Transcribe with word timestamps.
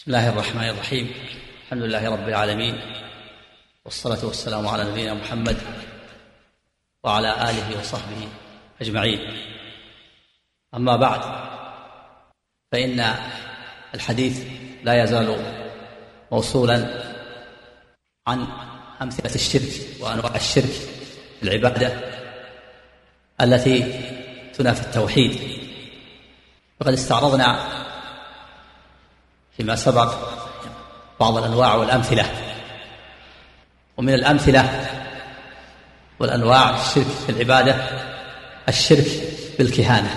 بسم 0.00 0.10
الله 0.10 0.28
الرحمن 0.28 0.68
الرحيم. 0.68 1.12
الحمد 1.64 1.82
لله 1.82 2.10
رب 2.10 2.28
العالمين. 2.28 2.80
والصلاة 3.84 4.24
والسلام 4.24 4.68
على 4.68 4.84
نبينا 4.84 5.14
محمد 5.14 5.56
وعلى 7.04 7.50
آله 7.50 7.80
وصحبه 7.80 8.28
أجمعين. 8.80 9.20
أما 10.74 10.96
بعد 10.96 11.20
فإن 12.72 13.14
الحديث 13.94 14.46
لا 14.84 15.04
يزال 15.04 15.36
موصولا 16.32 17.04
عن 18.26 18.46
أمثلة 19.02 19.34
الشرك 19.34 20.00
وأنواع 20.00 20.36
الشرك 20.36 20.88
العبادة 21.42 21.92
التي 23.40 24.00
تنافي 24.54 24.80
التوحيد. 24.80 25.60
وقد 26.80 26.92
استعرضنا 26.92 27.79
فيما 29.60 29.76
سبق 29.76 30.14
بعض 31.20 31.36
الأنواع 31.36 31.74
والأمثلة. 31.74 32.24
ومن 33.96 34.14
الأمثلة 34.14 34.86
والأنواع 36.18 36.70
الشرك 36.70 37.06
في 37.26 37.32
العبادة 37.32 37.76
الشرك 38.68 39.06
بالكهانة. 39.58 40.10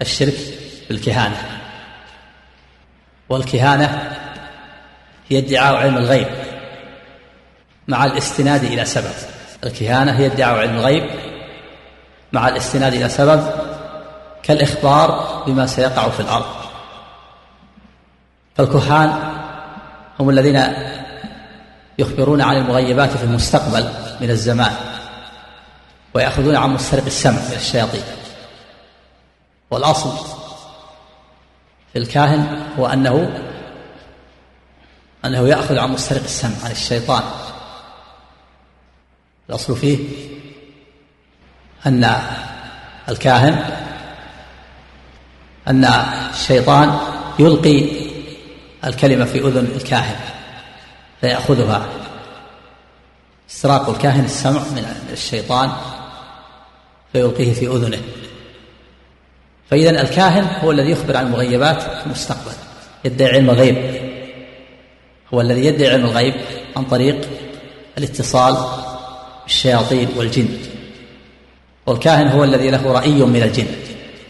الشرك 0.00 0.34
بالكهانة. 0.88 1.60
والكهانة 3.28 4.16
هي 5.28 5.38
ادعاء 5.38 5.76
علم 5.76 5.96
الغيب 5.96 6.28
مع 7.88 8.04
الاستناد 8.04 8.64
إلى 8.64 8.84
سبب. 8.84 9.14
الكهانة 9.64 10.18
هي 10.18 10.26
ادعاء 10.26 10.58
علم 10.58 10.76
الغيب 10.76 11.10
مع 12.32 12.48
الاستناد 12.48 12.94
إلى 12.94 13.08
سبب 13.08 13.50
كالإخبار 14.42 15.42
بما 15.46 15.66
سيقع 15.66 16.08
في 16.08 16.20
الأرض. 16.20 16.57
فالكهان 18.58 19.32
هم 20.20 20.30
الذين 20.30 20.62
يخبرون 21.98 22.40
عن 22.40 22.56
المغيبات 22.56 23.10
في 23.10 23.24
المستقبل 23.24 23.90
من 24.20 24.30
الزمان 24.30 24.72
ويأخذون 26.14 26.56
عن 26.56 26.70
مسترق 26.70 27.04
السمع 27.04 27.32
من 27.32 27.56
الشياطين. 27.56 28.02
والأصل 29.70 30.16
في 31.92 31.98
الكاهن 31.98 32.66
هو 32.78 32.86
أنه 32.86 33.42
أنه 35.24 35.48
يأخذ 35.48 35.78
عن 35.78 35.90
مسترق 35.90 36.22
السمع 36.22 36.64
عن 36.64 36.70
الشيطان. 36.70 37.22
الأصل 39.48 39.76
فيه 39.76 40.08
أن 41.86 42.12
الكاهن 43.08 43.64
أن 45.68 45.84
الشيطان 45.84 46.98
يلقي 47.38 48.07
الكلمة 48.84 49.24
في 49.24 49.38
أذن 49.38 49.68
الكاهن 49.76 50.16
فيأخذها. 51.20 51.88
استراق 53.50 53.88
الكاهن 53.88 54.24
السمع 54.24 54.60
من 54.60 54.86
الشيطان 55.12 55.70
فيلقيه 57.12 57.52
في 57.52 57.66
أذنه. 57.66 57.98
فإذا 59.70 59.90
الكاهن 59.90 60.44
هو 60.64 60.70
الذي 60.70 60.90
يخبر 60.90 61.16
عن 61.16 61.26
المغيبات 61.26 61.82
في 61.82 62.06
المستقبل. 62.06 62.52
يدعي 63.04 63.30
علم 63.30 63.50
الغيب. 63.50 63.76
هو 65.34 65.40
الذي 65.40 65.64
يدعي 65.64 65.90
علم 65.90 66.04
الغيب 66.04 66.34
عن 66.76 66.84
طريق 66.84 67.28
الاتصال 67.98 68.56
بالشياطين 69.44 70.08
والجن. 70.16 70.48
والكاهن 71.86 72.28
هو 72.28 72.44
الذي 72.44 72.70
له 72.70 72.92
رأي 72.92 73.10
من 73.10 73.42
الجن. 73.42 73.66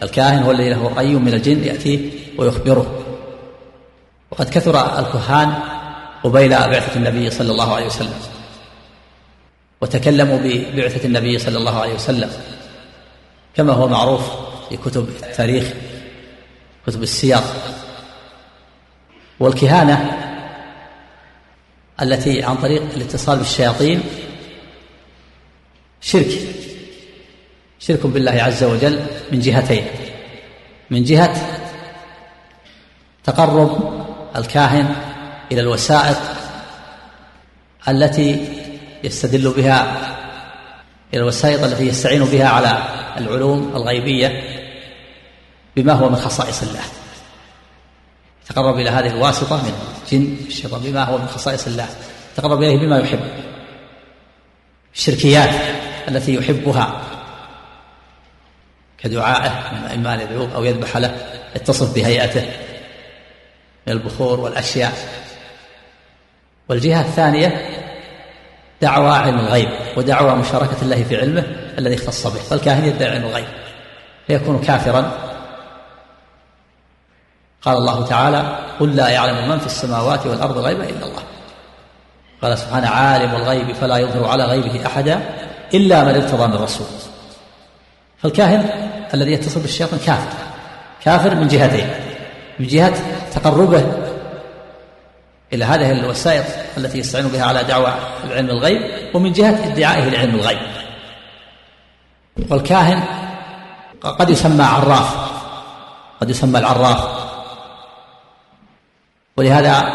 الكاهن 0.02 0.42
هو 0.42 0.50
الذي 0.50 0.70
له 0.70 0.88
رأي 0.96 1.14
من 1.14 1.34
الجن 1.34 1.64
يأتيه 1.64 2.10
ويخبره. 2.38 3.07
وقد 4.39 4.50
كثر 4.50 4.98
الكهان 4.98 5.55
قبيل 6.25 6.48
بعثة 6.48 6.97
النبي 6.97 7.31
صلى 7.31 7.53
الله 7.53 7.75
عليه 7.75 7.86
وسلم. 7.86 8.20
وتكلموا 9.81 10.39
ببعثة 10.39 11.06
النبي 11.06 11.39
صلى 11.39 11.59
الله 11.59 11.81
عليه 11.81 11.94
وسلم. 11.94 12.31
كما 13.56 13.72
هو 13.72 13.88
معروف 13.88 14.31
في 14.69 14.77
كتب 14.77 15.09
التاريخ 15.09 15.72
كتب 16.87 17.03
السير. 17.03 17.41
والكهانة 19.41 20.19
التي 22.03 22.43
عن 22.43 22.56
طريق 22.56 22.82
الاتصال 22.82 23.38
بالشياطين 23.38 24.03
شرك. 26.00 26.38
شرك 27.78 28.06
بالله 28.06 28.43
عز 28.43 28.65
وجل 28.65 29.06
من 29.32 29.41
جهتين. 29.41 29.87
من 30.91 31.04
جهة 31.04 31.37
تقرب 33.25 33.97
الكاهن 34.37 34.94
إلى 35.53 35.61
الوسائط 35.61 36.16
التي 37.89 38.49
يستدل 39.05 39.50
بها 39.50 39.97
إلى 41.15 41.21
الوسائط 41.22 41.62
التي 41.62 41.87
يستعين 41.87 42.25
بها 42.25 42.49
على 42.49 42.83
العلوم 43.16 43.72
الغيبية 43.77 44.43
بما 45.77 45.93
هو 45.93 46.09
من 46.09 46.16
خصائص 46.16 46.62
الله. 46.62 46.83
تقرب 48.49 48.78
إلى 48.78 48.91
هذه 48.91 49.06
الواسطة 49.06 49.56
من 49.56 49.72
الجن 50.05 50.37
الشيطان 50.47 50.81
بما 50.81 51.05
هو 51.05 51.19
من 51.19 51.27
خصائص 51.27 51.66
الله. 51.66 51.89
تقرب 52.37 52.62
إليه 52.62 52.78
بما 52.78 52.99
يحب. 52.99 53.21
الشركيات 54.95 55.50
التي 56.09 56.34
يحبها 56.34 57.00
كدعائه 58.99 59.50
إما 59.95 60.15
أن 60.15 60.50
أو 60.55 60.65
يذبح 60.65 60.97
له 60.97 61.16
يتصف 61.56 61.95
بهيئته. 61.95 62.67
من 63.88 63.94
البخور 63.94 64.41
والأشياء. 64.41 64.93
والجهة 66.69 67.00
الثانية 67.00 67.69
دعوى 68.82 69.10
علم 69.10 69.38
الغيب 69.38 69.69
ودعوى 69.97 70.34
مشاركة 70.34 70.82
الله 70.82 71.04
في 71.04 71.16
علمه 71.16 71.44
الذي 71.78 71.94
اختص 71.94 72.27
به 72.27 72.41
فالكاهن 72.41 72.84
يدعي 72.84 73.10
علم 73.10 73.25
الغيب 73.25 73.47
فيكون 74.27 74.60
كافرا. 74.60 75.12
قال 77.62 77.77
الله 77.77 78.06
تعالى 78.06 78.59
قل 78.81 78.97
لا 78.97 79.09
يعلم 79.09 79.48
من 79.48 79.59
في 79.59 79.66
السماوات 79.66 80.27
والأرض 80.27 80.59
الغيب 80.59 80.81
إلا 80.81 81.06
الله. 81.06 81.22
قال 82.43 82.59
سبحانه 82.59 82.88
عالم 82.88 83.34
الغيب 83.34 83.72
فلا 83.72 83.97
يظهر 83.97 84.28
على 84.28 84.44
غيبه 84.44 84.87
أحدا 84.87 85.21
إلا 85.75 86.04
من 86.04 86.15
ارتضى 86.15 86.47
من 86.47 86.54
رسول. 86.54 86.87
فالكاهن 88.22 88.91
الذي 89.15 89.32
يتصل 89.32 89.60
بالشيطان 89.60 90.00
كافر 90.06 90.37
كافر 91.04 91.34
من 91.34 91.48
جهتين. 91.48 92.07
من 92.60 92.66
جهة 92.66 92.94
تقربه 93.34 93.84
إلى 95.52 95.64
هذه 95.64 95.92
الوسائط 95.92 96.44
التي 96.76 96.98
يستعين 96.98 97.28
بها 97.28 97.44
على 97.44 97.64
دعوة 97.64 97.94
العلم 98.24 98.50
الغيب 98.50 98.82
ومن 99.14 99.32
جهة 99.32 99.72
ادعائه 99.72 100.04
لعلم 100.04 100.34
الغيب. 100.34 100.58
والكاهن 102.50 103.02
قد 104.02 104.30
يسمى 104.30 104.62
عراف 104.62 105.16
قد 106.20 106.30
يسمى 106.30 106.58
العراف. 106.58 107.08
ولهذا 109.36 109.92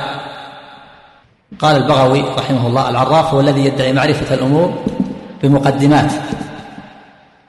قال 1.59 1.75
البغوي 1.75 2.22
رحمه 2.22 2.68
الله 2.68 2.90
العراف 2.90 3.34
هو 3.34 3.40
الذي 3.40 3.66
يدعي 3.66 3.94
معرفة 3.94 4.35
الأمور 4.35 4.84
بمقدمات 5.44 6.12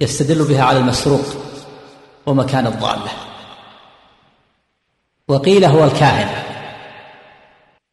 يستدل 0.00 0.44
بها 0.44 0.64
على 0.64 0.78
المسروق 0.78 1.24
ومكان 2.26 2.66
الضالة. 2.66 3.10
وقيل 5.28 5.64
هو 5.64 5.84
الكاهن. 5.84 6.42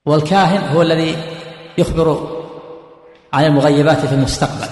والكاهن 0.05 0.75
هو 0.75 0.81
الذي 0.81 1.15
يخبر 1.77 2.37
عن 3.33 3.43
المغيبات 3.43 4.05
في 4.05 4.15
المستقبل. 4.15 4.67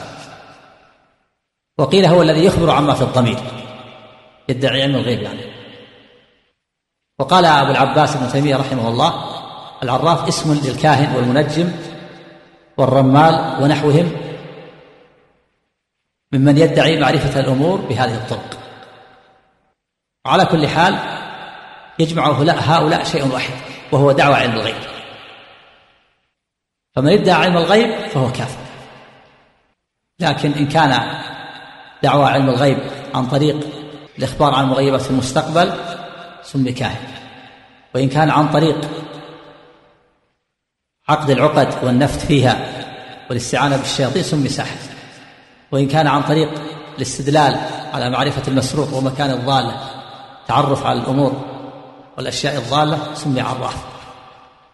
وقيل 1.78 2.06
هو 2.06 2.22
الذي 2.22 2.46
يخبر 2.46 2.70
عما 2.70 2.94
في 2.94 3.02
الضمير. 3.02 3.40
يدعي 4.50 4.82
علم 4.82 4.96
الغيب 4.96 5.22
يعني. 5.22 5.42
وقال 7.20 7.46
أبو 7.46 7.72
العباس 7.72 8.16
ابن 8.16 8.32
تيمية 8.32 8.56
رحمه 8.56 8.88
الله 8.88 9.14
العراف 9.84 10.28
اسم 10.28 10.54
للكاهن 10.64 11.16
والمنجم 11.16 11.72
والرمال 12.78 13.64
ونحوهم 13.64 14.12
ممن 16.34 16.58
يدعي 16.58 17.00
معرفة 17.00 17.40
الأمور 17.40 17.78
بهذه 17.82 18.16
الطرق. 18.16 18.58
على 20.26 20.46
كل 20.46 20.68
حال 20.68 21.19
يجمع 22.00 22.28
هؤلاء 22.50 23.04
شيء 23.04 23.34
واحد 23.34 23.54
وهو 23.92 24.12
دعوى 24.12 24.36
علم 24.36 24.54
الغيب. 24.54 24.76
فمن 26.96 27.14
ادعى 27.14 27.46
علم 27.46 27.58
الغيب 27.58 28.08
فهو 28.08 28.32
كافر. 28.32 28.60
لكن 30.20 30.52
إن 30.52 30.68
كان 30.68 31.22
دعوى 32.04 32.26
علم 32.26 32.50
الغيب 32.50 32.78
عن 33.16 33.28
طريق 33.28 33.60
الإخبار 34.18 34.56
عن 34.56 34.64
المغيبات 34.64 35.02
في 35.02 35.12
المستقبل 35.12 35.74
سمي 36.44 36.72
كاهن. 36.72 37.08
وإن 37.96 38.10
كان 38.10 38.30
عن 38.30 38.52
طريق 38.52 38.90
عقد 41.10 41.30
العقد 41.30 41.84
والنفت 41.84 42.20
فيها 42.20 42.86
والاستعانة 43.30 43.78
بالشياطين 43.78 44.24
سمي 44.24 44.50
ساحر. 44.50 44.78
وإن 45.72 45.88
كان 45.88 46.08
عن 46.08 46.24
طريق 46.24 46.50
الاستدلال 46.98 47.60
على 47.94 48.10
معرفة 48.10 48.44
المسروق 48.48 48.94
ومكان 48.94 49.32
الضالة 49.32 49.78
تعرف 50.48 50.86
على 50.86 51.00
الأمور 51.00 51.49
والأشياء 52.20 52.58
الضالة 52.58 53.14
سمي 53.14 53.42
عراف. 53.42 53.86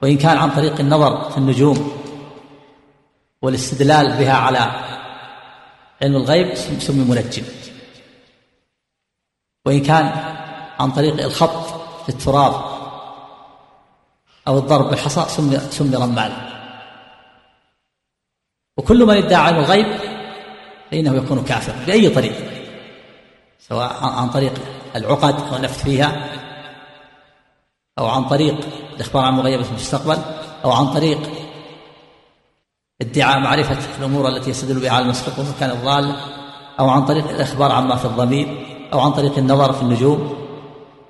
وإن 0.01 0.17
كان 0.17 0.37
عن 0.37 0.51
طريق 0.51 0.79
النظر 0.79 1.29
في 1.29 1.37
النجوم 1.37 1.91
والاستدلال 3.41 4.17
بها 4.17 4.33
على 4.33 4.59
علم 6.01 6.15
الغيب 6.15 6.55
سمي 6.55 7.03
منجم. 7.05 7.43
وإن 9.65 9.83
كان 9.83 10.05
عن 10.79 10.91
طريق 10.91 11.23
الخط 11.23 11.65
في 12.03 12.09
التراب 12.09 12.53
أو 14.47 14.57
الضرب 14.57 14.89
بالحصى 14.89 15.25
سمي, 15.29 15.59
سمي 15.59 15.95
رمال. 15.95 16.31
وكل 18.77 19.05
من 19.05 19.17
ادعى 19.17 19.41
علم 19.41 19.57
الغيب 19.57 19.97
فإنه 20.91 21.15
يكون 21.15 21.43
كافر 21.43 21.73
بأي 21.87 22.09
طريق 22.09 22.35
سواء 23.59 24.03
عن 24.03 24.29
طريق 24.29 24.53
العقد 24.95 25.53
والنفث 25.53 25.83
فيها 25.83 26.44
أو 27.99 28.07
عن 28.07 28.25
طريق 28.25 28.55
الإخبار 28.95 29.25
عن 29.25 29.33
مغيبة 29.33 29.69
المستقبل 29.69 30.17
أو 30.65 30.71
عن 30.71 30.93
طريق 30.93 31.19
ادعاء 33.01 33.39
معرفة 33.39 33.77
الأمور 33.99 34.27
التي 34.27 34.49
يستدل 34.49 34.79
بها 34.79 34.91
على 34.91 35.05
المسبق 35.05 35.39
ومكان 35.39 35.69
الضال 35.69 36.15
أو 36.79 36.89
عن 36.89 37.05
طريق 37.05 37.29
الإخبار 37.29 37.71
عما 37.71 37.95
في 37.95 38.05
الضمير 38.05 38.65
أو 38.93 38.99
عن 38.99 39.11
طريق 39.11 39.37
النظر 39.37 39.73
في 39.73 39.81
النجوم 39.81 40.45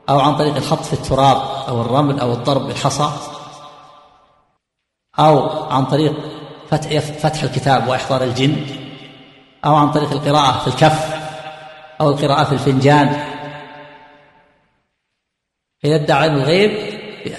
أو 0.09 0.19
عن 0.19 0.35
طريق 0.35 0.55
الخط 0.55 0.83
في 0.83 0.93
التراب 0.93 1.41
أو 1.67 1.81
الرمل 1.81 2.19
أو 2.19 2.33
الضرب 2.33 2.67
بالحصى 2.67 3.09
أو 5.19 5.49
عن 5.49 5.85
طريق 5.85 6.13
فتح 6.69 6.99
فتح 6.99 7.43
الكتاب 7.43 7.87
وإحضار 7.87 8.23
الجن 8.23 8.65
أو 9.65 9.75
عن 9.75 9.91
طريق 9.91 10.11
القراءة 10.11 10.59
في 10.59 10.67
الكف 10.67 11.15
أو 12.01 12.09
القراءة 12.09 12.43
في 12.43 12.51
الفنجان. 12.51 13.34
إذا 15.85 15.95
ادعى 15.95 16.19
علم 16.19 16.35
الغيب 16.35 16.71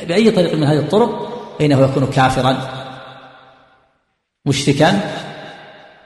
بأي 0.02 0.31
طريق 0.31 0.54
من 0.54 0.64
هذه 0.64 0.78
الطرق 0.78 1.26
فإنه 1.58 1.84
يكون 1.84 2.06
كافرا 2.06 2.58
مشركا 4.46 5.00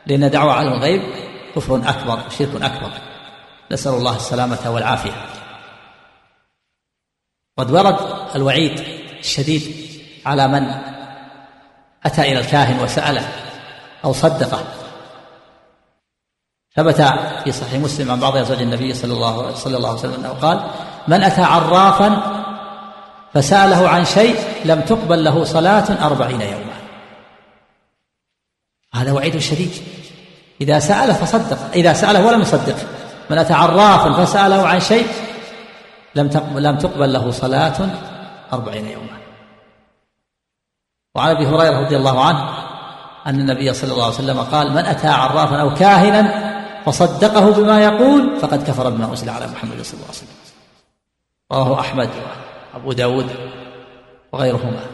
لأن 0.07 0.31
دعوة 0.31 0.53
علم 0.53 0.73
الغيب 0.73 1.03
كفر 1.57 1.77
أكبر 1.77 2.19
شرك 2.39 2.63
أكبر. 2.63 2.91
نسأل 3.73 3.93
الله 3.93 4.17
السلامة 4.17 4.71
والعافية. 4.71 5.27
قد 7.59 7.71
ورد 7.71 7.97
الوعيد 8.37 8.81
الشديد 9.21 9.63
على 10.27 10.49
من 10.49 10.75
أتى 12.05 12.23
إلى 12.23 12.39
الكاهن 12.39 12.83
وسأله 12.83 13.29
أو 14.05 14.13
صدقه 14.13 14.65
ثبت 16.77 17.03
في 17.45 17.53
صحيح 17.53 17.81
مسلم 17.81 18.11
عن 18.11 18.21
بعض 18.21 18.37
أزواج 18.37 18.63
النبي 18.63 18.95
صلى 18.95 19.13
الله 19.13 19.55
صلى 19.55 19.77
الله 19.77 19.89
عليه 19.89 19.99
وسلم 19.99 20.15
أنه 20.15 20.29
قال 20.29 20.71
من 21.09 21.23
أتى 21.23 21.43
عرافا 21.43 22.23
فسأله 23.35 23.89
عن 23.89 24.05
شيء 24.05 24.37
لم 24.65 24.81
تقبل 24.81 25.25
له 25.25 25.45
صلاة 25.45 26.07
أربعين 26.07 26.41
يوما. 26.41 26.77
هذا 28.95 29.13
وعيد 29.13 29.39
شديد. 29.39 29.71
إذا 30.61 30.79
سأل 30.79 31.15
فصدق. 31.15 31.59
إذا 31.75 31.93
سأله 31.93 32.27
ولم 32.27 32.41
يصدق. 32.41 32.77
من 33.31 33.39
أتى 33.39 33.53
عرافا 33.53 34.25
فسأله 34.25 34.69
عن 34.69 34.81
شيء 34.81 35.07
لم 36.15 36.31
لم 36.55 36.79
تقبل 36.79 37.13
له 37.13 37.31
صلاة 37.31 37.89
أربعين 38.53 38.87
يوما. 38.87 39.19
وعن 41.15 41.37
أبي 41.37 41.47
هريرة 41.47 41.81
رضي 41.81 41.97
الله 41.97 42.25
عنه 42.25 42.51
أن 43.27 43.41
النبي 43.41 43.75
صلى 43.75 43.93
الله 43.93 44.05
عليه 44.05 44.15
وسلم 44.15 44.41
قال 44.41 44.73
من 44.73 44.85
أتى 44.85 45.09
عرافا 45.09 45.61
أو 45.61 45.75
كاهنا 45.75 46.51
فصدقه 46.87 47.51
بما 47.53 47.81
يقول 47.81 48.41
فقد 48.41 48.67
كفر 48.67 48.91
بما 48.91 49.05
أنزل 49.05 49.31
على 49.31 49.47
محمد 49.47 49.83
صلى 49.83 49.95
الله 49.95 50.05
عليه 50.05 50.19
وسلم. 50.19 50.40
رواه 51.53 51.81
أحمد 51.81 52.11
وأبو 52.75 52.93
داود 52.93 53.31
وغيرهما. 54.33 54.87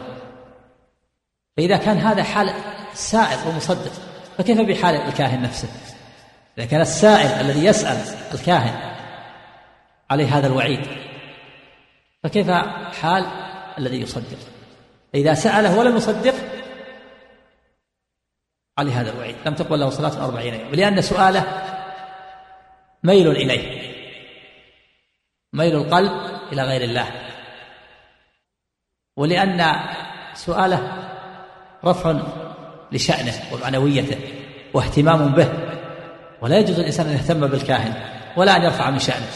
فإذا 1.57 1.77
كان 1.77 1.97
هذا 1.97 2.23
حال 2.23 2.53
السائل 2.93 3.47
ومصدق 3.47 3.91
فكيف 4.37 4.61
بحال 4.61 4.95
الكاهن 4.95 5.41
نفسه؟ 5.41 5.67
إذا 6.57 6.65
كان 6.65 6.81
السائل 6.81 7.45
الذي 7.45 7.65
يسأل 7.65 7.97
الكاهن 8.33 8.95
عليه 10.09 10.37
هذا 10.37 10.47
الوعيد 10.47 10.87
فكيف 12.23 12.51
حال 13.01 13.25
الذي 13.77 14.01
يصدق؟ 14.01 14.37
إذا 15.15 15.33
سأله 15.33 15.79
ولم 15.79 15.97
يصدق 15.97 16.33
عليه 18.77 19.01
هذا 19.01 19.11
الوعيد. 19.11 19.35
لم 19.45 19.53
تقبل 19.53 19.79
له 19.79 19.89
صلاة 19.89 20.25
أربعين 20.25 20.53
يوم. 20.53 20.71
لأن 20.71 21.01
سؤاله 21.01 21.43
ميل 23.03 23.31
إليه. 23.31 23.87
ميل 25.53 25.75
القلب 25.75 26.36
إلى 26.53 26.63
غير 26.63 26.81
الله. 26.81 27.07
ولأن 29.17 29.75
سؤاله 30.33 30.93
رفع 31.85 32.19
لشأنه 32.91 33.33
ومعنويته 33.51 34.17
واهتمام 34.73 35.27
به 35.27 35.49
ولا 36.41 36.59
يجوز 36.59 36.79
الإنسان 36.79 37.07
أن 37.07 37.13
يهتم 37.13 37.47
بالكاهن 37.47 37.93
ولا 38.37 38.55
أن 38.55 38.61
يرفع 38.61 38.89
من 38.89 38.99
شأنه. 38.99 39.27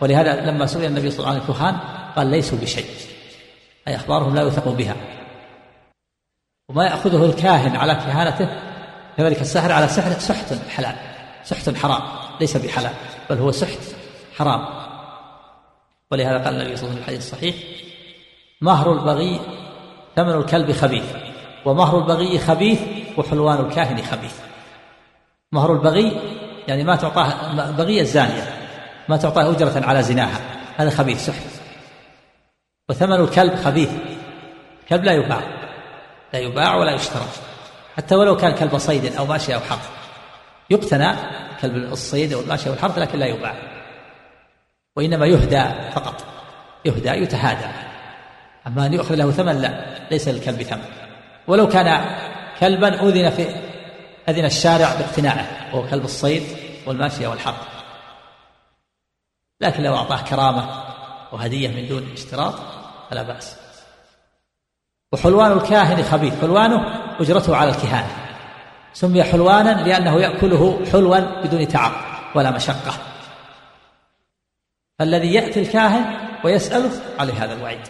ولهذا 0.00 0.40
لما 0.40 0.66
سئل 0.66 0.84
النبي 0.84 1.10
صلى 1.10 1.18
الله 1.18 1.30
عليه 1.30 1.40
وسلم 1.40 1.54
عن 1.54 1.70
الكهان 1.70 1.76
قال 2.16 2.26
ليسوا 2.26 2.58
بشيء. 2.58 2.86
أي 3.88 3.96
أخبارهم 3.96 4.34
لا 4.34 4.42
يوثق 4.42 4.68
بها. 4.68 4.96
وما 6.68 6.84
يأخذه 6.84 7.24
الكاهن 7.24 7.76
على 7.76 7.94
كهانته 7.94 8.48
كذلك 9.16 9.40
السحر 9.40 9.72
على 9.72 9.88
سحره 9.88 10.18
سحت 10.18 10.54
حلال 10.68 10.96
سحت 11.44 11.76
حرام 11.76 12.02
ليس 12.40 12.56
بحلال 12.56 12.92
بل 13.30 13.38
هو 13.38 13.50
سحت 13.50 13.78
حرام. 14.36 14.79
ولهذا 16.10 16.44
قال 16.44 16.54
النبي 16.60 16.76
صلى 16.76 16.88
الله 16.88 16.92
عليه 16.92 16.92
وسلم 16.92 16.94
في 16.94 17.00
الحديث 17.00 17.18
الصحيح 17.18 17.54
مهر 18.60 18.92
البغي 18.92 19.40
ثمن 20.16 20.34
الكلب 20.34 20.72
خبيث 20.72 21.04
ومهر 21.64 21.98
البغي 21.98 22.38
خبيث 22.38 22.80
وحلوان 23.16 23.64
الكاهن 23.64 24.02
خبيث. 24.02 24.34
مهر 25.52 25.72
البغي 25.72 26.20
يعني 26.68 26.84
ما 26.84 26.96
تعطاه 26.96 27.52
بغي 27.70 28.00
الزانية 28.00 28.54
ما 29.08 29.16
تعطاه 29.16 29.50
أجرة 29.50 29.86
على 29.86 30.02
زناها 30.02 30.40
هذا 30.76 30.90
خبيث 30.90 31.26
سحت 31.26 31.46
وثمن 32.88 33.20
الكلب 33.20 33.54
خبيث 33.54 33.90
الكلب 34.82 35.04
لا 35.04 35.12
يباع 35.12 35.40
لا 36.32 36.38
يباع 36.38 36.76
ولا 36.76 36.94
يشترى. 36.94 37.26
حتى 37.96 38.14
ولو 38.14 38.36
كان 38.36 38.54
كلب 38.54 38.78
صيد 38.78 39.14
أو 39.14 39.26
ماشية 39.26 39.54
أو 39.54 39.60
حرث 39.60 39.88
يقتنى 40.70 41.12
كلب 41.60 41.92
الصيد 41.92 42.32
أو 42.32 42.40
الماشية 42.40 42.70
والحرث 42.70 42.98
لكن 42.98 43.18
لا 43.18 43.26
يباع. 43.26 43.69
وإنما 44.96 45.26
يهدى 45.26 45.64
فقط. 45.92 46.24
يهدى 46.84 47.08
يتهادى. 47.08 47.66
أما 48.66 48.86
أن 48.86 48.92
يؤخذ 48.94 49.14
له 49.14 49.30
ثمن 49.30 49.56
لا 49.56 49.84
ليس 50.10 50.28
للكلب 50.28 50.62
ثمن. 50.62 50.84
ولو 51.46 51.68
كان 51.68 52.04
كلبا 52.60 53.02
أذن 53.02 53.30
في 53.30 53.46
أذن 54.28 54.44
الشارع 54.44 54.94
باقتناعه 54.94 55.46
وهو 55.72 55.86
كلب 55.86 56.04
الصيد 56.04 56.42
والماشية 56.86 57.28
والحرث 57.28 57.68
لكن 59.60 59.82
لو 59.82 59.96
أعطاه 59.96 60.22
كرامة 60.22 60.84
وهدية 61.32 61.68
من 61.68 61.88
دون 61.88 62.12
اشتراط 62.12 62.54
فلا 63.10 63.22
بأس. 63.22 63.56
وحلوان 65.12 65.52
الكاهن 65.52 66.02
خبيث. 66.02 66.40
حلوانه 66.40 67.00
أجرته 67.20 67.56
على 67.56 67.70
الكهانة. 67.70 68.16
سمي 68.92 69.24
حلوانا 69.24 69.84
لأنه 69.88 70.20
يأكله 70.20 70.84
حلوا 70.92 71.18
بدون 71.18 71.68
تعب 71.68 71.92
ولا 72.34 72.50
مشقة. 72.50 73.09
فالذي 75.00 75.34
يأتي 75.34 75.60
الكاهن 75.60 76.04
ويسأله 76.44 76.90
عليه 77.18 77.44
هذا 77.44 77.54
الوعيد. 77.54 77.80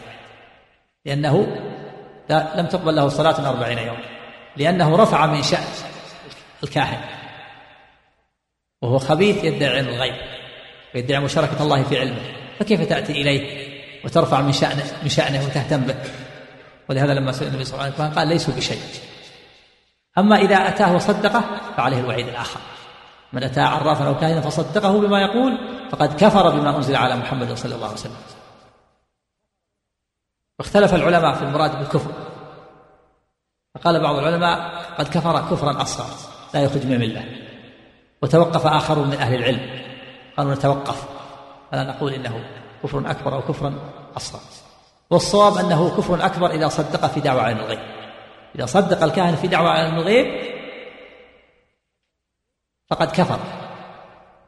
لأنه 1.04 1.46
لم 2.30 2.66
تقبل 2.66 2.96
له 2.96 3.08
صلاة 3.08 3.48
أربعين 3.50 3.78
يوما 3.78 4.04
لأنه 4.56 4.96
رفع 4.96 5.26
من 5.26 5.42
شأن 5.42 5.64
الكاهن. 6.62 7.00
وهو 8.82 8.98
خبيث 8.98 9.44
يدعي 9.44 9.76
علم 9.76 9.88
الغيب 9.88 10.14
ويدعي 10.94 11.20
مشاركة 11.20 11.62
الله 11.62 11.82
في 11.82 11.98
علمه. 11.98 12.20
فكيف 12.58 12.88
تأتي 12.88 13.12
إليه 13.12 13.70
وترفع 14.04 14.40
من 14.40 14.52
شأنه 14.52 14.84
من 15.02 15.08
شأنه 15.08 15.44
وتهتم 15.44 15.80
به؟ 15.80 15.94
ولهذا 16.88 17.14
لما 17.14 17.32
سئل 17.32 17.48
النبي 17.48 17.64
صلى 17.64 17.74
الله 17.74 17.84
عليه 17.84 17.94
وسلم 17.94 18.18
قال 18.18 18.28
ليسوا 18.28 18.54
بشيء. 18.54 18.80
أما 20.18 20.36
إذا 20.36 20.56
أتاه 20.68 20.94
وصدقه 20.94 21.44
فعليه 21.76 22.00
الوعيد 22.00 22.28
الآخر. 22.28 22.60
من 23.32 23.42
أتى 23.42 23.60
عرافا 23.60 24.06
أو 24.06 24.14
كاهنا 24.14 24.40
فصدقه 24.40 25.00
بما 25.00 25.20
يقول 25.20 25.58
فقد 25.90 26.16
كفر 26.16 26.50
بما 26.50 26.76
أنزل 26.76 26.96
على 26.96 27.16
محمد 27.16 27.54
صلى 27.54 27.74
الله 27.74 27.86
عليه 27.86 27.94
وسلم. 27.94 28.16
واختلف 30.58 30.94
العلماء 30.94 31.34
في 31.34 31.42
المراد 31.42 31.78
بالكفر. 31.78 32.10
فقال 33.74 34.02
بعض 34.02 34.16
العلماء 34.16 34.84
قد 34.98 35.08
كفر 35.08 35.40
كفرا 35.50 35.82
أصغر 35.82 36.06
لا 36.54 36.60
يخرج 36.60 36.86
من 36.86 36.92
الملة. 36.92 37.24
وتوقف 38.22 38.66
آخرون 38.66 39.08
من 39.08 39.16
أهل 39.16 39.34
العلم. 39.34 39.82
قالوا 40.36 40.54
نتوقف. 40.54 41.04
فلا 41.72 41.84
نقول 41.84 42.12
إنه 42.12 42.44
كفر 42.82 43.10
أكبر 43.10 43.34
أو 43.34 43.42
كفرا 43.42 43.74
أصغر. 44.16 44.40
والصواب 45.10 45.56
أنه 45.56 45.96
كفر 45.96 46.26
أكبر 46.26 46.50
إذا 46.50 46.68
صدق 46.68 47.06
في 47.06 47.20
دعوة 47.20 47.42
علم 47.42 47.58
الغيب. 47.58 47.80
إذا 48.54 48.66
صدق 48.66 49.02
الكاهن 49.02 49.36
في 49.36 49.48
دعوة 49.48 49.70
علم 49.70 49.94
الغيب 49.98 50.49
فقد 52.90 53.10
كفر. 53.10 53.38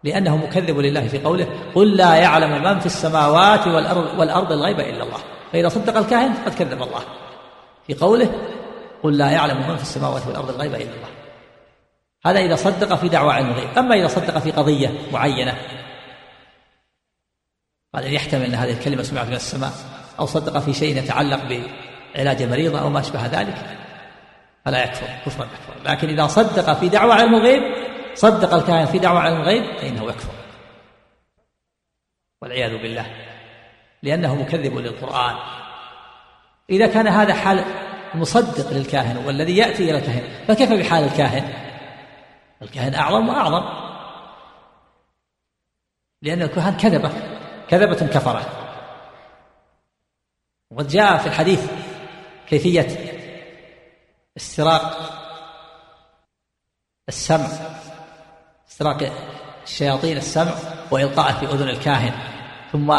لأنه 0.05 0.37
مكذب 0.37 0.79
لله 0.79 1.09
في 1.09 1.19
قوله 1.19 1.47
قل 1.75 1.97
لا 1.97 2.17
يعلم 2.17 2.63
من 2.63 2.79
في 2.79 2.87
السماوات 2.87 3.67
والأرض, 3.67 4.19
والأرض 4.19 4.53
الغيب 4.53 4.81
إلا 4.81 5.03
الله. 5.03 5.19
فإذا 5.53 5.69
صدق 5.69 5.97
الكاهن 5.97 6.33
فقد 6.33 6.55
كذب 6.55 6.83
الله. 6.83 7.03
في 7.87 7.95
قوله 7.95 8.31
قل 9.03 9.17
لا 9.17 9.31
يعلم 9.31 9.69
من 9.69 9.77
في 9.77 9.83
السماوات 9.83 10.27
والأرض 10.27 10.51
الغيب 10.51 10.75
إلا 10.75 10.83
الله. 10.83 11.09
هذا 12.27 12.41
إذا 12.41 12.57
صدق 12.57 12.95
في 12.95 13.09
دعوى 13.09 13.33
علم 13.33 13.51
الغيب 13.51 13.79
أما 13.79 13.95
إذا 13.95 14.09
صدق 14.09 14.39
في 14.39 14.51
قضية 14.51 14.91
معينة 15.13 15.57
قال 17.95 18.15
يحتمل 18.15 18.43
أن 18.43 18.55
هذه 18.55 18.73
الكلمة 18.73 19.03
سمعت 19.03 19.27
من 19.27 19.35
السماء 19.35 19.73
أو 20.19 20.27
صدق 20.27 20.59
في 20.59 20.73
شيء 20.73 20.97
يتعلق 20.97 21.41
بعلاج 22.15 22.43
مريضة 22.43 22.81
أو 22.81 22.91
ما 22.91 23.01
أشبه 23.01 23.27
ذلك 23.27 23.79
فلا 24.65 24.85
يكفر. 24.85 25.07
كفرا 25.27 25.45
أكبر 25.45 25.91
لكن 25.91 26.09
إذا 26.09 26.27
صدق 26.27 26.73
في 26.73 26.89
دعوى 26.89 27.13
علم 27.13 27.35
الغيب 27.35 27.63
صدق 28.15 28.55
الكاهن 28.55 28.87
في 28.87 28.99
دعوى 28.99 29.19
علم 29.19 29.37
الغيب 29.37 29.77
فإنه 29.79 30.05
يكفر. 30.05 30.33
والعياذ 32.43 32.83
بالله. 32.83 33.07
لأنه 34.03 34.35
مكذب 34.35 34.77
للقرآن. 34.77 35.37
إذا 36.71 36.87
كان 36.87 37.07
هذا 37.07 37.35
حال 37.35 37.65
المصدق 38.15 38.73
للكاهن 38.73 39.17
والذي 39.17 39.57
يأتي 39.57 39.91
إلى 39.91 39.99
الكاهن 39.99 40.45
فكيف 40.49 40.73
بحال 40.73 41.05
الكاهن؟ 41.05 41.53
الكاهن 42.63 42.95
أعظم 42.95 43.29
وأعظم. 43.29 43.83
لأن 46.23 46.43
الكهان 46.43 46.77
كذبة 46.77 47.13
كذبة 47.69 48.07
كفرة. 48.07 48.63
وقد 50.71 50.89
جاء 50.89 51.19
في 51.19 51.27
الحديث 51.27 51.71
كيفية 52.49 53.13
استراق 54.37 54.99
السمع 57.09 57.49
استراق 58.73 59.13
الشياطين 59.65 60.17
السمع 60.17 60.53
وإلقائه 60.91 61.33
في 61.33 61.47
أذن 61.47 61.69
الكاهن 61.69 62.13
ثم 62.73 62.95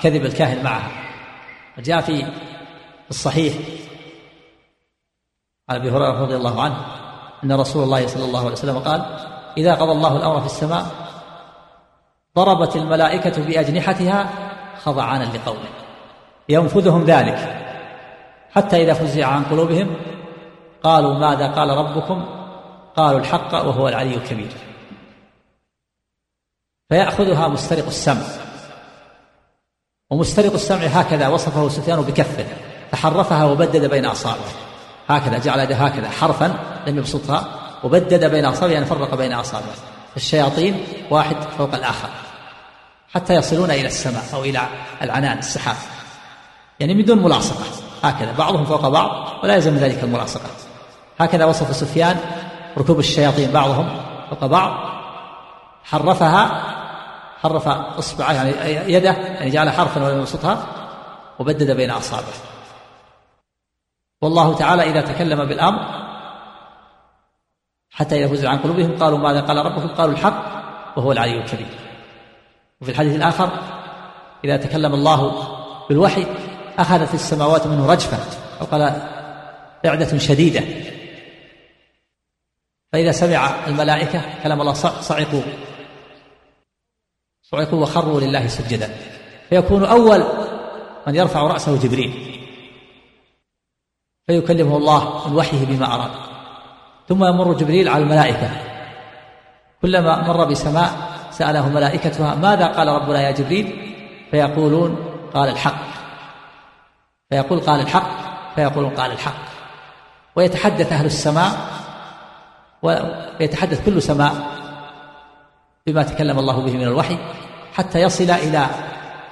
كذب 0.00 0.24
الكاهن 0.24 0.64
معها 0.64 0.90
وجاء 1.78 2.00
في 2.00 2.26
الصحيح 3.10 3.54
عن 5.68 5.76
أبي 5.76 5.90
هريرة 5.90 6.22
رضي 6.22 6.36
الله 6.36 6.62
عنه 6.62 6.76
أن 7.44 7.52
رسول 7.52 7.82
الله 7.84 8.06
صلى 8.06 8.24
الله 8.24 8.40
عليه 8.40 8.52
وسلم 8.52 8.78
قال 8.78 9.02
إذا 9.56 9.74
قضى 9.74 9.92
الله 9.92 10.16
الأمر 10.16 10.40
في 10.40 10.46
السماء 10.46 10.86
ضربت 12.36 12.76
الملائكة 12.76 13.42
بأجنحتها 13.44 14.28
خضعانا 14.82 15.24
لقوله 15.24 15.68
ينفذهم 16.48 17.04
ذلك 17.04 17.64
حتى 18.50 18.82
إذا 18.82 18.92
فزع 18.92 19.26
عن 19.26 19.44
قلوبهم 19.44 19.96
قالوا 20.82 21.14
ماذا 21.14 21.46
قال 21.46 21.68
ربكم؟ 21.68 22.24
قالوا 22.96 23.20
الحق 23.20 23.54
وهو 23.54 23.88
العلي 23.88 24.14
الكبير. 24.14 24.67
فيأخذها 26.88 27.48
مسترق 27.48 27.86
السمع. 27.86 28.22
ومسترق 30.10 30.52
السمع 30.52 30.84
هكذا 30.84 31.28
وصفه 31.28 31.68
سفيان 31.68 32.00
بكفه. 32.00 32.46
فحرفها 32.92 33.44
وبدد 33.44 33.90
بين 33.90 34.06
أصابعه 34.06 34.52
هكذا 35.08 35.38
جعل 35.38 35.60
يده 35.60 35.76
هكذا 35.76 36.10
حرفا 36.10 36.54
لم 36.86 36.98
يبسطها 36.98 37.48
وبدد 37.84 38.24
بين 38.24 38.44
أصابعه 38.44 38.72
يعني 38.72 38.86
فرق 38.86 39.14
بين 39.14 39.32
أصابعه 39.32 39.74
الشياطين 40.16 40.84
واحد 41.10 41.36
فوق 41.58 41.74
الآخر. 41.74 42.08
حتى 43.14 43.34
يصلون 43.34 43.70
إلى 43.70 43.86
السماء 43.86 44.24
أو 44.34 44.44
إلى 44.44 44.60
العنان 45.02 45.38
السحاب. 45.38 45.76
يعني 46.80 46.94
من 46.94 47.04
دون 47.04 47.22
ملاصقة. 47.22 47.64
هكذا 48.02 48.32
بعضهم 48.32 48.64
فوق 48.64 48.88
بعض 48.88 49.10
ولا 49.44 49.54
يلزم 49.54 49.76
ذلك 49.76 50.04
الملاصقة. 50.04 50.50
هكذا 51.20 51.44
وصف 51.44 51.76
سفيان 51.76 52.16
ركوب 52.78 52.98
الشياطين 52.98 53.50
بعضهم 53.50 53.88
فوق 54.30 54.46
بعض. 54.46 54.88
حرفها 55.84 56.62
حرف 57.42 57.68
إصبعه 57.68 58.32
يعني 58.32 58.92
يده 58.92 59.10
يعني 59.10 59.50
جعل 59.50 59.70
حرفا 59.70 60.04
ولم 60.04 60.18
يبسطها 60.18 60.66
وبدد 61.38 61.70
بين 61.70 61.90
اصابعه 61.90 62.58
والله 64.22 64.54
تعالى 64.54 64.82
إذا 64.82 65.00
تكلم 65.00 65.44
بالأمر 65.44 66.08
حتى 67.90 68.24
اذا 68.24 68.28
فزع 68.28 68.50
عن 68.50 68.58
قلوبهم 68.58 68.98
قالوا 68.98 69.18
ماذا 69.18 69.40
قال 69.40 69.56
ربكم 69.56 69.88
قالوا 69.88 70.14
الحق 70.14 70.44
وهو 70.96 71.12
العلي 71.12 71.38
الكبير. 71.38 71.66
وفي 72.80 72.90
الحديث 72.90 73.16
الآخر 73.16 73.50
إذا 74.44 74.56
تكلم 74.56 74.94
الله 74.94 75.48
بالوحي 75.88 76.26
أخذت 76.78 77.14
السماوات 77.14 77.66
منه 77.66 77.86
رجفه 77.86 78.18
أو 78.60 78.66
قال 78.66 79.02
رعده 79.86 80.18
شديدة. 80.18 80.62
فإذا 82.92 83.12
سمع 83.12 83.50
الملائكة 83.66 84.22
كلام 84.42 84.60
الله 84.60 84.72
صعقوا 85.00 85.42
صعقوا 87.50 87.82
وخروا 87.82 88.20
لله 88.20 88.46
سجدا. 88.46 88.94
فيكون 89.48 89.84
أول 89.84 90.24
من 91.06 91.14
يرفع 91.14 91.40
رأسه 91.40 91.78
جبريل. 91.82 92.38
فيكلمه 94.26 94.76
الله 94.76 95.28
من 95.28 95.36
وحيه 95.36 95.66
بما 95.66 95.94
أراد. 95.94 96.10
ثم 97.08 97.24
يمر 97.24 97.52
جبريل 97.52 97.88
على 97.88 98.02
الملائكة. 98.02 98.50
كلما 99.82 100.28
مر 100.28 100.44
بسماء 100.44 100.90
سأله 101.30 101.68
ملائكتها 101.68 102.34
ماذا 102.34 102.66
قال 102.66 102.88
ربنا 102.88 103.22
يا 103.22 103.30
جبريل؟ 103.30 103.94
فيقولون 104.30 104.96
قال 105.34 105.48
الحق. 105.48 105.84
فيقول 107.30 107.60
قال 107.60 107.80
الحق. 107.80 108.10
فيقولون 108.54 108.90
قال 108.90 109.10
الحق. 109.12 109.48
ويتحدث 110.36 110.92
أهل 110.92 111.06
السماء 111.06 111.50
ويتحدث 112.82 113.86
كل 113.86 114.02
سماء. 114.02 114.57
بما 115.88 116.02
تكلم 116.02 116.38
الله 116.38 116.60
به 116.60 116.72
من 116.72 116.82
الوحي 116.82 117.18
حتى 117.74 117.98
يصل 117.98 118.30
إلى 118.30 118.66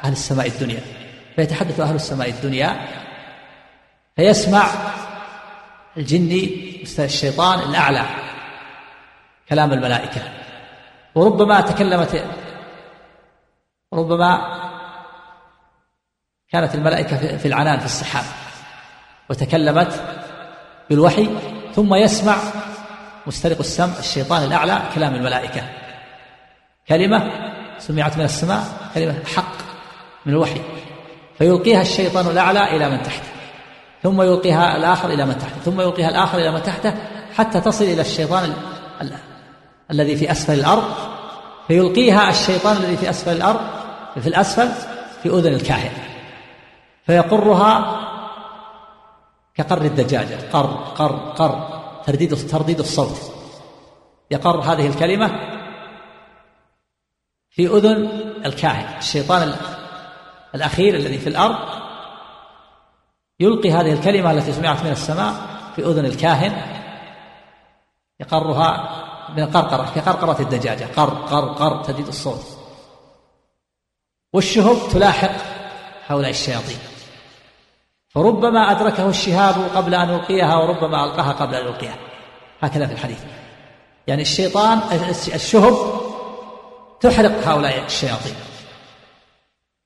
أهل 0.04 0.12
السماء 0.12 0.46
الدنيا. 0.46 0.80
فيتحدث 1.36 1.80
أهل 1.80 1.94
السماء 1.94 2.28
الدنيا 2.28 2.86
فيسمع 4.16 4.66
الجني 5.96 6.82
الشيطان 6.98 7.58
الأعلى 7.58 8.02
كلام 9.48 9.72
الملائكة. 9.72 10.22
وربما 11.14 11.60
تكلمت 11.60 12.24
ربما 13.92 14.60
كانت 16.50 16.74
الملائكة 16.74 17.36
في 17.36 17.48
العنان 17.48 17.78
في 17.78 17.84
السحاب 17.84 18.24
وتكلمت 19.30 20.02
بالوحي 20.90 21.28
ثم 21.74 21.94
يسمع 21.94 22.36
مسترق 23.26 23.58
السمع 23.58 23.98
الشيطان 23.98 24.42
الأعلى 24.42 24.82
كلام 24.94 25.14
الملائكة. 25.14 25.85
كلمة 26.88 27.30
سمعت 27.78 28.16
من 28.16 28.24
السماء 28.24 28.64
كلمة 28.94 29.24
حق 29.34 29.52
من 30.26 30.32
الوحي. 30.32 30.60
فيلقيها 31.38 31.82
الشيطان 31.82 32.26
الأعلى 32.26 32.76
إلى 32.76 32.90
من 32.90 33.02
تحته 33.02 33.28
ثم 34.02 34.22
يلقيها 34.22 34.76
الآخر 34.76 35.08
إلى 35.08 35.26
من 35.26 35.38
تحته 35.38 35.60
ثم 35.60 35.80
يلقيها 35.80 36.08
الآخر 36.08 36.38
إلى 36.38 36.52
من 36.52 36.62
تحته 36.62 36.94
حتى 37.36 37.60
تصل 37.60 37.84
إلى 37.84 38.00
الشيطان 38.00 38.44
ال... 38.44 38.52
ال... 39.02 39.12
الذي 39.90 40.16
في 40.16 40.30
أسفل 40.30 40.58
الأرض. 40.58 40.84
فيلقيها 41.68 42.30
الشيطان 42.30 42.76
الذي 42.76 42.96
في 42.96 43.10
أسفل 43.10 43.36
الأرض 43.36 43.60
في 44.20 44.26
الأسفل 44.26 44.68
في 45.22 45.28
أذن 45.28 45.54
الكاهن. 45.54 45.92
فيقرها 47.06 48.00
كقر 49.54 49.82
الدجاجة 49.82 50.38
قر 50.52 50.66
قر 50.94 51.16
قر 51.16 51.80
ترديد 52.06 52.48
ترديد 52.48 52.78
الصوت. 52.78 53.32
يقر 54.30 54.60
هذه 54.60 54.86
الكلمة 54.86 55.55
في 57.56 57.66
أذن 57.66 58.10
الكاهن 58.46 58.98
الشيطان 58.98 59.54
الأخير 60.54 60.94
الذي 60.94 61.18
في 61.18 61.28
الأرض 61.28 61.56
يلقي 63.40 63.70
هذه 63.70 63.92
الكلمة 63.92 64.30
التي 64.30 64.52
سمعت 64.52 64.84
من 64.84 64.90
السماء 64.90 65.34
في 65.76 65.84
أذن 65.84 66.04
الكاهن 66.04 66.62
يقرها 68.20 68.90
من 69.36 69.46
قرقرة 69.46 69.92
كقرقرة 69.94 70.40
الدجاجة 70.40 70.84
قر 70.96 71.10
قر 71.10 71.52
قر 71.52 71.84
تجد 71.84 72.06
الصوت. 72.06 72.44
والشهب 74.32 74.76
تلاحق 74.92 75.32
هؤلاء 76.06 76.30
الشياطين. 76.30 76.78
فربما 78.08 78.70
أدركه 78.70 79.08
الشهاب 79.08 79.54
قبل 79.74 79.94
أن 79.94 80.08
يلقيها 80.08 80.56
وربما 80.56 81.04
ألقاها 81.04 81.32
قبل 81.32 81.54
أن 81.54 81.66
يلقيها. 81.66 81.96
هكذا 82.60 82.86
في 82.86 82.92
الحديث. 82.92 83.24
يعني 84.06 84.22
الشيطان 84.22 84.80
الشهب 85.34 86.05
تحرق 87.00 87.48
هؤلاء 87.48 87.84
الشياطين. 87.86 88.34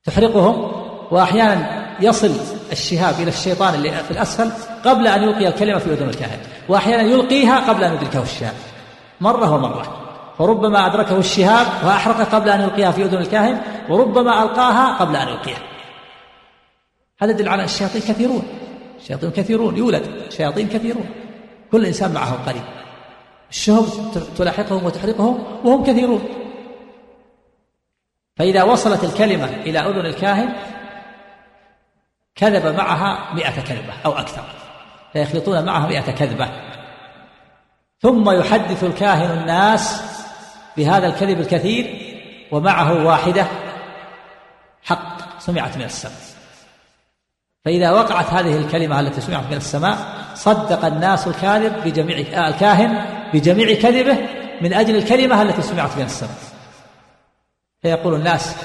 تحرقهم 0.03 0.71
وأحيانا 1.11 1.81
يصل 1.99 2.31
الشهاب 2.71 3.15
إلى 3.19 3.29
الشيطان 3.29 3.73
اللي 3.73 3.91
في 3.91 4.11
الأسفل 4.11 4.51
قبل 4.85 5.07
أن 5.07 5.23
يلقي 5.23 5.47
الكلمة 5.47 5.79
في 5.79 5.93
أذن 5.93 6.09
الكاهن 6.09 6.39
وأحيانا 6.69 7.03
يلقيها 7.03 7.69
قبل 7.69 7.83
أن 7.83 7.93
يدركه 7.93 8.21
الشهاب. 8.21 8.53
مرة 9.21 9.53
ومرة. 9.53 9.97
فربما 10.37 10.85
أدركه 10.85 11.17
الشهاب 11.17 11.67
وأحرق 11.85 12.21
قبل 12.21 12.49
أن 12.49 12.61
يلقيها 12.61 12.91
في 12.91 13.03
أذن 13.03 13.17
الكاهن 13.17 13.61
وربما 13.89 14.43
ألقاها 14.43 14.97
قبل 14.97 15.15
أن 15.15 15.27
يلقيها. 15.27 15.59
هذا 17.21 17.31
يدل 17.31 17.49
على 17.49 17.63
الشياطين 17.63 18.01
كثيرون. 18.01 18.43
الشياطين 19.01 19.31
كثيرون. 19.31 19.77
يولد 19.77 20.03
شياطين 20.29 20.67
كثيرون. 20.67 21.09
كل 21.71 21.85
إنسان 21.85 22.13
معه 22.13 22.45
قريب. 22.45 22.63
الشهب 23.49 23.85
تلاحقهم 24.37 24.85
وتحرقهم 24.85 25.43
وهم 25.63 25.83
كثيرون. 25.83 26.23
فإذا 28.35 28.63
وصلت 28.63 29.03
الكلمة 29.03 29.45
إلى 29.45 29.79
أذن 29.79 30.05
الكاهن 30.05 30.53
كذب 32.35 32.75
معها 32.75 33.33
مئة 33.33 33.61
كذبة 33.61 33.93
أو 34.05 34.11
أكثر 34.11 34.43
فيخلطون 35.13 35.65
معها 35.65 35.87
مئة 35.87 36.11
كذبة. 36.11 36.49
ثم 38.01 38.29
يحدث 38.29 38.83
الكاهن 38.83 39.39
الناس 39.39 40.01
بهذا 40.77 41.07
الكذب 41.07 41.39
الكثير 41.39 42.11
ومعه 42.51 43.05
واحدة 43.05 43.45
حق 44.83 45.39
سمعت 45.39 45.77
من 45.77 45.83
السماء. 45.83 46.31
فإذا 47.65 47.91
وقعت 47.91 48.25
هذه 48.25 48.57
الكلمة 48.57 48.99
التي 48.99 49.21
سمعت 49.21 49.45
من 49.45 49.57
السماء 49.57 49.97
صدق 50.35 50.85
الناس 50.85 51.27
الكاذب 51.27 51.83
بجميع 51.85 52.17
آه 52.17 52.47
الكاهن 52.47 53.05
بجميع 53.33 53.73
كذبه 53.73 54.17
من 54.61 54.73
أجل 54.73 54.95
الكلمة 54.95 55.41
التي 55.41 55.61
سمعت 55.61 55.97
من 55.97 56.03
السماء. 56.03 56.50
فيقول 57.81 58.15
الناس 58.15 58.55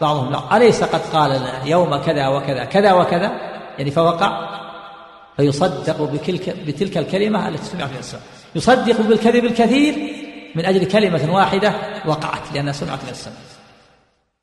بعضهم 0.00 0.32
لا. 0.32 0.56
أليس 0.56 0.84
قد 0.84 1.00
قال 1.00 1.48
يوم 1.64 1.96
كذا 1.96 2.28
وكذا 2.28 2.64
كذا 2.64 2.92
وكذا؟ 2.92 3.32
يعني 3.78 3.90
فوقع 3.90 4.58
فيصدق 5.36 6.02
بتلك 6.66 6.98
الكلمة 6.98 7.48
التي 7.48 7.64
سمعت 7.64 7.90
من 7.90 7.98
السماء. 7.98 8.22
يصدق 8.54 9.00
بالكذب 9.00 9.44
الكثير 9.44 9.94
من 10.54 10.64
أجل 10.64 10.84
كلمة 10.84 11.34
واحدة 11.34 11.74
وقعت 12.06 12.52
لأنها 12.54 12.72
سمعت 12.72 13.04
من 13.04 13.10
السماء. 13.10 13.38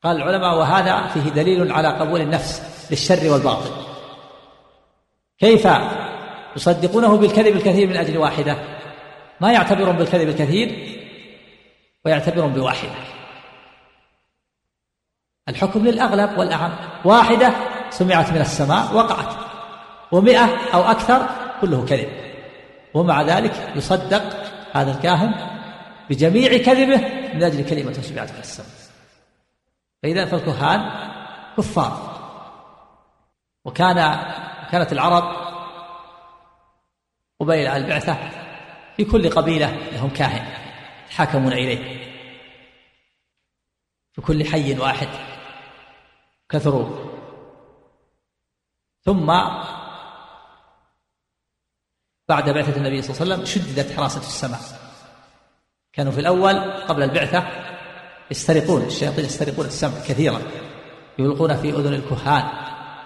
قال 0.03 0.17
العلماء 0.17 0.57
وهذا 0.57 1.07
فيه 1.07 1.29
دليل 1.29 1.71
على 1.71 1.87
قبول 1.87 2.21
النفس 2.21 2.61
للشر 2.91 3.31
والباطل. 3.31 3.71
كيف 5.39 5.67
يصدقونه 6.55 7.17
بالكذب 7.17 7.55
الكثير 7.55 7.87
من 7.87 7.97
أجل 7.97 8.17
واحدة؟ 8.17 8.57
ما 9.41 9.51
يعتبرون 9.51 9.95
بالكذب 9.95 10.29
الكثير 10.29 10.99
ويعتبرون 12.05 12.53
بواحدة. 12.53 13.18
الحكم 15.49 15.87
للأغلب 15.87 16.37
والأعم. 16.37 16.71
واحدة 17.05 17.53
سمعت 17.89 18.31
من 18.31 18.41
السماء 18.41 18.95
وقعت. 18.95 19.35
ومئة 20.11 20.57
أو 20.73 20.81
أكثر 20.81 21.29
كله 21.61 21.85
كذب. 21.85 22.09
ومع 22.93 23.21
ذلك 23.21 23.73
يصدق 23.75 24.23
هذا 24.73 24.91
الكاهن 24.91 25.33
بجميع 26.09 26.57
كذبه 26.57 26.97
من 27.33 27.43
أجل 27.43 27.69
كلمة 27.69 27.93
سمعت 27.93 28.31
من 28.31 28.39
السماء. 28.39 28.69
فإذا 30.03 30.25
فالكهان 30.25 30.91
كفار. 31.57 32.19
وكان 33.65 34.19
كانت 34.71 34.93
العرب 34.93 35.23
قبيل 37.39 37.67
البعثة 37.67 38.17
في 38.97 39.05
كل 39.05 39.29
قبيلة 39.29 39.77
لهم 39.91 40.09
كاهن 40.09 40.45
يتحاكمون 41.05 41.53
إليه. 41.53 41.99
في 44.13 44.21
كل 44.21 44.45
حي 44.45 44.79
واحد. 44.79 45.07
كثروا. 46.49 47.09
ثم 49.05 49.25
بعد 52.29 52.49
بعثة 52.49 52.77
النبي 52.77 53.01
صلى 53.01 53.11
الله 53.11 53.21
عليه 53.21 53.43
وسلم 53.43 53.45
شددت 53.45 53.91
حراسة 53.91 54.19
السماء. 54.19 54.59
كانوا 55.93 56.11
في 56.11 56.19
الأول 56.19 56.71
قبل 56.71 57.03
البعثة 57.03 57.47
يسترقون 58.31 58.81
الشياطين 58.81 59.25
يسترقون 59.25 59.65
السمع 59.65 59.99
كثيرا. 60.07 60.41
يلقون 61.19 61.55
في 61.57 61.69
أذن 61.69 61.93
الكهان 61.93 62.43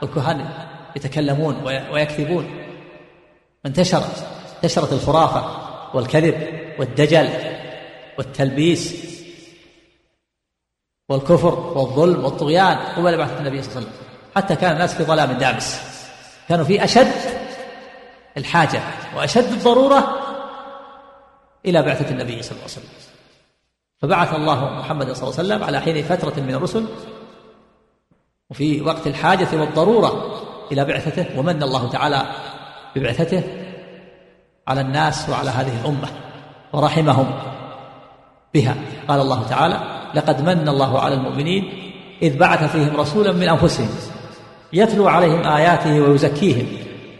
والكهان 0.01 0.67
يتكلمون 0.95 1.55
ويكذبون. 1.91 2.63
انتشرت 3.65 4.27
انتشرت 4.55 4.93
الخرافة 4.93 5.63
والكذب 5.95 6.35
والدجل 6.79 7.29
والتلبيس. 8.17 9.12
والكفر 11.09 11.59
والظلم 11.59 12.25
والطغيان 12.25 12.77
قبل 12.77 13.17
بعثة 13.17 13.37
النبي 13.37 13.61
صلى 13.61 13.71
الله 13.71 13.81
عليه 13.81 13.87
وسلم. 13.87 14.07
حتى 14.35 14.55
كان 14.55 14.71
الناس 14.71 14.93
في 14.93 15.03
ظلام 15.03 15.31
دامس. 15.31 15.81
كانوا 16.49 16.65
في 16.65 16.83
أشد 16.83 17.11
الحاجة 18.37 18.81
وأشد 19.15 19.51
الضرورة 19.51 20.17
إلى 21.65 21.81
بعثة 21.81 22.09
النبي 22.09 22.41
صلى 22.41 22.51
الله 22.51 22.63
عليه 22.63 22.73
وسلم. 22.73 22.89
فبعث 24.01 24.33
الله 24.33 24.79
محمد 24.79 25.11
صلى 25.11 25.29
الله 25.29 25.39
عليه 25.39 25.49
وسلم 25.49 25.63
على 25.63 25.81
حين 25.81 26.03
فترة 26.03 26.41
من 26.41 26.53
الرسل 26.53 26.85
وفي 28.49 28.81
وقت 28.81 29.07
الحاجة 29.07 29.47
والضرورة 29.53 30.41
إلى 30.71 30.85
بعثته 30.85 31.39
ومن 31.39 31.63
الله 31.63 31.89
تعالى 31.89 32.23
ببعثته 32.95 33.43
على 34.67 34.81
الناس 34.81 35.29
وعلى 35.29 35.49
هذه 35.49 35.81
الأمة 35.81 36.07
ورحمهم 36.73 37.39
بها. 38.53 38.75
قال 39.07 39.19
الله 39.21 39.47
تعالى 39.47 39.92
لقد 40.15 40.41
من 40.41 40.67
الله 40.69 40.99
على 40.99 41.15
المؤمنين 41.15 41.93
إذ 42.21 42.37
بعث 42.37 42.71
فيهم 42.71 42.97
رسولا 42.97 43.31
من 43.31 43.49
أنفسهم 43.49 43.89
يتلو 44.73 45.07
عليهم 45.07 45.47
آياته 45.47 46.01
ويزكيهم 46.01 46.67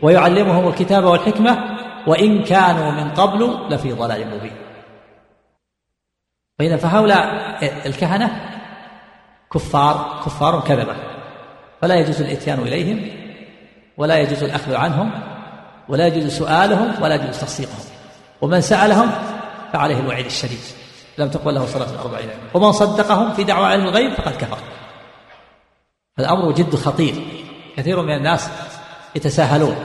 ويعلمهم 0.02 0.68
الكتاب 0.68 1.04
والحكمة 1.04 1.78
وإن 2.08 2.44
كانوا 2.44 2.92
من 2.92 3.10
قبل 3.10 3.60
لفي 3.70 3.92
ضلال 3.92 4.38
مبين. 4.38 4.56
فإذا 6.60 6.78
فهؤلاء 6.78 7.24
الكهنة 7.86 8.52
كفار 9.54 10.22
كفار 10.26 10.62
كذبة. 10.62 10.96
فلا 11.82 11.96
يجوز 11.96 12.22
الإتيان 12.22 12.60
إليهم 12.60 13.10
ولا 13.98 14.20
يجوز 14.20 14.44
الأخذ 14.44 14.76
عنهم 14.76 15.12
ولا 15.90 16.08
يجوز 16.08 16.28
سؤالهم 16.28 17.04
ولا 17.04 17.16
يجوز 17.16 17.40
تصديقهم. 17.40 17.86
ومن 18.42 18.62
سألهم 18.62 19.12
فعليه 19.74 20.00
الوعيد 20.00 20.26
الشديد. 20.26 20.83
لم 21.18 21.30
تقبل 21.30 21.56
له 21.56 21.66
صلاة 21.66 22.02
أربعين 22.02 22.30
ومن 22.54 22.72
صدقهم 22.72 23.34
في 23.34 23.44
دعوى 23.44 23.66
علم 23.66 23.84
الغيب 23.84 24.14
فقد 24.14 24.36
كفر. 24.36 24.58
الأمر 26.20 26.52
جد 26.52 26.76
خطير. 26.76 27.16
كثير 27.78 28.02
من 28.02 28.16
الناس 28.16 28.50
يتساهلون. 29.16 29.76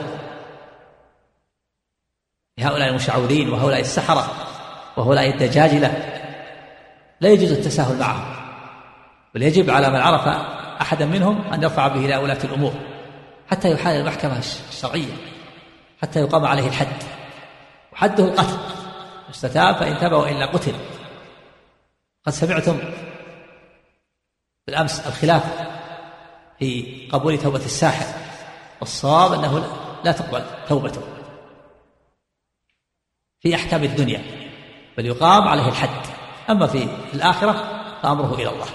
لهؤلاء 2.58 2.88
المشعوذين 2.88 3.52
وهؤلاء 3.52 3.80
السحرة 3.80 4.30
وهؤلاء 4.96 5.28
الدجاجلة. 5.28 6.20
لا 7.20 7.28
يجوز 7.28 7.52
التساهل 7.52 7.98
معهم. 7.98 8.36
بل 9.34 9.42
يجب 9.42 9.70
على 9.70 9.90
من 9.90 9.96
عرف 9.96 10.28
أحدا 10.80 11.06
منهم 11.06 11.52
أن 11.52 11.62
يرفع 11.62 11.88
به 11.88 12.04
إلى 12.04 12.16
ولاة 12.16 12.44
الأمور. 12.44 12.72
حتى 13.50 13.70
يحال 13.70 14.00
المحكمة 14.00 14.38
الشرعية. 14.38 15.12
حتى 16.02 16.20
يقام 16.20 16.44
عليه 16.44 16.68
الحد. 16.68 17.02
وحده 17.92 18.24
القتل. 18.24 18.58
استتاب 19.30 19.76
فإن 19.76 19.98
تاب 19.98 20.12
وإلا 20.12 20.46
قتل. 20.46 20.74
قد 22.28 22.34
سمعتم 22.34 22.78
بالأمس 24.66 25.06
الخلاف 25.06 25.42
في 26.58 27.08
قبول 27.12 27.38
توبة 27.38 27.64
الساحر 27.64 28.06
والصواب 28.80 29.32
أنه 29.32 29.58
لا 30.04 30.12
تقبل 30.12 30.44
توبته 30.68 31.02
في 33.40 33.54
أحكام 33.54 33.84
الدنيا 33.84 34.22
بل 34.98 35.06
يقام 35.06 35.48
عليه 35.48 35.68
الحد. 35.68 36.06
أما 36.50 36.66
في 36.66 36.88
الآخرة 37.14 37.52
فأمره 38.02 38.34
إلى 38.34 38.48
الله. 38.48 38.68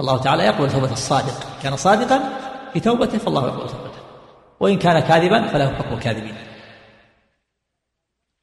الله 0.00 0.22
تعالى 0.22 0.44
يقبل 0.44 0.70
توبة 0.70 0.92
الصادق. 0.92 1.62
كان 1.62 1.76
صادقا 1.76 2.20
في 2.72 2.80
توبته 2.80 3.18
فالله 3.18 3.46
يقبل 3.46 3.68
توبته. 3.68 4.00
وإن 4.60 4.78
كان 4.78 5.00
كاذبا 5.00 5.46
فله 5.46 5.74
حكم 5.74 5.94
الكاذبين. 5.94 6.36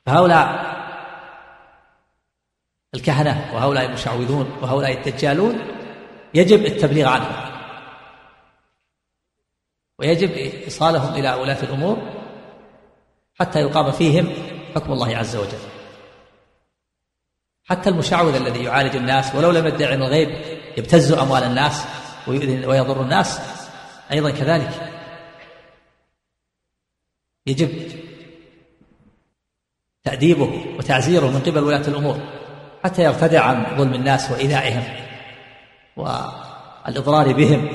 فهؤلاء 0.06 0.67
الكهنة 2.98 3.52
وهؤلاء 3.54 3.86
المشعوذون 3.86 4.58
وهؤلاء 4.62 4.92
الدجالون 4.92 5.60
يجب 6.34 6.66
التبليغ 6.66 7.08
عنهم. 7.08 7.36
ويجب 10.00 10.32
إيصالهم 10.32 11.14
إلى 11.14 11.34
ولاة 11.34 11.64
الأمور 11.64 11.98
حتى 13.40 13.60
يقام 13.60 13.92
فيهم 13.92 14.34
حكم 14.76 14.94
الله 14.94 15.18
عز 15.18 15.36
وجل. 15.36 15.58
حتى 17.66 17.90
المشعوذ 17.90 18.36
الذي 18.36 18.64
يعالج 18.64 18.96
الناس 18.96 19.36
ولو 19.36 19.52
لم 19.52 19.68
يدعي 19.68 19.92
علم 19.92 20.04
الغيب 20.04 20.30
يبتز 20.78 21.12
أموال 21.12 21.44
الناس 21.44 21.86
ويضر 22.68 23.02
الناس 23.02 23.42
أيضا 24.12 24.30
كذلك. 24.32 24.94
يجب 27.48 27.92
تأديبه 30.04 30.66
وتعزيره 30.78 31.28
من 31.28 31.40
قبل 31.40 31.64
ولاة 31.64 31.88
الأمور. 31.88 32.47
حتى 32.84 33.04
يرتدع 33.04 33.44
عن 33.44 33.78
ظلم 33.78 33.94
الناس 33.94 34.32
وإيذائهم 34.32 34.84
والإضرار 35.98 37.34
بهم 37.34 37.70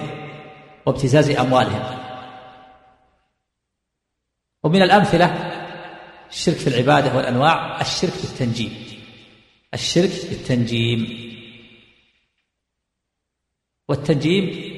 وابتزاز 0.86 1.30
أموالهم. 1.30 1.82
ومن 4.62 4.82
الأمثلة 4.82 5.26
الشرك 6.30 6.56
في 6.56 6.66
العبادة 6.66 7.16
والأنواع 7.16 7.80
الشرك 7.80 8.10
في 8.10 8.24
التنجيم 8.24 8.92
الشرك 9.74 10.10
في 10.10 10.32
التنجيم 10.32 11.32
والتنجيم 13.88 14.72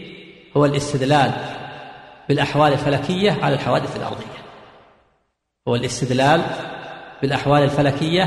هو 0.57 0.65
الاستدلال 0.65 1.33
بالأحوال 2.29 2.73
الفلكية 2.73 3.33
على 3.43 3.55
الحوادث 3.55 3.97
الأرضية. 3.97 4.45
هو 5.69 5.77
الاستدلال 5.77 6.43
بالأحوال 7.23 7.63
الفلكية 7.63 8.23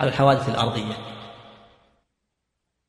على 0.00 0.10
الحوادث 0.10 0.48
الأرضية. 0.48 1.09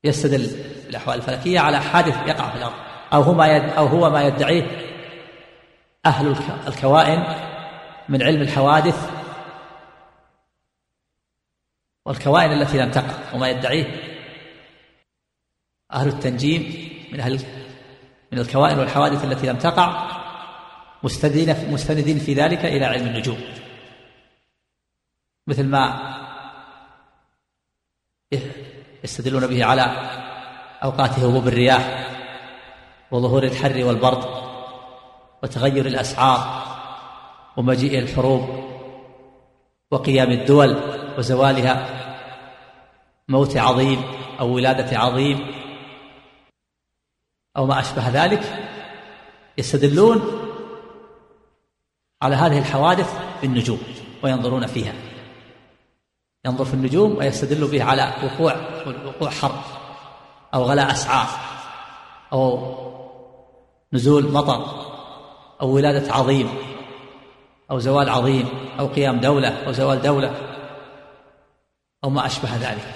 يستدل 0.04 0.48
بالأحوال 0.86 1.18
الفلكية 1.18 1.60
على 1.60 1.80
حادث 1.80 2.28
يقع 2.28 2.50
في 2.50 2.58
الأرض 2.58 2.74
أو 3.14 3.22
هو 3.22 3.34
ما 3.34 3.48
يد 3.48 3.64
أو 3.64 3.86
هو 3.86 4.10
ما 4.10 4.24
يدعيه 4.24 4.68
أهل 6.06 6.36
الكوائن 6.68 7.24
من 8.10 8.24
علم 8.24 8.42
الحوادث 8.42 9.12
والكوائن 12.06 12.52
التي 12.52 12.78
لم 12.78 12.92
تقع 12.92 13.34
وما 13.34 13.50
يدعيه 13.50 13.86
أهل 15.94 16.08
التنجيم 16.08 16.90
من 17.12 17.20
أهل 17.20 17.40
من 18.32 18.40
الكوائن 18.40 18.80
والحوادث 18.80 19.24
التي 19.24 19.48
لم 19.48 19.58
تقع 19.58 20.12
مستندين 21.04 21.72
مستندين 21.72 22.20
في 22.20 22.34
ذلك 22.34 22.66
إلى 22.66 22.86
علم 22.86 23.08
النجوم. 23.08 23.42
مثل 25.48 25.64
ما 25.64 26.12
يستدلون 29.04 29.48
به 29.48 29.66
على 29.66 29.82
أوقات 30.84 31.20
هبوب 31.20 31.48
الرياح 31.48 32.08
وظهور 33.12 33.44
الحر 33.44 33.86
والبرد 33.86 34.26
وتغير 35.44 35.86
الأسعار 35.86 36.64
ومجيء 37.58 38.00
الحروب 38.00 38.64
وقيام 39.92 40.32
الدول 40.32 40.78
وزوالها 41.18 41.88
موت 43.28 43.58
عظيم 43.58 44.04
أو 44.40 44.56
ولادة 44.56 44.98
عظيم 44.98 45.48
أو 47.58 47.66
ما 47.66 47.80
أشبه 47.80 48.10
ذلك 48.10 48.44
يستدلون 49.58 50.22
على 52.22 52.36
هذه 52.36 52.60
الحوادث 52.60 53.20
بالنجوم 53.42 53.80
وينظرون 54.24 54.68
فيها. 54.68 54.94
ينظر 56.46 56.66
في 56.66 56.74
النجوم 56.74 57.18
ويستدل 57.18 57.68
به 57.68 57.84
على 57.84 58.14
وقوع 58.24 58.56
وقوع 59.06 59.30
حرب 59.30 59.62
أو 60.54 60.64
غلاء 60.64 60.92
أسعار 60.92 61.28
أو 62.34 62.76
نزول 63.94 64.32
مطر 64.32 64.92
أو 65.62 65.70
ولادة 65.70 66.14
عظيم 66.14 66.50
أو 67.72 67.80
زوال 67.80 68.10
عظيم 68.10 68.50
أو 68.80 68.88
قيام 68.88 69.20
دولة 69.20 69.66
أو 69.68 69.72
زوال 69.72 70.02
دولة 70.02 70.36
أو 72.04 72.10
ما 72.10 72.26
أشبه 72.26 72.56
ذلك. 72.56 72.96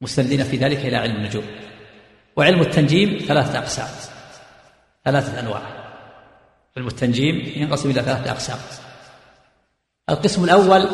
مستندين 0.00 0.44
في 0.44 0.56
ذلك 0.56 0.78
إلى 0.78 0.96
علم 0.96 1.16
النجوم. 1.16 1.46
وعلم 2.36 2.60
التنجيم 2.60 3.18
ثلاثة 3.28 3.58
أقسام 3.58 3.88
ثلاثة 5.04 5.40
أنواع. 5.40 5.62
علم 6.76 6.86
التنجيم 6.86 7.52
ينقسم 7.56 7.90
إلى 7.90 8.02
ثلاثة 8.02 8.30
أقسام. 8.30 8.58
القسم 10.10 10.44
الأول 10.44 10.88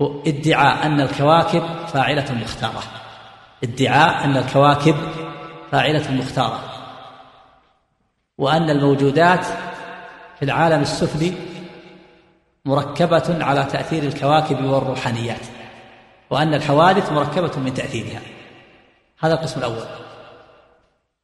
ادعاء 0.00 0.86
أن 0.86 1.00
الكواكب 1.00 1.62
فاعلة 1.86 2.32
مختارة. 2.32 2.82
ادعاء 3.64 4.24
أن 4.24 4.36
الكواكب 4.36 4.96
فاعلة 5.72 6.12
مختارة. 6.12 6.60
وأن 8.38 8.70
الموجودات 8.70 9.44
في 10.38 10.44
العالم 10.44 10.80
السفلي 10.80 11.32
مركبة 12.64 13.44
على 13.44 13.64
تأثير 13.64 14.02
الكواكب 14.02 14.64
والروحانيات 14.64 15.46
وأن 16.30 16.54
الحوادث 16.54 17.12
مركبة 17.12 17.58
من 17.58 17.74
تأثيرها. 17.74 18.20
هذا 19.20 19.34
القسم 19.34 19.60
الأول. 19.60 19.86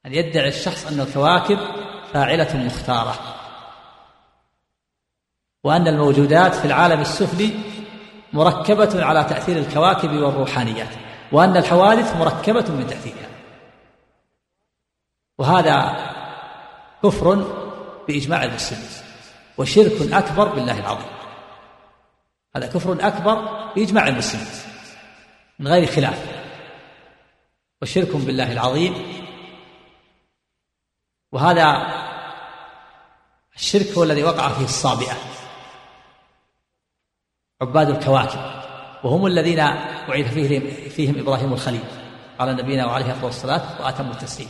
أن 0.06 0.14
يدعي 0.14 0.48
الشخص 0.48 0.87
أن 0.87 1.00
الكواكب 1.00 1.58
فاعلة 2.12 2.56
مختارة. 2.66 3.14
وأن 5.64 5.88
الموجودات 5.88 6.54
في 6.54 6.64
العالم 6.64 7.00
السفلي 7.00 7.73
مركبة 8.34 9.04
على 9.04 9.24
تأثير 9.24 9.58
الكواكب 9.58 10.10
والروحانيات 10.10 10.88
وأن 11.32 11.56
الحوادث 11.56 12.16
مركبة 12.16 12.72
من 12.72 12.86
تأثيرها. 12.86 13.28
وهذا 15.38 15.96
كفر 17.02 17.34
بإجماع 18.08 18.44
المسلمين 18.44 18.88
وشرك 19.58 20.12
أكبر 20.12 20.48
بالله 20.48 20.78
العظيم. 20.78 21.14
هذا 22.56 22.66
كفر 22.66 22.92
أكبر 23.00 23.34
بإجماع 23.76 24.08
المسلمين 24.08 24.46
من 25.58 25.68
غير 25.68 25.86
خلاف. 25.86 26.26
وشرك 27.82 28.16
بالله 28.16 28.52
العظيم. 28.52 28.94
وهذا 31.32 31.86
الشرك 33.56 33.86
هو 33.98 34.02
الذي 34.02 34.24
وقع 34.24 34.48
فيه 34.48 34.64
الصابئة. 34.64 35.16
عباد 37.62 37.90
الكواكب 37.90 38.38
وهم 39.04 39.26
الذين 39.26 39.56
بعث 40.08 40.34
فيهم, 40.34 40.62
فيهم 40.90 41.18
إبراهيم 41.18 41.52
الخليل. 41.52 41.84
على 42.40 42.52
نبينا 42.52 42.86
وعليه 42.86 43.12
أفضل 43.12 43.28
الصلاة 43.28 43.62
وأتم 43.80 44.10
التسليم. 44.10 44.48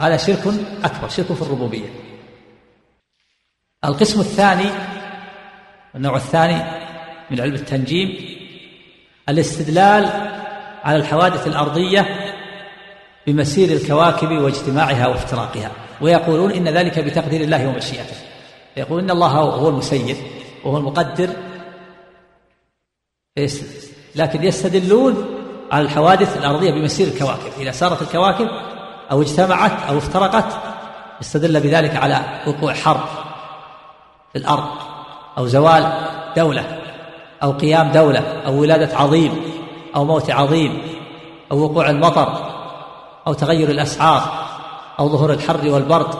هذا 0.00 0.16
شرك 0.16 0.54
أكبر 0.84 1.08
شرك 1.08 1.32
في 1.32 1.42
الربوبية. 1.42 1.88
القسم 3.84 4.20
الثاني 4.20 4.70
النوع 5.94 6.16
الثاني 6.16 6.62
من 7.30 7.40
علم 7.40 7.54
التنجيم 7.54 8.38
الاستدلال 9.28 10.04
على 10.84 10.96
الحوادث 10.96 11.46
الأرضية 11.46 12.06
بمسير 13.26 13.76
الكواكب 13.76 14.30
واجتماعها 14.30 15.06
وافتراقها. 15.06 15.70
ويقولون 16.00 16.52
إن 16.52 16.68
ذلك 16.68 16.98
بتقدير 16.98 17.40
الله 17.40 17.68
ومشيئته. 17.68 18.16
يقول 18.76 19.02
إن 19.02 19.10
الله 19.10 19.28
هو 19.28 19.68
المسير. 19.68 20.16
وهو 20.68 20.76
المقدر 20.76 21.30
لكن 24.14 24.44
يستدلون 24.44 25.26
على 25.72 25.84
الحوادث 25.84 26.36
الأرضية 26.36 26.70
بمسير 26.70 27.08
الكواكب. 27.08 27.52
إذا 27.58 27.70
سارت 27.70 28.02
الكواكب 28.02 28.48
أو 29.10 29.22
اجتمعت 29.22 29.82
أو 29.88 29.98
افترقت 29.98 30.58
استدل 31.20 31.60
بذلك 31.60 31.96
على 31.96 32.42
وقوع 32.46 32.74
حرب 32.74 33.08
في 34.32 34.38
الأرض 34.38 34.68
أو 35.38 35.46
زوال 35.46 35.92
دولة 36.36 36.78
أو 37.42 37.52
قيام 37.52 37.92
دولة 37.92 38.42
أو 38.46 38.60
ولادة 38.60 38.96
عظيم 38.96 39.42
أو 39.96 40.04
موت 40.04 40.30
عظيم 40.30 40.82
أو 41.52 41.58
وقوع 41.58 41.90
المطر 41.90 42.50
أو 43.26 43.32
تغير 43.32 43.70
الأسعار 43.70 44.48
أو 44.98 45.08
ظهور 45.08 45.32
الحر 45.32 45.68
والبرد 45.68 46.14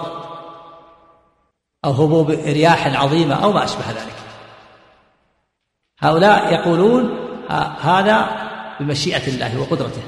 أو 1.84 1.90
هبوب 1.90 2.30
رياح 2.30 3.02
عظيمة 3.02 3.34
أو 3.44 3.52
ما 3.52 3.64
أشبه 3.64 3.90
ذلك. 3.90 4.17
هؤلاء 6.00 6.52
يقولون 6.54 7.18
هذا 7.80 8.28
بمشيئة 8.80 9.26
الله 9.28 9.61
وقدرته. 9.61 10.02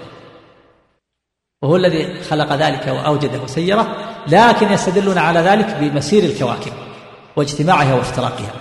وهو 1.62 1.76
الذي 1.76 2.22
خلق 2.22 2.53
ذلك 2.53 2.87
وأوجده 2.87 3.38
وسيره 3.38 3.96
لكن 4.26 4.72
يستدلون 4.72 5.18
على 5.18 5.40
ذلك 5.40 5.76
بمسير 5.81 6.24
الكواكب 6.24 6.72
واجتماعها 7.37 7.94
وافتراقها. 7.94 8.53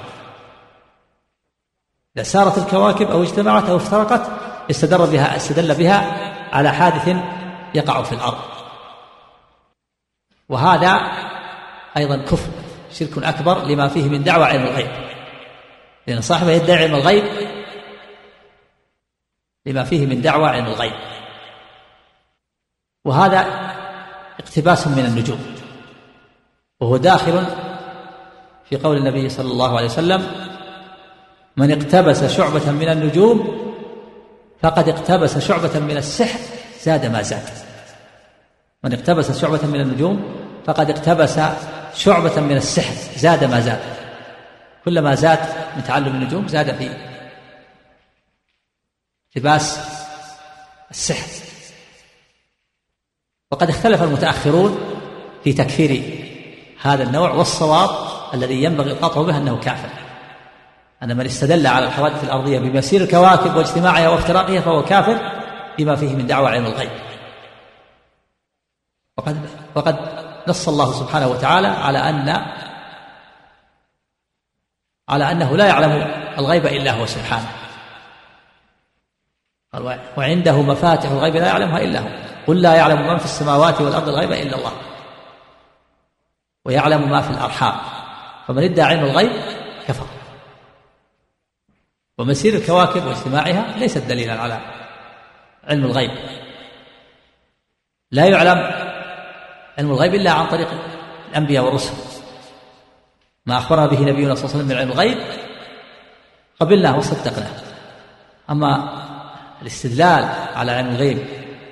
إذا 2.15 2.23
سارت 2.23 2.57
الكواكب 2.57 3.11
أو 3.11 3.23
اجتمعت 3.23 3.69
أو 3.69 3.75
افترقت 3.75 4.31
استدل 4.71 5.07
بها 5.07 5.35
استدل 5.35 5.75
بها 5.75 6.29
على 6.53 6.71
حادث 6.71 7.15
يقع 7.75 8.03
في 8.03 8.15
الأرض. 8.15 8.37
وهذا 10.49 11.01
أيضا 11.97 12.17
كفر 12.17 12.49
شرك 12.91 13.23
أكبر 13.23 13.63
لما 13.63 13.87
فيه 13.87 14.09
من 14.09 14.23
دعوى 14.23 14.45
علم 14.45 14.63
الغيب. 14.63 15.08
لأن 16.07 16.21
صاحبه 16.21 16.51
يدعي 16.51 16.83
علم 16.83 16.95
الغيب 16.95 17.23
لما 19.65 19.83
فيه 19.83 20.05
من 20.05 20.21
دعوى 20.21 20.47
علم 20.47 20.65
الغيب 20.65 20.93
وهذا 23.05 23.39
اقتباس 24.39 24.87
من 24.87 25.05
النجوم. 25.05 25.55
وهو 26.79 26.97
داخل 26.97 27.45
في 28.69 28.77
قول 28.77 28.97
النبي 28.97 29.29
صلى 29.29 29.51
الله 29.51 29.77
عليه 29.77 29.85
وسلم 29.85 30.31
من 31.57 31.71
اقتبس 31.71 32.23
شعبة 32.23 32.71
من 32.71 32.89
النجوم 32.89 33.59
فقد 34.61 34.89
اقتبس 34.89 35.37
شعبة 35.37 35.79
من 35.79 35.97
السحر 35.97 36.39
زاد 36.81 37.05
ما 37.05 37.21
زاد. 37.21 37.49
من 38.83 38.93
اقتبس 38.93 39.41
شعبة 39.41 39.67
من 39.67 39.81
النجوم 39.81 40.35
فقد 40.65 40.89
اقتبس 40.89 41.39
شعبة 41.93 42.41
من 42.41 42.57
السحر 42.57 42.93
زاد 43.17 43.43
ما 43.43 43.59
زاد. 43.59 43.98
كلما 44.85 45.15
زاد 45.15 45.39
من 45.75 45.83
تعلم 45.83 46.07
النجوم 46.07 46.47
زاد 46.47 46.75
في 46.75 46.89
اقتباس 49.29 49.79
السحر. 50.91 51.29
وقد 53.51 53.69
اختلف 53.69 54.03
المتأخرون 54.03 54.79
في 55.43 55.53
تكفير 55.53 56.03
هذا 56.81 57.03
النوع 57.03 57.31
والصواب 57.31 57.89
الذي 58.33 58.63
ينبغي 58.63 58.91
القطع 58.91 59.21
به 59.21 59.37
أنه 59.37 59.59
كافر. 59.59 59.89
أن 61.03 61.17
من 61.17 61.25
استدل 61.25 61.67
على 61.67 61.85
الحوادث 61.85 62.23
الأرضية 62.23 62.59
بمسير 62.59 63.01
الكواكب 63.01 63.55
واجتماعها 63.55 64.09
وافتراقها 64.09 64.61
فهو 64.61 64.85
كافر 64.85 65.31
بما 65.77 65.95
فيه 65.95 66.15
من 66.15 66.27
دعوى 66.27 66.47
علم 66.47 66.65
الغيب. 66.65 66.89
وقد 69.17 69.49
وقد 69.75 69.97
نص 70.47 70.67
الله 70.67 70.93
سبحانه 70.93 71.27
وتعالى 71.27 71.67
على 71.67 71.97
أن 71.97 72.45
على 75.09 75.31
أنه 75.31 75.57
لا 75.57 75.67
يعلم 75.67 75.91
الغيب 76.37 76.65
إلا 76.65 76.91
هو 76.91 77.05
سبحانه. 77.05 77.49
قال 79.73 79.99
وعنده 80.17 80.61
مفاتح 80.61 81.09
الغيب 81.09 81.35
لا 81.35 81.47
يعلمها 81.47 81.81
إلا 81.81 81.99
هو. 81.99 82.07
قل 82.47 82.61
لا 82.61 82.75
يعلم 82.75 83.07
من 83.07 83.17
في 83.17 83.25
السماوات 83.25 83.81
والأرض 83.81 84.09
الغيب 84.09 84.31
إلا 84.31 84.55
الله. 84.57 84.71
ويعلم 86.65 87.09
ما 87.09 87.21
في 87.21 87.29
الأرحام. 87.29 87.73
فمن 88.47 88.63
ادعى 88.63 88.85
علم 88.85 89.05
الغيب 89.05 89.31
كفر. 89.87 90.05
ومسير 92.17 92.53
الكواكب 92.53 93.05
واجتماعها 93.05 93.77
ليست 93.77 93.97
دليلا 93.97 94.41
على 94.41 94.59
علم 95.63 95.85
الغيب. 95.85 96.11
لا 98.11 98.25
يعلم 98.25 98.71
علم 99.77 99.91
الغيب 99.91 100.13
إلا 100.15 100.31
عن 100.31 100.47
طريق 100.47 100.67
الأنبياء 101.29 101.63
والرسل. 101.63 102.08
ما 103.49 103.57
أخبرنا 103.57 103.87
به 103.87 103.99
نبينا 103.99 104.35
صلى 104.35 104.45
الله 104.45 104.55
عليه 104.55 104.65
وسلم 104.65 104.67
من 104.67 104.75
علم 104.75 104.91
الغيب 104.91 105.17
قبلناه 106.59 106.97
وصدقناه. 106.97 107.51
أما 108.49 109.03
الاستدلال 109.61 110.29
على 110.55 110.71
علم 110.71 110.89
الغيب 110.89 111.17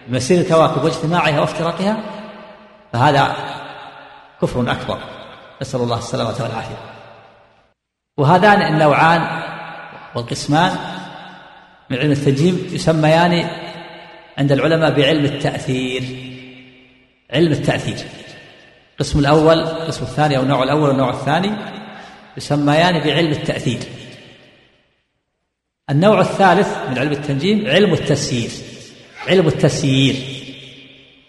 بمسير 0.08 0.42
الكواكب 0.42 0.84
واجتماعها 0.84 1.42
وافتراقها 1.42 1.98
فهذا 2.94 3.36
كفر 4.42 4.72
أكبر. 4.72 4.98
نسأل 5.62 5.80
الله 5.80 5.98
السلامة 5.98 6.36
والعافية. 6.40 6.78
وهذان 8.18 8.62
النوعان 8.62 9.42
والقسمان 10.16 10.72
من 11.90 11.98
علم 11.98 12.12
التنجيم 12.12 12.68
يسميان 12.72 13.50
عند 14.38 14.52
العلماء 14.52 14.92
بعلم 14.96 15.26
التأثير. 15.26 16.04
علم 17.34 17.52
التأثير. 17.52 17.98
القسم 19.00 19.20
الأول 19.20 19.60
القسم 19.60 20.04
الثاني 20.04 20.38
أو 20.38 20.44
النوع 20.44 20.64
الأول 20.64 20.90
والنوع 20.90 21.10
الثاني 21.10 21.52
يسميان 22.38 23.00
بعلم 23.04 23.32
التأثير. 23.32 23.80
النوع 25.90 26.22
الثالث 26.22 26.78
من 26.90 26.98
علم 26.98 27.12
التنجيم 27.12 27.68
علم 27.68 27.94
التسيير 27.94 28.52
علم 29.28 29.48
التسيير 29.48 30.16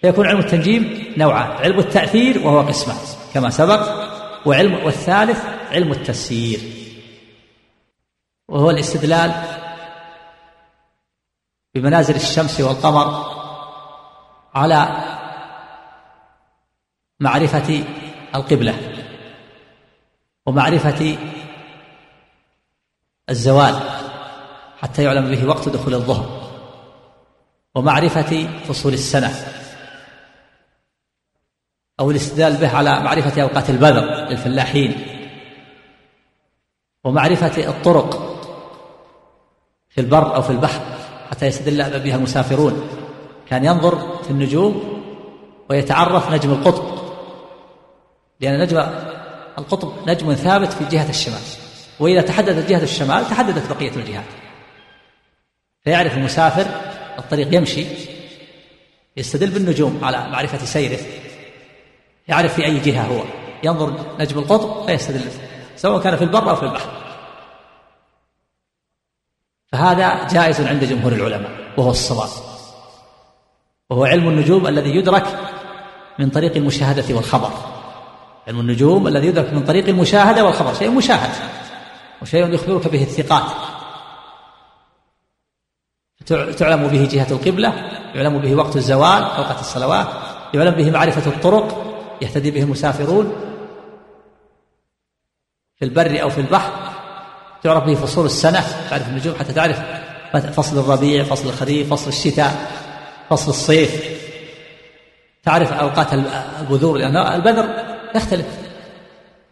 فيكون 0.01 0.27
علم 0.27 0.39
التنجيم 0.39 1.15
نوعان 1.17 1.51
علم 1.51 1.79
التأثير 1.79 2.47
وهو 2.47 2.61
قسمان 2.61 2.97
كما 3.35 3.51
سبق 3.51 4.09
وعلم 4.47 4.75
والثالث 4.85 5.45
علم 5.71 5.93
التسيير 5.93 6.61
وهو 8.49 8.71
الاستدلال 8.71 9.33
بمنازل 11.75 12.15
الشمس 12.17 12.61
والقمر 12.61 13.25
على 14.55 15.08
معرفة 17.21 17.85
القبلة 18.35 18.75
ومعرفة 20.47 21.19
الزوال 23.31 23.81
حتى 24.79 25.05
يعلم 25.05 25.31
به 25.31 25.49
وقت 25.49 25.69
دخول 25.69 25.95
الظهر 25.95 26.51
ومعرفة 27.75 28.49
فصول 28.69 28.93
السنة 28.93 29.35
أو 32.01 32.11
الاستدلال 32.11 32.57
به 32.57 32.77
على 32.77 33.01
معرفة 33.01 33.43
أوقات 33.43 33.71
البذر 33.71 34.05
للفلاحين 34.05 34.95
ومعرفة 37.05 37.69
الطرق 37.69 38.39
في 39.89 40.01
البر 40.01 40.35
أو 40.35 40.43
في 40.43 40.51
البحر 40.51 40.81
حتى 41.31 41.47
يستدل 41.47 42.01
بها 42.01 42.17
المسافرون 42.17 42.89
كان 43.49 43.65
ينظر 43.65 44.23
في 44.23 44.31
النجوم 44.31 45.03
ويتعرف 45.71 46.33
نجم 46.33 46.51
القطب 46.51 47.08
لأن 48.41 48.61
نجم 48.61 48.79
القطب 49.59 50.09
نجم 50.09 50.35
ثابت 50.35 50.73
في 50.73 50.85
جهة 50.85 51.11
الشمال. 51.11 51.43
وإذا 52.01 52.21
تحددت 52.21 52.69
جهة 52.69 52.83
الشمال 52.83 53.29
تحددت 53.29 53.73
بقية 53.73 53.97
الجهات. 53.97 54.25
فيعرف 55.85 56.17
المسافر 56.17 56.67
الطريق 57.19 57.55
يمشي 57.55 57.87
يستدل 59.17 59.51
بالنجوم 59.51 60.01
على 60.03 60.29
معرفة 60.31 60.65
سيره 60.65 60.99
يعرف 62.29 62.55
في 62.55 62.65
أي 62.65 62.79
جهة 62.79 63.03
هو. 63.03 63.25
ينظر 63.63 64.17
نجم 64.21 64.39
القطب 64.39 64.87
فيستدل 64.87 65.31
سواء 65.77 66.03
كان 66.03 66.17
في 66.17 66.25
البر 66.25 66.51
أو 66.51 66.57
في 66.57 66.63
البحر. 66.63 66.91
فهذا 69.73 70.29
جائز 70.29 70.61
عند 70.61 70.85
جمهور 70.85 71.13
العلماء 71.13 71.51
وهو 71.77 71.91
الصواب. 71.91 72.29
وهو 73.91 74.05
علم 74.05 74.29
النجوم 74.29 74.67
الذي 74.67 74.91
يدرك 74.91 75.27
من 76.19 76.31
طريق 76.31 76.57
المشاهدة 76.57 77.15
والخبر. 77.15 77.68
علم 78.49 78.61
النجوم 78.61 79.09
الذي 79.09 79.27
يدرك 79.27 79.53
من 79.53 79.65
طريق 79.65 79.89
المشاهدة 79.89 80.45
والخبر 80.45 80.75
شيء 80.75 80.91
مشاهد 80.91 81.31
وشيء 82.23 82.55
يخبرك 82.55 82.89
به 82.89 83.03
الثقات. 83.03 83.45
تعلم 86.57 86.89
به 86.89 87.09
جهة 87.13 87.27
القبلة 87.31 87.73
يعلم 88.15 88.39
به 88.39 88.55
وقت 88.55 88.77
الزوال 88.77 89.23
أوقات 89.23 89.61
الصلوات 89.61 90.09
يعلم 90.55 90.71
به 90.71 90.91
معرفة 90.91 91.31
الطرق 91.31 91.95
يهتدي 92.23 92.51
به 92.51 92.63
المسافرون. 92.63 93.33
في 95.77 95.85
البر 95.85 96.23
أو 96.23 96.31
في 96.31 96.41
البحر 96.41 96.73
تعرف 97.63 97.85
به 97.85 97.95
فصول 97.95 98.27
السنة 98.27 98.61
تعرف 98.91 99.09
النجوم 99.09 99.35
حتى 99.35 99.53
تعرف 99.53 99.81
فصل 100.33 100.79
الربيع 100.79 101.25
فصل 101.25 101.49
الخريف 101.49 101.91
فصل 101.91 102.09
الشتاء 102.09 102.71
فصل 103.31 103.51
الصيف. 103.51 104.19
تعرف 105.43 105.73
أوقات 105.73 106.15
البذور 106.61 106.99
لأن 106.99 107.17
البذر 107.17 107.88
يختلف 108.15 108.47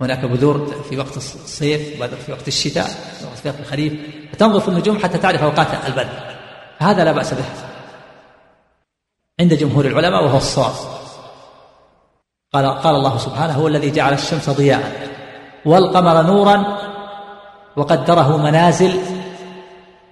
هناك 0.01 0.25
بذور 0.25 0.85
في 0.89 0.99
وقت 0.99 1.17
الصيف 1.17 2.01
بذر 2.01 2.17
في 2.17 2.33
وقت 2.33 2.49
الشتاء 2.49 2.87
في 3.43 3.49
وقت 3.49 3.61
الخريف. 3.61 3.93
فتنظر 4.33 4.61
في 4.61 4.69
النجوم 4.69 4.99
حتى 4.99 5.19
تعرف 5.19 5.43
أوقات 5.43 5.67
البذر 5.87 6.37
هذا 6.79 7.05
لا 7.05 7.13
بأس 7.13 7.35
به. 7.35 7.45
عند 9.41 9.55
جمهور 9.55 9.85
العلماء 9.87 10.25
وهو 10.25 10.37
الصواب. 10.37 10.75
قال 12.55 12.67
قال 12.67 12.95
الله 12.95 13.19
سبحانه 13.19 13.53
هو 13.53 13.69
الذي 13.69 13.91
جعل 13.91 14.13
الشمس 14.13 14.51
ضياء 14.51 15.09
والقمر 15.65 16.23
نورا 16.23 16.79
وقدره 17.77 18.37
منازل 18.37 19.01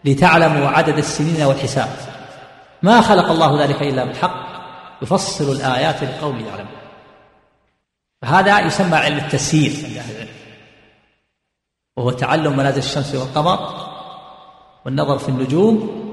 لتعلموا 0.05 0.69
عدد 0.69 0.99
السنين 0.99 1.43
والحساب. 1.43 1.89
ما 2.83 3.01
خلق 3.01 3.31
الله 3.31 3.63
ذلك 3.63 3.83
إلا 3.83 4.05
بالحق 4.05 4.45
يفصل 5.03 5.53
الآيات 5.53 6.05
لقوم 6.05 6.41
يعلمون. 6.41 6.84
فهذا 8.25 8.61
يسمى 8.61 8.97
علم 8.97 9.17
التسيير 9.17 9.87
عند 9.87 9.97
أهل 9.97 10.15
العلم. 10.15 10.29
وهو 11.97 12.11
تعلم 12.11 12.57
منازل 12.57 12.79
الشمس 12.79 13.15
والقمر 13.15 13.59
والنظر 14.85 15.19
في 15.19 15.29
النجوم 15.29 16.05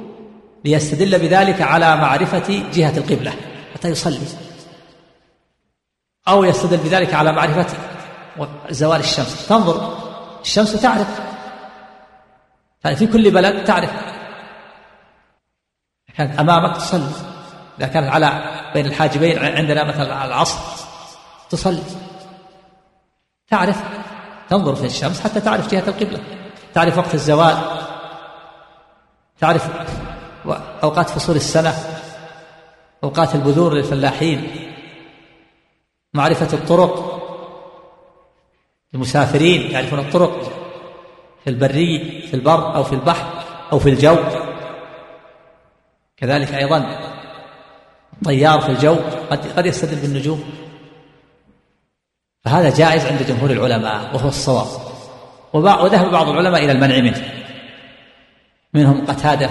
ليستدل 0.66 1.20
بذلك 1.20 1.62
على 1.62 1.96
معرفة 1.96 2.64
جهة 2.74 2.98
القبلة 2.98 3.34
حتى 3.74 3.88
يصلي. 3.88 4.28
أو 6.28 6.44
يستدل 6.44 6.78
بذلك 6.78 7.14
على 7.14 7.32
معرفة 7.32 7.68
زوال 8.70 9.00
الشمس. 9.00 9.48
تنظر 9.48 9.98
الشمس 10.42 10.82
تعرف. 10.82 11.20
يعني 12.84 12.96
في 12.96 13.08
كل 13.08 13.32
بلد 13.32 13.64
تعرف. 13.64 13.92
كانت 16.16 16.40
أمامك 16.40 16.78
تصلي. 16.78 17.12
إذا 17.80 17.88
كانت 17.88 18.08
على 18.08 18.44
بين 18.74 18.86
الحاجبين 18.86 19.40
عندنا 19.40 19.84
مثلا 19.84 20.26
العصر 20.26 20.81
تصلي. 21.52 21.84
تعرف 23.48 23.84
تنظر 24.50 24.76
في 24.76 24.86
الشمس 24.86 25.22
حتى 25.22 25.42
تعرف 25.42 25.72
جهة 25.72 25.84
القبلة. 25.88 26.20
تعرف 26.74 26.98
وقت 26.98 27.14
الزوال. 27.14 27.58
تعرف 29.40 29.70
أوقات 30.84 31.10
فصول 31.10 31.36
السنة. 31.36 31.74
أوقات 33.04 33.36
البذور 33.36 33.74
للفلاحين. 33.74 34.72
معرفة 36.14 36.58
الطرق. 36.58 37.22
المسافرين 38.94 39.72
يعرفون 39.72 40.00
الطرق. 40.00 40.52
في 41.44 41.50
البري 41.50 42.22
في 42.28 42.34
البر 42.34 42.76
أو 42.76 42.84
في 42.84 42.94
البحر 42.94 43.44
أو 43.72 43.80
في 43.80 43.90
الجو. 43.90 44.18
كذلك 46.18 46.54
أيضا 46.54 47.00
طيار 48.26 48.62
في 48.62 48.70
الجو 48.70 48.96
قد 49.32 49.48
قد 49.58 49.66
يستدل 49.66 49.96
بالنجوم. 49.96 50.61
فهذا 52.44 52.70
جائز 52.70 53.06
عند 53.06 53.24
جمهور 53.24 53.52
العلماء 53.52 54.16
وهو 54.16 54.30
الصواب. 54.30 54.68
وذهب 55.54 56.12
بعض 56.12 56.30
العلماء 56.30 56.64
إلى 56.64 56.72
المنع 56.72 57.00
منه. 57.00 57.34
منهم 58.74 59.06
قتادة 59.06 59.50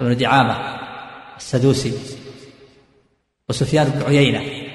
بن 0.00 0.16
دعامة 0.16 0.78
السدوسي 1.36 1.94
وسفيان 3.48 3.88
بن 3.88 4.02
عيينة. 4.02 4.68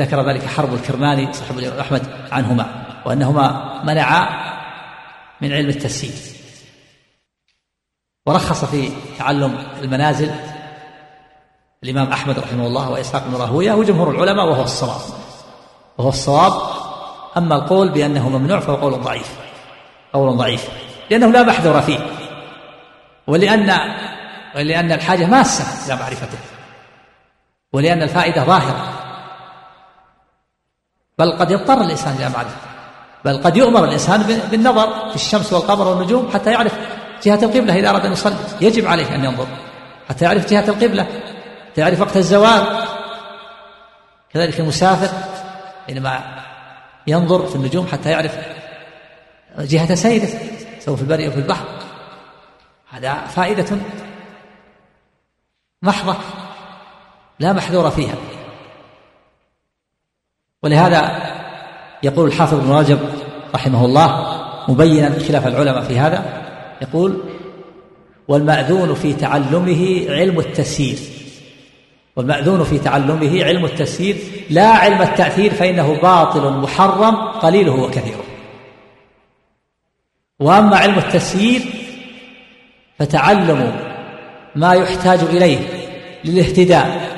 ذكر 0.00 0.30
ذلك 0.30 0.46
حرب 0.46 0.74
الكرماني 0.74 1.32
صاحب 1.32 1.58
أحمد 1.58 2.02
عنهما 2.32 2.86
وأنهما 3.06 3.80
منعا 3.84 4.50
من 5.40 5.52
علم 5.52 5.68
التسيير 5.68 6.12
ورخص 8.26 8.64
في 8.64 8.90
تعلم 9.18 9.58
المنازل 9.82 10.30
الإمام 11.84 12.12
أحمد 12.12 12.38
رحمه 12.38 12.66
الله 12.66 12.90
وإسحاق 12.90 13.26
بن 13.26 13.34
راهوية 13.34 13.72
وجمهور 13.72 14.10
العلماء 14.10 14.46
وهو 14.46 14.62
الصواب. 14.62 15.19
وهو 15.98 16.08
الصواب. 16.08 16.52
أما 17.36 17.54
القول 17.54 17.88
بأنه 17.88 18.28
ممنوع 18.28 18.60
فهو 18.60 18.76
قول 18.76 19.00
ضعيف. 19.00 19.36
قول 20.12 20.36
ضعيف. 20.36 20.68
لأنه 21.10 21.26
لا 21.26 21.42
محذور 21.42 21.80
فيه. 21.80 21.98
ولأن 23.26 23.70
ولأن 24.56 24.92
الحاجة 24.92 25.26
ماسة 25.26 25.86
إلى 25.86 26.00
معرفته. 26.02 26.38
ولأن 27.72 28.02
الفائدة 28.02 28.44
ظاهرة. 28.44 28.92
بل 31.18 31.32
قد 31.32 31.50
يضطر 31.50 31.80
الإنسان 31.80 32.16
إلى 32.16 32.28
معرفة. 32.28 32.56
بل 33.24 33.42
قد 33.42 33.56
يؤمر 33.56 33.84
الإنسان 33.84 34.22
بالنظر 34.50 35.08
في 35.08 35.16
الشمس 35.16 35.52
والقمر 35.52 35.88
والنجوم 35.88 36.30
حتى 36.34 36.52
يعرف 36.52 36.74
جهة 37.22 37.44
القبلة 37.44 37.78
إذا 37.78 37.90
أراد 37.90 38.06
أن 38.06 38.12
يصلي. 38.12 38.36
يجب 38.60 38.86
عليه 38.86 39.14
أن 39.14 39.24
ينظر 39.24 39.46
حتى 40.08 40.24
يعرف 40.24 40.50
جهة 40.50 40.68
القبلة. 40.68 41.06
حتى 41.70 41.80
يعرف 41.80 42.00
وقت 42.00 42.16
الزوال. 42.16 42.84
كذلك 44.34 44.60
المسافر 44.60 45.29
حينما 45.90 46.20
ينظر 47.06 47.46
في 47.46 47.56
النجوم 47.56 47.86
حتى 47.86 48.10
يعرف 48.10 48.38
جهة 49.58 49.94
سيره 49.94 50.28
سواء 50.80 50.96
في 50.96 51.02
البر 51.02 51.26
أو 51.26 51.30
في 51.30 51.36
البحر. 51.36 51.64
هذا 52.90 53.14
فائدة 53.14 53.76
محضة 55.82 56.16
لا 57.38 57.52
محذور 57.52 57.90
فيها. 57.90 58.14
ولهذا 60.62 61.32
يقول 62.02 62.28
الحافظ 62.28 62.54
ابن 62.54 62.72
رجب 62.72 62.98
رحمه 63.54 63.84
الله 63.84 64.40
مبينا 64.68 65.18
خلاف 65.18 65.46
العلماء 65.46 65.82
في 65.82 65.98
هذا 65.98 66.42
يقول 66.82 67.22
والمأذون 68.28 68.94
في 68.94 69.12
تعلمه 69.12 70.06
علم 70.08 70.38
التسيير. 70.38 71.19
والمأذون 72.16 72.64
في 72.64 72.78
تعلمه 72.78 73.44
علم 73.44 73.64
التسيير 73.64 74.16
لا 74.50 74.66
علم 74.66 75.02
التأثير 75.02 75.54
فإنه 75.54 75.98
باطل 76.02 76.52
محرم 76.52 77.16
قليله 77.16 77.72
وكثيره. 77.72 78.24
وأما 80.40 80.76
علم 80.76 80.98
التسيير 80.98 81.62
فتعلم 82.98 83.76
ما 84.56 84.74
يحتاج 84.74 85.18
إليه 85.18 85.58
للاهتداء 86.24 87.10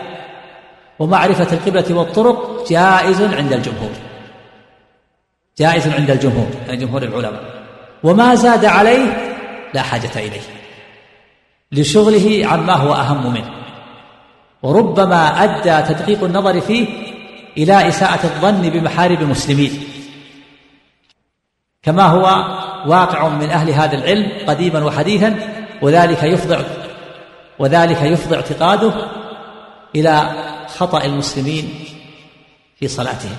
ومعرفة 0.98 1.52
القبلة 1.52 1.98
والطرق 1.98 2.68
جائز 2.70 3.22
عند 3.22 3.52
الجمهور. 3.52 3.90
جائز 5.58 5.88
عند 5.88 6.10
الجمهور 6.10 6.48
يعني 6.66 6.76
جمهور 6.76 7.02
العلماء. 7.02 7.42
وما 8.02 8.34
زاد 8.34 8.64
عليه 8.64 9.32
لا 9.74 9.82
حاجة 9.82 10.10
إليه 10.16 10.40
لشغله 11.72 12.46
عما 12.46 12.72
هو 12.72 12.94
أهم 12.94 13.32
منه. 13.32 13.61
وربما 14.62 15.44
أدى 15.44 15.94
تدقيق 15.94 16.24
النظر 16.24 16.60
فيه 16.60 16.86
إلى 17.56 17.88
إساءة 17.88 18.24
الظن 18.24 18.70
بمحارب 18.70 19.22
المسلمين. 19.22 19.84
كما 21.82 22.02
هو 22.02 22.22
واقع 22.86 23.28
من 23.28 23.50
أهل 23.50 23.70
هذا 23.70 23.96
العلم 23.96 24.48
قديما 24.48 24.84
وحديثا 24.84 25.36
وذلك 25.82 26.22
يفضع 26.22 26.60
وذلك 27.58 28.02
يفضي 28.02 28.36
اعتقاده 28.36 28.92
إلى 29.94 30.30
خطأ 30.76 31.04
المسلمين 31.04 31.84
في 32.76 32.88
صلاتهم. 32.88 33.36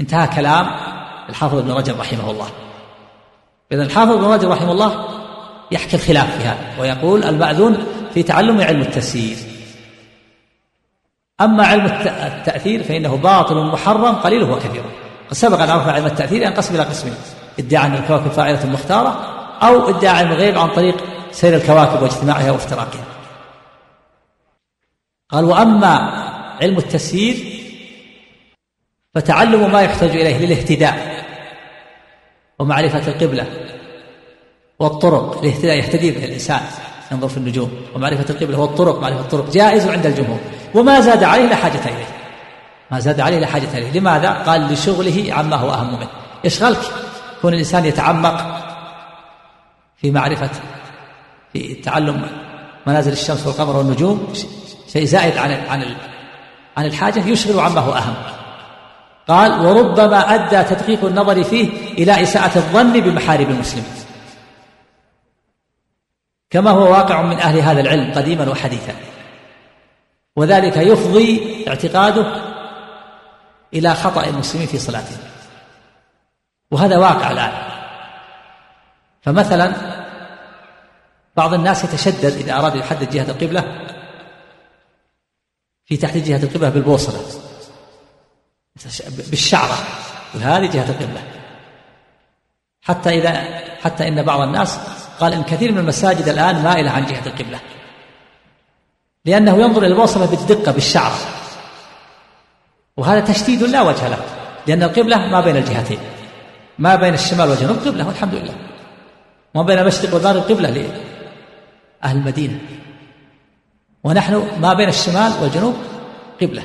انتهى 0.00 0.26
كلام 0.26 0.70
الحافظ 1.28 1.58
ابن 1.58 1.70
رجب 1.70 2.00
رحمه 2.00 2.30
الله. 2.30 2.48
إذا 3.72 3.82
الحافظ 3.82 4.12
ابن 4.12 4.24
رجب 4.24 4.50
رحمه 4.50 4.72
الله 4.72 5.08
يحكي 5.70 5.96
الخلاف 5.96 6.38
في 6.38 6.44
هذا 6.44 6.80
ويقول 6.80 7.24
المأذون 7.24 7.86
في 8.14 8.22
تعلم 8.22 8.60
علم 8.60 8.80
التفسير. 8.80 9.36
أما 11.40 11.66
علم 11.66 11.86
التأثير 11.86 12.82
فإنه 12.82 13.16
باطل 13.16 13.66
محرم 13.66 14.14
قليله 14.14 14.50
وكثيره 14.50 14.90
قد 15.28 15.34
سبق 15.34 15.60
أن 15.60 15.70
عرفنا 15.70 15.92
علم 15.92 16.06
التأثير 16.06 16.42
ينقسم 16.42 16.74
إلى 16.74 16.82
قسمين 16.82 17.14
إدعاء 17.58 17.86
أن 17.86 17.94
الكواكب 17.94 18.30
فاعلة 18.30 18.66
مختارة 18.66 19.08
أو 19.62 19.88
إدعاء 19.88 20.16
علم 20.16 20.32
الغيب 20.32 20.58
عن 20.58 20.68
طريق 20.68 21.04
سير 21.32 21.56
الكواكب 21.56 22.02
واجتماعها 22.02 22.50
وافتراقها. 22.50 23.04
قال 25.30 25.44
وأما 25.44 25.94
علم 26.60 26.78
التسيير 26.78 27.36
فتعلم 29.14 29.72
ما 29.72 29.82
يحتاج 29.82 30.10
إليه 30.10 30.38
للاهتداء 30.38 31.24
ومعرفة 32.58 33.08
القبلة 33.08 33.46
والطرق 34.78 35.38
الاهتداء 35.38 35.76
يهتدي 35.76 36.10
به 36.10 36.24
الإنسان. 36.24 36.60
ينظر 37.12 37.28
في 37.28 37.36
النجوم 37.36 37.70
ومعرفة 37.94 38.34
القبلة 38.34 38.58
والطرق 38.58 39.00
معرفة 39.00 39.20
الطرق 39.20 39.50
جائز 39.50 39.88
عند 39.88 40.06
الجمهور. 40.06 40.38
وما 40.74 41.00
زاد 41.00 41.24
عليه 41.24 41.46
لا 41.46 41.56
حاجة 41.56 41.80
إليه. 41.84 42.06
ما 42.90 43.00
زاد 43.00 43.20
عليه 43.20 43.38
لا 43.38 43.46
حاجة 43.46 43.78
إليه. 43.78 44.00
لماذا؟ 44.00 44.30
قال 44.30 44.72
لشغله 44.72 45.34
عما 45.34 45.56
هو 45.56 45.70
أهم 45.70 45.98
منه. 45.98 46.08
يشغلك 46.44 46.80
كون 47.42 47.54
الإنسان 47.54 47.84
يتعمق 47.84 48.60
في 49.96 50.10
معرفة 50.10 50.50
في 51.52 51.74
تعلم 51.74 52.26
منازل 52.86 53.12
الشمس 53.12 53.46
والقمر 53.46 53.76
والنجوم. 53.76 54.32
شيء 54.92 55.04
زائد 55.04 55.38
عن 55.38 55.52
عن 55.52 55.84
عن 56.76 56.84
الحاجة 56.86 57.26
يشغل 57.26 57.60
عما 57.60 57.80
هو 57.80 57.92
أهم. 57.92 58.14
قال 59.28 59.66
وربما 59.66 60.34
أدى 60.34 60.62
تدقيق 60.62 61.04
النظر 61.04 61.44
فيه 61.44 61.68
إلى 61.98 62.22
إساءة 62.22 62.58
الظن 62.58 62.92
بمحارب 62.92 63.50
المسلمين. 63.50 63.90
كما 66.50 66.70
هو 66.70 66.92
واقع 66.92 67.22
من 67.22 67.40
أهل 67.40 67.58
هذا 67.58 67.80
العلم 67.80 68.12
قديما 68.14 68.48
وحديثا. 68.50 68.94
وذلك 70.36 70.76
يفضي 70.76 71.64
اعتقاده 71.68 72.42
إلى 73.74 73.94
خطأ 73.94 74.24
المسلمين 74.24 74.66
في 74.66 74.78
صلاتهم. 74.78 75.18
وهذا 76.70 76.96
واقع 76.98 77.30
الآن. 77.30 77.52
فمثلا 79.22 79.72
بعض 81.36 81.54
الناس 81.54 81.84
يتشدد 81.84 82.24
إذا 82.24 82.58
أراد 82.58 82.76
يحدد 82.76 83.10
جهة 83.10 83.30
القبلة 83.30 83.86
في 85.84 85.96
تحديد 85.96 86.24
جهة 86.24 86.42
القبلة 86.42 86.68
بالبوصلة 86.68 87.20
بالشعرة 89.08 89.78
وهذه 90.34 90.70
جهة 90.70 90.90
القبلة. 90.90 91.22
حتى 92.82 93.10
إذا 93.10 93.60
حتى 93.82 94.08
إن 94.08 94.22
بعض 94.22 94.40
الناس 94.40 94.78
قال 95.20 95.32
إن 95.32 95.42
كثير 95.42 95.72
من 95.72 95.78
المساجد 95.78 96.28
الآن 96.28 96.62
مائلة 96.62 96.90
عن 96.90 97.06
جهة 97.06 97.26
القبلة. 97.26 97.60
لأنه 99.24 99.56
ينظر 99.56 99.78
إلى 99.78 99.86
البوصلة 99.86 100.26
بالدقة 100.26 100.72
بالشعرة 100.72 101.18
وهذا 102.96 103.20
تشديد 103.20 103.62
لا 103.62 103.82
وجه 103.82 104.08
له 104.08 104.18
لأن 104.66 104.82
القبلة 104.82 105.16
ما 105.16 105.40
بين 105.40 105.56
الجهتين. 105.56 105.98
ما 106.78 106.96
بين 106.96 107.14
الشمال 107.14 107.48
والجنوب 107.48 107.76
قبلة 107.76 108.06
والحمد 108.06 108.34
لله. 108.34 108.54
ما 109.54 109.62
بين 109.62 109.78
المشرق 109.78 110.14
والمغرب 110.14 110.42
قبلة 110.42 110.70
لأهل 110.70 112.16
المدينة. 112.16 112.58
ونحن 114.04 114.48
ما 114.60 114.74
بين 114.74 114.88
الشمال 114.88 115.32
والجنوب 115.42 115.74
قبلة. 116.42 116.62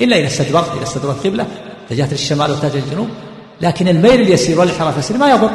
إلا 0.00 0.16
إذا 0.16 0.26
استدبرت 0.26 0.76
إذا 0.76 0.82
استدبرت 0.82 1.26
قبلة 1.26 1.46
اتجهت 1.86 2.12
للشمال 2.12 2.50
واتجهت 2.50 2.74
للجنوب. 2.74 3.08
لكن 3.60 3.88
الميل 3.88 4.20
اليسير 4.20 4.60
والانحراف 4.60 4.94
اليسير 4.94 5.16
ما 5.16 5.30
يضر. 5.30 5.50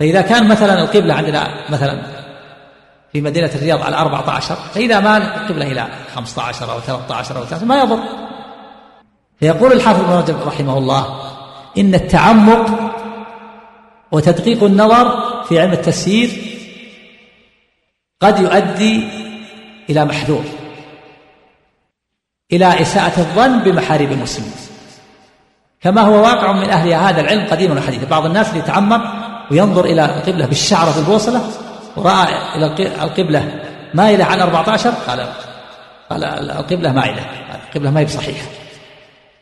فإذا 0.00 0.20
كان 0.20 0.48
مثلا 0.48 0.82
القبلة 0.82 1.14
عندنا 1.14 1.70
مثلا 1.70 2.02
في 3.12 3.20
مدينة 3.20 3.50
الرياض 3.54 3.82
على 3.82 3.96
14 3.96 4.54
فإذا 4.54 5.00
مال 5.00 5.22
القبلة 5.22 5.66
إلى 5.66 5.88
15 6.14 6.72
أو 6.72 6.80
13 6.80 7.36
أو 7.36 7.44
13 7.44 7.66
ما 7.66 7.78
يضر. 7.78 7.98
فيقول 9.40 9.72
الحافظ 9.72 10.00
ابن 10.00 10.12
رجب 10.12 10.46
رحمه 10.46 10.78
الله 10.78 11.30
إن 11.78 11.94
التعمق 11.94 12.92
وتدقيق 14.12 14.64
النظر 14.64 15.20
في 15.44 15.60
علم 15.60 15.72
التسيير 15.72 16.30
قد 18.20 18.38
يؤدي 18.40 19.08
إلى 19.90 20.04
محذور 20.04 20.44
إلى 22.52 22.82
إساءة 22.82 23.20
الظن 23.20 23.58
بمحارب 23.58 24.12
المسلمين. 24.12 24.52
كما 25.80 26.00
هو 26.00 26.22
واقع 26.22 26.52
من 26.52 26.70
أهل 26.70 26.92
هذا 26.92 27.20
العلم 27.20 27.46
قديما 27.46 27.80
وحديثا 27.80 28.06
بعض 28.06 28.26
الناس 28.26 28.54
يتعمق 28.54 29.19
وينظر 29.50 29.84
إلى 29.84 30.04
القبلة 30.04 30.46
بالشعرة 30.46 30.94
بالبوصلة 30.96 31.40
ورأى 31.96 32.26
إلى 32.56 32.66
القبلة 33.02 33.60
مائلة 33.94 34.24
عن 34.24 34.40
14 34.40 34.90
قال 34.90 35.26
قال 36.10 36.24
القبلة 36.24 36.92
مائلة 36.92 37.22
القبلة 37.68 37.90
ما 37.90 38.00
هي 38.00 38.04
بصحيحة 38.04 38.46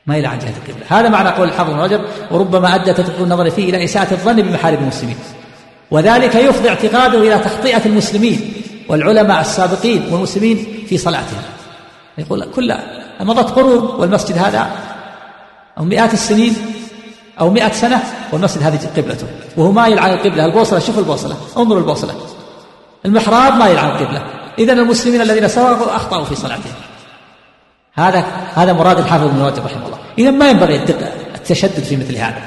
مائلة 0.06 0.28
عن 0.28 0.38
جهة 0.38 0.48
القبلة. 0.48 0.86
هذا 0.88 1.08
معنى 1.08 1.28
قول 1.28 1.48
الحافظ 1.48 1.70
بن 1.70 1.78
رجب 1.78 2.00
وربما 2.30 2.74
أدى 2.74 2.92
تدخل 2.92 3.22
النظر 3.22 3.50
فيه 3.50 3.70
إلى 3.70 3.84
إساءة 3.84 4.12
الظن 4.12 4.42
بمحارب 4.42 4.78
المسلمين. 4.78 5.16
وذلك 5.90 6.34
يفضي 6.34 6.68
اعتقاده 6.68 7.18
إلى 7.18 7.38
تخطئة 7.38 7.86
المسلمين 7.86 8.52
والعلماء 8.88 9.40
السابقين 9.40 10.12
والمسلمين 10.12 10.84
في 10.88 10.98
صلاتهم. 10.98 11.42
يقول 12.18 12.44
كل 12.44 12.74
مضت 13.20 13.50
قرون 13.50 14.00
والمسجد 14.00 14.38
هذا 14.38 14.70
أو 15.78 15.84
مئات 15.84 16.12
السنين 16.12 16.56
أو 17.40 17.50
مئة 17.50 17.72
سنة 17.72 18.02
والمسجد 18.32 18.62
هذه 18.62 18.80
قبلته. 18.96 19.26
وهو 19.56 19.72
مايل 19.72 19.98
عن 19.98 20.10
القبلة 20.10 20.44
البوصلة 20.44 20.78
شوف 20.78 20.98
البوصلة 20.98 21.36
انظر 21.56 21.78
البوصلة. 21.78 22.14
المحراب 23.06 23.54
مايل 23.54 23.78
عن 23.78 23.90
القبلة. 23.90 24.22
إذا 24.58 24.72
المسلمين 24.72 25.20
الذين 25.20 25.48
سبقوا 25.48 25.96
أخطأوا 25.96 26.24
في 26.24 26.34
صلاتهم 26.34 26.72
هذا 27.94 28.24
هذا 28.54 28.72
مراد 28.72 28.98
الحافظ 28.98 29.24
ابن 29.24 29.42
رجب 29.42 29.64
رحمه 29.64 29.86
الله. 29.86 29.98
إذا 30.18 30.30
ما 30.30 30.50
ينبغي 30.50 30.76
التشدد 31.34 31.84
في 31.84 31.96
مثل 31.96 32.16
هذا. 32.16 32.42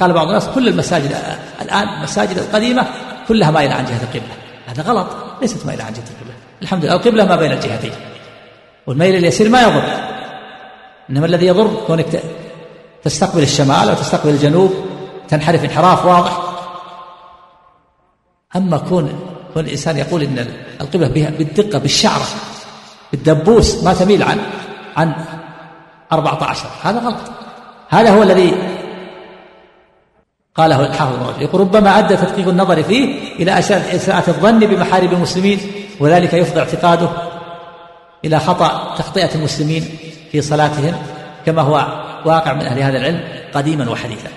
قال 0.00 0.12
بعض 0.12 0.26
الناس 0.26 0.48
كل 0.48 0.68
المساجد 0.68 1.16
الآن 1.62 1.88
المساجد 1.88 2.38
القديمة 2.38 2.86
كلها 3.28 3.50
مائلة 3.50 3.74
عن 3.74 3.84
جهة 3.84 4.02
القبلة. 4.02 4.34
هذا 4.66 4.82
غلط 4.82 5.06
ليست 5.42 5.66
مائلة 5.66 5.84
عن 5.84 5.92
جهة 5.92 5.98
القبلة. 5.98 6.34
الحمد 6.62 6.84
لله 6.84 6.94
القبلة 6.94 7.24
ما 7.24 7.36
بين 7.36 7.52
الجهتين. 7.52 7.92
والميل 8.86 9.14
اليسير 9.14 9.48
ما 9.48 9.62
يضر. 9.62 9.82
إنما 11.10 11.26
الذي 11.26 11.46
يضر 11.46 11.70
كونك 11.86 12.22
تستقبل 13.04 13.42
الشمال 13.42 13.88
أو 13.88 13.94
تستقبل 13.94 14.30
الجنوب 14.30 14.74
تنحرف 15.28 15.64
انحراف 15.64 16.06
واضح. 16.06 16.38
أما 18.56 18.78
كون 18.78 19.20
كون 19.54 19.64
الإنسان 19.64 19.96
يقول 19.96 20.22
إن 20.22 20.46
القبلة 20.80 21.08
بها 21.08 21.30
بالدقة 21.30 21.78
بالشعرة 21.78 22.26
بالدبوس 23.12 23.84
ما 23.84 23.94
تميل 23.94 24.22
عن 24.22 24.38
عن 24.96 25.14
14 26.12 26.66
هذا 26.82 26.98
غلط. 26.98 27.16
هذا 27.88 28.10
هو 28.10 28.22
الذي 28.22 28.54
قاله 30.54 30.86
الحافظ 30.86 31.42
يقول 31.42 31.60
ربما 31.60 31.98
أدى 31.98 32.16
تدقيق 32.16 32.48
النظر 32.48 32.82
فيه 32.82 33.32
إلى 33.32 33.58
إساءة 33.58 34.30
الظن 34.30 34.58
بمحارم 34.58 35.08
المسلمين 35.12 35.60
وذلك 36.00 36.34
يفضي 36.34 36.60
اعتقاده 36.60 37.08
إلى 38.24 38.40
خطأ 38.40 38.94
تخطئة 38.98 39.34
المسلمين 39.34 39.84
في 40.32 40.40
صلاتهم 40.40 40.94
كما 41.46 41.62
هو 41.62 41.86
واقع 42.24 42.52
من 42.52 42.66
أهل 42.66 42.78
هذا 42.78 42.98
العلم 42.98 43.44
قديما 43.54 43.90
وحديثا. 43.90 44.30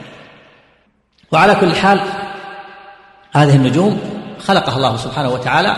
وعلى 1.32 1.56
كل 1.56 1.76
حال 1.76 2.00
هذه 3.32 3.56
النجوم 3.56 4.02
خلقها 4.40 4.76
الله 4.76 4.98
سبحانه 4.98 5.30
وتعالى 5.30 5.78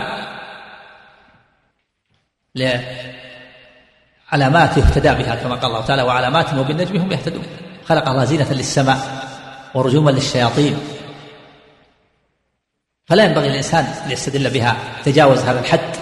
لعلامات 4.32 4.76
يهتدى 4.76 5.08
بها 5.08 5.34
كما 5.34 5.54
قال 5.54 5.66
الله 5.66 5.84
تعالى 5.84 6.02
وعلامات 6.02 6.54
وبالنجم 6.54 6.96
هم 7.00 7.12
يهتدون. 7.12 7.46
خلق 7.88 8.08
الله 8.08 8.24
زينة 8.24 8.52
للسماء 8.52 8.98
ورجوما 9.74 10.10
للشياطين. 10.10 10.78
فلا 13.06 13.24
ينبغي 13.24 13.48
الإنسان 13.48 13.84
أن 13.84 14.10
يستدل 14.10 14.50
بها 14.50 14.76
تجاوز 15.04 15.38
هذا 15.38 15.60
الحد 15.60 15.96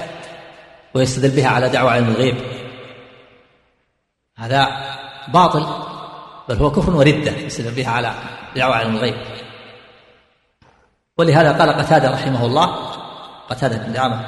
ويستدل 0.95 1.37
بها 1.37 1.49
على 1.49 1.69
دعوة 1.69 1.91
علم 1.91 2.09
الغيب. 2.09 2.37
هذا 4.37 4.69
باطل 5.29 5.94
بل 6.49 6.57
هو 6.57 6.71
كفر 6.71 6.97
وردة 6.97 7.31
يستدل 7.31 7.71
بها 7.71 7.91
على 7.91 8.15
دعوة 8.57 8.77
علم 8.77 8.97
الغيب. 8.97 9.15
ولهذا 11.19 11.53
قال 11.53 11.71
قتادة 11.71 12.11
رحمه 12.11 12.47
الله 12.47 12.67
قتادة 13.51 13.77
بن 13.77 13.93
دعامة 13.93 14.21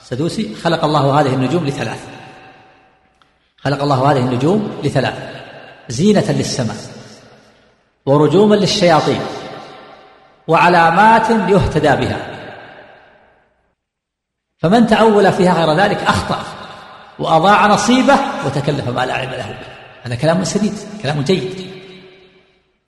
السدوسي 0.00 0.54
خلق 0.54 0.84
الله 0.84 1.20
هذه 1.20 1.34
النجوم 1.34 1.66
لثلاث. 1.66 2.08
خلق 3.56 3.82
الله 3.82 4.12
هذه 4.12 4.18
النجوم 4.18 4.80
لثلاث 4.84 5.14
زينة 5.88 6.32
للسماء 6.32 6.76
ورجوما 8.06 8.54
للشياطين 8.54 9.20
وعلامات 10.48 11.30
يهتدى 11.30 12.06
بها. 12.06 12.34
فمن 14.58 14.86
تأول 14.86 15.32
فيها 15.32 15.64
غير 15.64 15.76
ذلك 15.76 16.02
أخطأ 16.02 16.44
وأضاع 17.18 17.66
نصيبه 17.66 18.18
وتكلف 18.46 18.88
ما 18.88 19.06
لا 19.06 19.14
علم 19.14 19.30
له 19.30 19.58
هذا 20.04 20.14
كلام 20.14 20.44
سديد 20.44 20.74
كلام 21.02 21.22
جيد. 21.22 21.70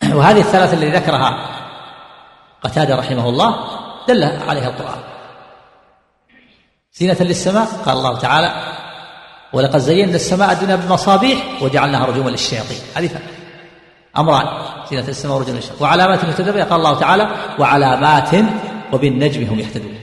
وهذه 0.16 0.40
الثلاثة 0.40 0.74
التي 0.74 0.90
ذكرها 0.90 1.48
قتادة 2.62 2.96
رحمه 2.96 3.28
الله 3.28 3.56
دل 4.08 4.24
عليها 4.24 4.68
القرآن. 4.68 5.00
زينة 6.94 7.16
للسماء 7.20 7.64
قال 7.64 7.96
الله 7.96 8.18
تعالى 8.18 8.76
ولقد 9.52 9.78
زينا 9.78 10.14
السماء 10.14 10.52
الدنيا 10.52 10.76
بمصابيح 10.76 11.62
وجعلناها 11.62 12.06
رجوما 12.06 12.30
للشياطين. 12.30 12.78
هذه 12.96 13.10
أمران 14.18 14.46
زينة 14.90 15.08
السماء 15.08 15.36
ورجوما 15.36 15.56
للشياطين. 15.56 15.82
وعلامات 15.82 16.24
مهتدى 16.24 16.62
قال 16.62 16.78
الله 16.78 17.00
تعالى 17.00 17.30
وعلامات 17.58 18.30
وبالنجم 18.92 19.44
هم 19.46 19.60
يهتدون. 19.60 19.98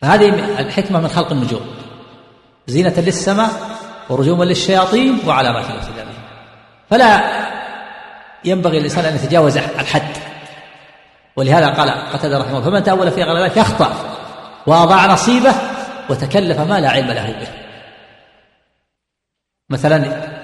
فهذه 0.00 0.28
الحكمة 0.60 1.00
من 1.00 1.08
خلق 1.08 1.32
النجوم. 1.32 1.66
زينة 2.66 2.94
للسماء 2.96 3.75
ورجوما 4.10 4.44
للشياطين 4.44 5.18
وعلامات 5.26 5.64
الاهتداء 5.70 6.06
فلا 6.90 7.20
ينبغي 8.44 8.78
الإنسان 8.78 9.04
أن 9.04 9.16
يتجاوز 9.16 9.56
الحد. 9.56 10.16
ولهذا 11.36 11.68
قال 11.68 11.90
قتادة 11.90 12.38
رحمه 12.38 12.58
الله 12.58 12.70
فمن 12.70 12.82
تأول 12.82 13.10
في 13.10 13.22
غير 13.22 13.44
ذلك 13.44 13.56
يخطأ 13.56 13.92
وأضاع 14.66 15.06
نصيبه 15.06 15.54
وتكلف 16.10 16.60
ما 16.60 16.80
لا 16.80 16.90
علم 16.90 17.10
له 17.10 17.32
به. 17.32 17.48
مثلا 19.70 19.98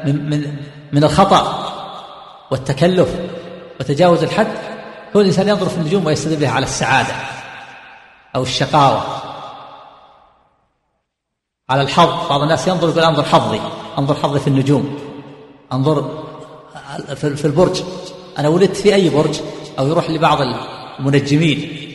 من 0.04 0.30
من 0.30 0.56
من 0.92 1.04
الخطأ 1.04 1.68
والتكلف 2.50 3.08
وتجاوز 3.80 4.22
الحد 4.22 4.52
هو 5.16 5.20
الإنسان 5.20 5.48
ينظر 5.48 5.68
في 5.68 5.76
النجوم 5.76 6.06
ويستدل 6.06 6.36
بها 6.36 6.50
على 6.50 6.64
السعادة 6.64 7.14
أو 8.36 8.42
الشقاوة. 8.42 9.31
على 11.72 11.82
الحظ. 11.82 12.28
بعض 12.28 12.42
الناس 12.42 12.68
ينظر 12.68 12.88
يقول 12.88 13.02
أنظر 13.02 13.22
حظي 13.24 13.60
أنظر 13.98 14.14
حظي 14.14 14.40
في 14.40 14.46
النجوم. 14.46 14.98
أنظر 15.72 16.24
في 17.14 17.44
البرج. 17.44 17.82
أنا 18.38 18.48
ولدت 18.48 18.76
في 18.76 18.94
أي 18.94 19.08
برج؟ 19.08 19.40
أو 19.78 19.86
يروح 19.86 20.10
لبعض 20.10 20.38
المنجمين. 21.00 21.88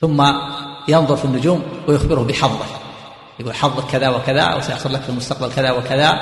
ثم 0.00 0.32
ينظر 0.88 1.16
في 1.16 1.24
النجوم 1.24 1.62
ويخبره 1.88 2.20
بحظه. 2.20 2.66
يقول 3.40 3.54
حظك 3.54 3.90
كذا 3.90 4.08
وكذا 4.08 4.54
وسيحصل 4.54 4.92
لك 4.92 5.00
في 5.00 5.08
المستقبل 5.08 5.52
كذا 5.52 5.70
وكذا 5.70 6.18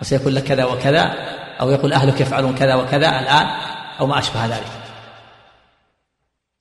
وسيكون 0.00 0.32
لك 0.32 0.44
كذا 0.44 0.64
وكذا 0.64 1.14
أو 1.60 1.70
يقول 1.70 1.92
أهلك 1.92 2.20
يفعلون 2.20 2.54
كذا 2.54 2.74
وكذا 2.74 3.08
الآن 3.20 3.46
أو 4.00 4.06
ما 4.06 4.18
أشبه 4.18 4.46
ذلك. 4.46 4.72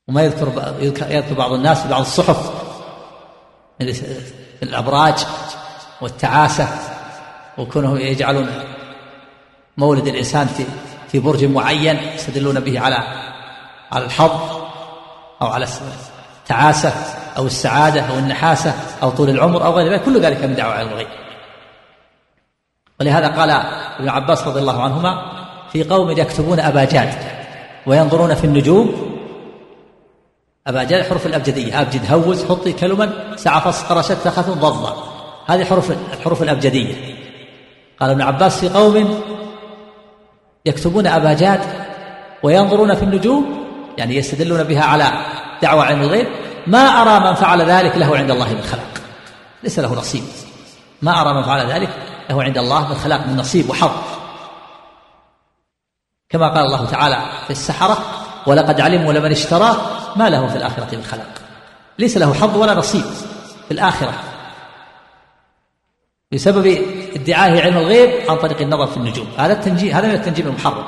وما 0.08 0.24
يذكر 0.24 0.76
يذكر 0.82 1.34
بعض 1.34 1.54
الناس 1.54 1.88
بعض 1.88 2.02
الصحف. 2.02 2.52
الأبراج 4.64 5.26
والتعاسة 6.02 6.68
وكونهم 7.58 7.98
يجعلون 7.98 8.50
مولد 9.78 10.08
الإنسان 10.08 10.48
في 10.48 10.66
في 11.12 11.20
برج 11.20 11.46
معين 11.46 11.98
يستدلون 12.16 12.60
به 12.60 12.80
على 12.80 12.98
على 13.92 14.06
الحظ 14.06 14.32
أو 15.42 15.48
على 15.48 15.68
التعاسة 16.42 16.94
أو 17.38 17.46
السعادة 17.46 18.02
أو 18.02 18.18
النحاسة 18.20 18.74
أو 19.04 19.10
طول 19.10 19.30
العمر 19.30 19.66
أو 19.66 19.74
غير 19.74 19.92
ذلك. 19.92 20.04
كل 20.04 20.22
ذلك 20.22 20.44
من 20.44 20.56
دعوة 20.56 20.82
الغيب. 20.82 21.08
ولهذا 23.00 23.28
قال 23.28 23.50
ابن 24.00 24.10
عباس 24.10 24.48
رضي 24.48 24.60
الله 24.60 24.84
عنهما 24.84 25.32
في 25.72 25.84
قوم 25.84 26.12
يكتبون 26.12 26.60
اباجاد 26.60 27.14
وينظرون 27.86 28.36
في 28.36 28.44
النجوم 28.44 29.15
أباجاد 30.68 31.10
حروف 31.10 31.26
الأبجدية. 31.26 31.82
أبجد 31.82 32.12
هوز 32.12 32.46
حطي 32.46 32.74
كلما 32.74 33.36
سعفص 33.36 33.84
قرشت 33.84 34.12
تخث 34.12 34.50
ضضة. 34.50 35.04
هذه 35.46 35.66
حروف 35.66 35.92
الحروف 35.92 36.42
الأبجدية. 36.42 37.16
قال 38.00 38.10
ابن 38.10 38.22
عباس 38.22 38.60
في 38.60 38.70
قوم 38.70 39.22
يكتبون 40.66 41.08
أباجاد 41.08 41.62
وينظرون 42.44 42.96
في 42.96 43.04
النجوم 43.04 43.66
يعني 43.98 44.16
يستدلون 44.16 44.64
بها 44.64 44.84
على 44.84 45.12
دعوة 45.62 45.84
علم 45.84 46.02
الغيب. 46.02 46.28
ما 46.68 46.80
أرى 46.80 47.30
من 47.30 47.36
فعل 47.36 47.62
ذلك 47.62 47.98
له 47.98 48.18
عند 48.18 48.32
الله 48.32 48.54
من 48.54 48.62
خلاق. 48.62 49.02
ليس 49.64 49.80
له 49.80 49.96
نصيب. 49.96 50.24
ما 51.02 51.22
أرى 51.22 51.34
من 51.34 51.44
فعل 51.44 51.72
ذلك 51.72 51.90
له 52.30 52.44
عند 52.44 52.58
الله 52.58 52.90
من 52.90 52.96
خلاق 52.96 53.28
من 53.28 53.38
نصيب 53.38 53.70
وحظ. 53.70 53.92
كما 56.30 56.48
قال 56.48 56.66
الله 56.66 56.86
تعالى 56.86 57.18
في 57.46 57.52
السحرة 57.52 57.98
ولقد 58.48 58.82
علموا 58.82 59.14
لمن 59.14 59.32
اشتراه 59.32 59.76
ما 60.16 60.30
له 60.30 60.48
في 60.48 60.56
الآخرة 60.56 60.96
من 60.96 61.04
خلاق. 61.04 61.42
ليس 62.00 62.18
له 62.18 62.34
حظ 62.34 62.58
ولا 62.58 62.74
نصيب 62.74 63.04
في 63.68 63.72
الآخرة. 63.72 64.14
بسبب 66.32 66.82
ادعائه 67.16 67.62
علم 67.62 67.78
الغيب 67.78 68.30
عن 68.30 68.38
طريق 68.38 68.62
النظر 68.62 68.88
في 68.88 68.98
النجوم. 68.98 69.28
هذا 69.38 69.54
التنجيم 69.54 69.94
هذا 69.94 70.08
من 70.08 70.14
التنجيم 70.14 70.48
المحرم. 70.48 70.86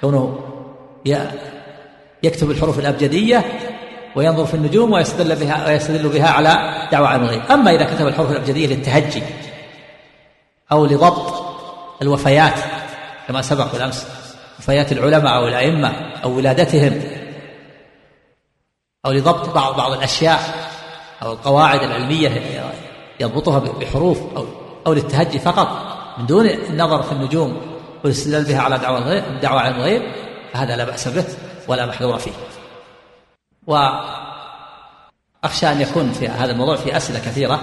كونه 0.00 0.38
يكتب 2.22 2.50
الحروف 2.50 2.78
الأبجدية 2.78 3.44
وينظر 4.16 4.46
في 4.46 4.54
النجوم 4.54 4.92
ويستدل 4.92 5.36
بها 5.36 5.66
ويستدل 5.66 6.08
بها 6.08 6.28
على 6.28 6.86
دعوى 6.92 7.06
علم 7.06 7.22
الغيب. 7.22 7.42
أما 7.50 7.70
إذا 7.70 7.84
كتب 7.84 8.06
الحروف 8.06 8.30
الأبجدية 8.30 8.66
للتهجي 8.66 9.22
أو 10.72 10.86
لضبط 10.86 11.44
الوفيات 12.02 12.54
كما 13.28 13.42
سبق 13.42 13.72
بالأمس 13.72 14.06
وفيات 14.58 14.92
العلماء 14.92 15.36
أو 15.36 15.48
الأئمة 15.48 15.88
أو 16.24 16.36
ولادتهم 16.36 17.00
أو 19.06 19.12
لضبط 19.12 19.54
بعض 19.54 19.76
بعض 19.76 19.92
الأشياء 19.92 20.40
أو 21.22 21.32
القواعد 21.32 21.82
العلمية 21.82 22.42
يضبطها 23.20 23.58
بحروف 23.58 24.36
أو 24.36 24.46
أو 24.86 24.92
للتهجي 24.92 25.38
فقط 25.38 25.68
من 26.18 26.26
دون 26.26 26.46
النظر 26.46 27.02
في 27.02 27.12
النجوم 27.12 27.60
والاستدلال 28.04 28.44
بها 28.44 28.60
على 28.60 28.78
دعوة 28.78 28.98
الغيب 28.98 29.40
دعوة 29.40 29.60
على 29.60 29.76
الغيب 29.76 30.02
فهذا 30.52 30.76
لا 30.76 30.84
بأس 30.84 31.08
به 31.08 31.24
ولا 31.68 31.86
محذور 31.86 32.18
فيه. 32.18 32.32
وأخشى 33.66 34.06
أن 35.72 35.80
يكون 35.80 36.12
في 36.12 36.28
هذا 36.28 36.52
الموضوع 36.52 36.76
في 36.76 36.96
أسئلة 36.96 37.18
كثيرة 37.18 37.60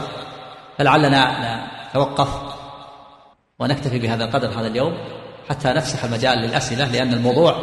فلعلنا 0.77 1.63
نتوقف 1.89 2.29
ونكتفي 3.59 3.99
بهذا 3.99 4.25
القدر 4.25 4.47
هذا 4.47 4.67
اليوم. 4.67 4.97
حتى 5.49 5.67
نفسح 5.67 6.03
المجال 6.03 6.37
للأسئلة 6.37 6.91
لأن 6.91 7.13
الموضوع 7.13 7.55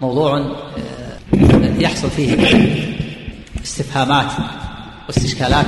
موضوع 0.00 0.38
آه، 0.38 1.78
يحصل 1.78 2.10
فيه 2.10 2.36
استفهامات 3.64 4.32
واستشكالات 5.06 5.66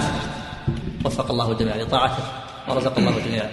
وفق 1.05 1.31
الله 1.31 1.53
الجميع 1.53 1.77
لطاعته 1.77 2.23
ورزق 2.69 2.99
الله 2.99 3.17
الجميع 3.17 3.45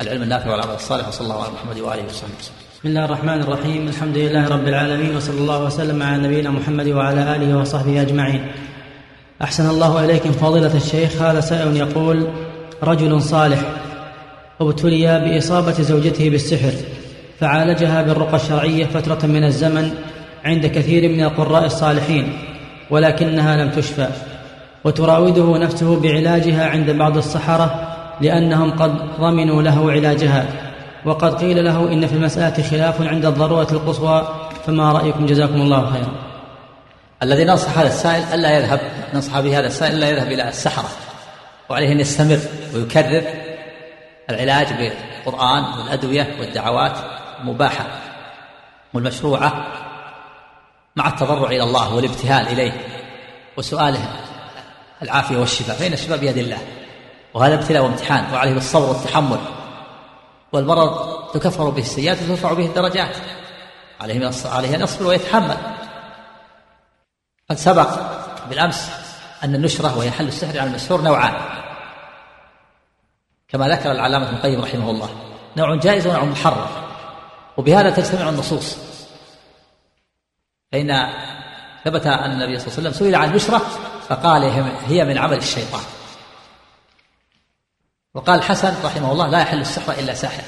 العلم 0.00 0.22
النافع 0.22 0.50
والعمل 0.50 0.74
الصالح 0.74 1.08
وصلى 1.08 1.24
الله 1.24 1.42
على 1.42 1.52
محمد 1.52 1.80
وآله 1.80 2.04
وصحبه 2.04 2.32
وسلم. 2.38 2.54
بسم 2.78 2.88
الله 2.88 3.04
الرحمن 3.04 3.40
الرحيم 3.40 3.88
الحمد 3.88 4.16
لله 4.16 4.48
رب 4.48 4.68
العالمين 4.68 5.16
وصلى 5.16 5.38
الله 5.40 5.64
وسلم 5.64 6.02
على 6.02 6.22
نبينا 6.22 6.50
محمد 6.50 6.88
وعلى 6.88 7.36
آله 7.36 7.58
وصحبه 7.58 8.02
أجمعين. 8.02 8.52
أحسن 9.42 9.70
الله 9.70 10.04
إليكم 10.04 10.32
فضيلة 10.32 10.76
الشيخ 10.76 11.22
هذا 11.22 11.40
سائل 11.40 11.76
يقول 11.76 12.28
رجل 12.82 13.22
صالح 13.22 13.60
ابتلي 14.60 15.20
بإصابة 15.20 15.72
زوجته 15.72 16.30
بالسحر 16.30 16.72
فعالجها 17.40 18.02
بالرقى 18.02 18.36
الشرعية 18.36 18.86
فترة 18.86 19.26
من 19.26 19.44
الزمن 19.44 19.94
عند 20.44 20.66
كثير 20.66 21.08
من 21.08 21.24
القراء 21.24 21.64
الصالحين 21.64 22.38
ولكنها 22.90 23.56
لم 23.56 23.70
تشفى 23.70 24.08
وتراوده 24.84 25.58
نفسه 25.58 26.00
بعلاجها 26.00 26.70
عند 26.70 26.90
بعض 26.90 27.16
السحره 27.16 27.96
لأنهم 28.20 28.70
قد 28.70 29.20
ضمنوا 29.20 29.62
له 29.62 29.92
علاجها. 29.92 30.46
وقد 31.04 31.34
قيل 31.34 31.64
له 31.64 31.92
إن 31.92 32.06
في 32.06 32.14
المسألة 32.14 32.62
خلاف 32.62 33.02
عند 33.02 33.26
الضرورة 33.26 33.68
القصوى 33.72 34.28
فما 34.66 34.92
رأيكم؟ 34.92 35.26
جزاكم 35.26 35.54
الله 35.54 35.92
خيرا. 35.92 36.12
الذي 37.22 37.44
نصح 37.44 37.78
هذا 37.78 37.88
السائل 37.88 38.22
ألا 38.34 38.58
يذهب 38.58 38.80
نصح 39.14 39.40
به 39.40 39.58
هذا 39.58 39.66
السائل 39.66 39.94
ألا 39.94 40.10
يذهب 40.10 40.32
إلى 40.32 40.48
السحره 40.48 40.88
وعليه 41.68 41.92
أن 41.92 42.00
يستمر 42.00 42.38
ويكرر 42.74 43.22
العلاج 44.30 44.66
بالقرآن 44.66 45.64
والأدوية 45.78 46.26
والدعوات. 46.40 46.98
المباحه 47.40 47.86
والمشروعة 48.94 49.66
مع 50.96 51.08
التضرع 51.08 51.48
إلى 51.48 51.62
الله 51.62 51.94
والابتهال 51.94 52.48
إليه 52.48 52.72
وسؤاله 53.56 54.08
العافية 55.02 55.36
والشفاء. 55.36 55.76
فإن 55.76 55.92
الشفاء 55.92 56.18
بيد 56.18 56.38
الله 56.38 56.58
وهذا 57.34 57.54
ابتلاء 57.54 57.82
وامتحان 57.82 58.34
وعليه 58.34 58.54
بالصبر 58.54 58.88
والتحمل 58.88 59.38
والمرض 60.52 61.18
تكفر 61.32 61.70
به 61.70 61.82
السيئات 61.82 62.22
وترفع 62.22 62.52
به 62.52 62.66
الدرجات. 62.66 63.16
عليه 64.00 64.30
عليه 64.44 64.74
أن 64.74 64.80
يصبر 64.80 65.06
ويتحمل. 65.06 65.56
قد 67.50 67.56
سبق 67.56 67.88
بالأمس 68.48 68.90
أن 69.44 69.54
النشرة 69.54 69.98
وهي 69.98 70.10
حل 70.10 70.28
السحر 70.28 70.60
على 70.60 70.70
المسحور 70.70 71.00
نوعان. 71.00 71.34
كما 73.48 73.68
ذكر 73.68 73.92
العلامة 73.92 74.28
ابن 74.28 74.36
القيم 74.36 74.60
رحمه 74.60 74.90
الله 74.90 75.08
نوع 75.56 75.76
جائز 75.76 76.06
ونوع 76.06 76.24
محرم. 76.24 76.87
وبهذا 77.58 77.90
تجتمع 77.90 78.28
النصوص. 78.28 78.76
فإن 80.72 81.12
ثبت 81.84 82.06
أن 82.06 82.30
النبي 82.30 82.58
صلى 82.58 82.68
الله 82.68 82.78
عليه 82.78 82.88
وسلم 82.88 82.92
سئل 82.92 83.14
عن 83.14 83.28
النشرة 83.28 83.58
فقال 84.08 84.42
هي 84.86 85.04
من 85.04 85.18
عمل 85.18 85.36
الشيطان. 85.36 85.84
وقال 88.14 88.38
الحسن 88.38 88.74
رحمه 88.84 89.12
الله 89.12 89.28
لا 89.28 89.40
يحل 89.40 89.60
السحر 89.60 89.92
إلا 89.92 90.14
ساحر. 90.14 90.42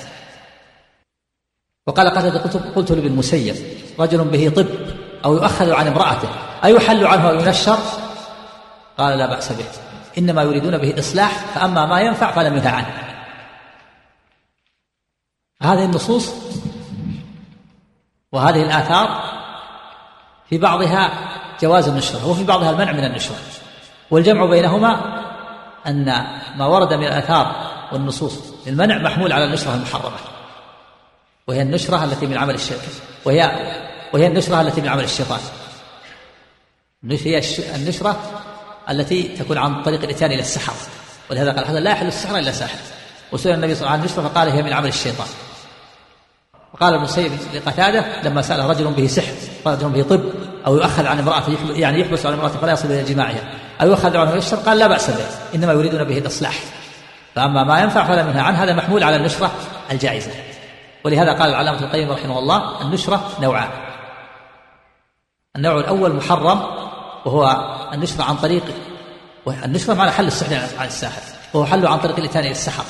وقال 1.86 2.10
قد 2.10 2.38
قلت, 2.38 2.56
قلت 2.56 2.90
لابن 2.92 3.06
المسيب 3.06 3.56
رجل 3.98 4.24
به 4.24 4.48
طب 4.56 4.66
أو 5.24 5.34
يؤخذ 5.34 5.72
عن 5.72 5.86
امرأته 5.86 6.28
أيحل 6.64 7.06
عنه 7.06 7.28
أو 7.28 7.34
ينشر؟ 7.34 7.78
قال 8.98 9.18
لا 9.18 9.26
بأس 9.26 9.52
به. 9.52 9.64
إنما 10.18 10.42
يريدون 10.42 10.78
به 10.78 10.90
الإصلاح 10.90 11.30
فأما 11.54 11.86
ما 11.86 12.00
ينفع 12.00 12.32
فلم 12.32 12.56
ينهى 12.56 12.68
عنه. 12.68 13.10
هذه 15.62 15.84
النصوص 15.84 16.32
وهذه 18.32 18.62
الآثار 18.62 19.22
في 20.50 20.58
بعضها 20.58 21.10
جواز 21.62 21.88
النشرة 21.88 22.26
وفي 22.26 22.44
بعضها 22.44 22.70
المنع 22.70 22.92
من 22.92 23.04
النشرة. 23.04 23.36
والجمع 24.10 24.44
بينهما 24.44 25.20
أن 25.86 26.04
ما 26.56 26.66
ورد 26.66 26.94
من 26.94 27.04
الآثار 27.04 27.70
والنصوص 27.92 28.38
للمنع 28.66 28.98
محمول 28.98 29.32
على 29.32 29.44
النشرة 29.44 29.74
المحرمة. 29.74 30.16
وهي 31.46 31.62
النشرة 31.62 32.04
التي 32.04 32.26
من 32.26 32.38
عمل 32.38 32.54
الشرك. 32.54 32.88
وهي 33.24 33.50
وهي 34.12 34.26
النشرة 34.26 34.60
التي 34.60 34.80
من 34.80 34.88
عمل 34.88 35.04
الشيطان. 35.04 35.40
هي 37.04 37.42
النشرة 37.74 38.20
التي 38.90 39.22
تكون 39.22 39.58
عن 39.58 39.82
طريق 39.82 40.02
الإتيان 40.02 40.32
إلى 40.32 40.40
السحر 40.40 40.72
ولهذا 41.30 41.52
قال 41.52 41.66
هذا 41.66 41.80
لا 41.80 41.90
يحل 41.90 42.06
السحر 42.06 42.38
إلا 42.38 42.52
ساحر. 42.52 42.78
وسئل 43.32 43.54
النبي 43.54 43.74
صلى 43.74 43.80
الله 43.80 43.92
عليه 43.92 44.04
وسلم 44.04 44.18
عن 44.18 44.24
النشرة 44.24 44.28
فقال 44.28 44.48
هي 44.48 44.62
من 44.62 44.72
عمل 44.72 44.88
الشيطان. 44.88 45.28
وقال 46.74 46.94
المسيب 46.94 47.32
لقتاده 47.54 48.22
لما 48.22 48.42
سأل 48.42 48.70
رجل 48.70 48.84
به 48.84 49.06
سحر 49.06 49.32
رجل 49.66 49.88
به 49.88 50.02
طب 50.02 50.20
أو 50.66 50.76
يؤخذ 50.76 51.06
عن 51.06 51.18
امرأته 51.18 51.56
يعني 51.70 52.00
يحبس 52.00 52.26
عن 52.26 52.32
امرأته 52.32 52.58
فلا 52.58 52.72
يصل 52.72 52.88
إلى 52.88 53.02
جماعها. 53.02 53.40
أو 53.82 53.86
يؤخذ 53.88 54.16
عنه 54.16 54.34
يشر 54.34 54.56
قال 54.56 54.78
لا 54.78 54.86
بأس 54.86 55.10
به 55.10 55.24
إنما 55.54 55.72
يريدون 55.72 56.04
به 56.04 56.18
الإصلاح. 56.18 56.54
فأما 57.34 57.64
ما 57.64 57.80
ينفع 57.80 58.04
فلا 58.04 58.22
منها 58.22 58.42
عنه 58.42 58.64
هذا 58.64 58.74
محمول 58.74 59.02
على 59.02 59.16
النشرة 59.16 59.50
الجائزة. 59.90 60.30
ولهذا 61.04 61.32
قال 61.32 61.50
العلامة 61.50 61.78
القيم 61.82 62.10
رحمه 62.10 62.38
الله 62.38 62.82
النشرة 62.82 63.30
نوعان. 63.40 63.68
النوع 65.56 65.78
الأول 65.78 66.12
محرم 66.12 66.62
وهو 67.24 67.76
النشرة 67.92 68.22
عن 68.24 68.36
طريق 68.36 68.64
النشرة 69.64 69.94
معنى 69.94 70.10
حل 70.10 70.26
السحر 70.26 70.78
عن 70.78 70.86
الساحر 70.86 71.22
وهو 71.54 71.64
حل 71.64 71.86
عن 71.86 71.98
طريق 71.98 72.16
الإتيان 72.16 72.44
إلى 72.44 72.52
السحر. 72.52 72.84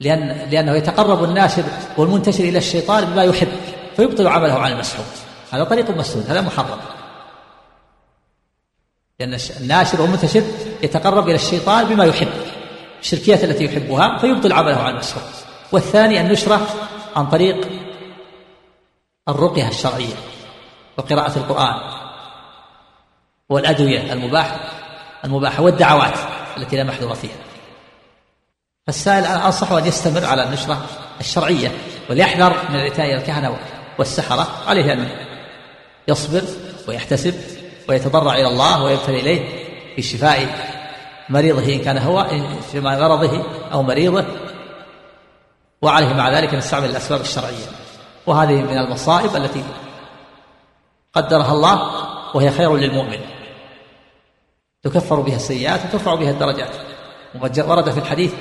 لأن 0.00 0.48
لأنه 0.50 0.76
يتقرب 0.76 1.24
الناشر 1.24 1.64
والمنتشر 1.96 2.44
إلى 2.44 2.58
الشيطان 2.58 3.04
بما 3.04 3.24
يحب 3.24 3.48
فيبطل 3.96 4.28
عمله 4.28 4.54
عن 4.54 4.72
المسحور 4.72 5.06
هذا 5.50 5.64
طريق 5.64 5.90
مسدود 5.90 6.30
هذا 6.30 6.40
محرم. 6.40 6.78
لأن 9.20 9.38
الناشر 9.60 10.02
والمنتشر 10.02 10.42
يتقرب 10.82 11.24
إلى 11.24 11.34
الشيطان 11.34 11.84
بما 11.84 12.04
يحب 12.04 12.28
الشركيات 13.00 13.44
التي 13.44 13.64
يحبها 13.64 14.18
فيبطل 14.18 14.52
عمله 14.52 14.76
عن 14.76 14.92
المسحور 14.92 15.22
والثاني 15.72 16.20
النشرة 16.20 16.66
عن 17.16 17.26
طريق 17.26 17.68
الرقية 19.28 19.68
الشرعية 19.68 20.14
وقراءة 20.98 21.38
القرآن 21.38 21.80
والأدوية 23.48 24.12
المباح 24.12 24.60
المباحة 25.24 25.62
والدعوات 25.62 26.18
التي 26.56 26.76
لا 26.76 26.84
محذور 26.84 27.14
فيها. 27.14 27.49
فالسائل 28.90 29.24
أنا 29.24 29.46
أنصحه 29.46 29.78
أن 29.78 29.86
يستمر 29.86 30.24
على 30.24 30.44
النشرة 30.44 30.86
الشرعية 31.20 31.72
وليحذر 32.10 32.56
من 32.70 32.76
إلى 32.76 33.14
الكهنة 33.14 33.56
والسحرة 33.98 34.48
عليه 34.66 34.92
أن 34.92 35.08
يصبر 36.08 36.42
ويحتسب 36.88 37.34
ويتضرع 37.88 38.34
إلى 38.34 38.48
الله 38.48 38.82
ويبتلي 38.82 39.20
إليه 39.20 39.48
في 39.96 40.02
شفاء 40.02 40.48
مريضه 41.28 41.74
إن 41.74 41.78
كان 41.78 41.98
هو 41.98 42.26
في 42.72 42.80
مرضه 42.80 43.44
أو 43.72 43.82
مريضه. 43.82 44.24
وعليه 45.82 46.12
مع 46.12 46.38
ذلك 46.38 46.52
أن 46.52 46.58
يستعمل 46.58 46.90
الأسباب 46.90 47.20
الشرعية. 47.20 47.66
وهذه 48.26 48.62
من 48.62 48.78
المصائب 48.78 49.36
التي 49.36 49.64
قدرها 51.12 51.52
الله 51.52 51.90
وهي 52.34 52.50
خير 52.50 52.76
للمؤمن. 52.76 53.20
تكفر 54.82 55.20
بها 55.20 55.36
السيئات 55.36 55.80
وترفع 55.84 56.14
بها 56.14 56.30
الدرجات. 56.30 56.70
وقد 57.34 57.60
ورد 57.60 57.90
في 57.90 57.98
الحديث 57.98 58.32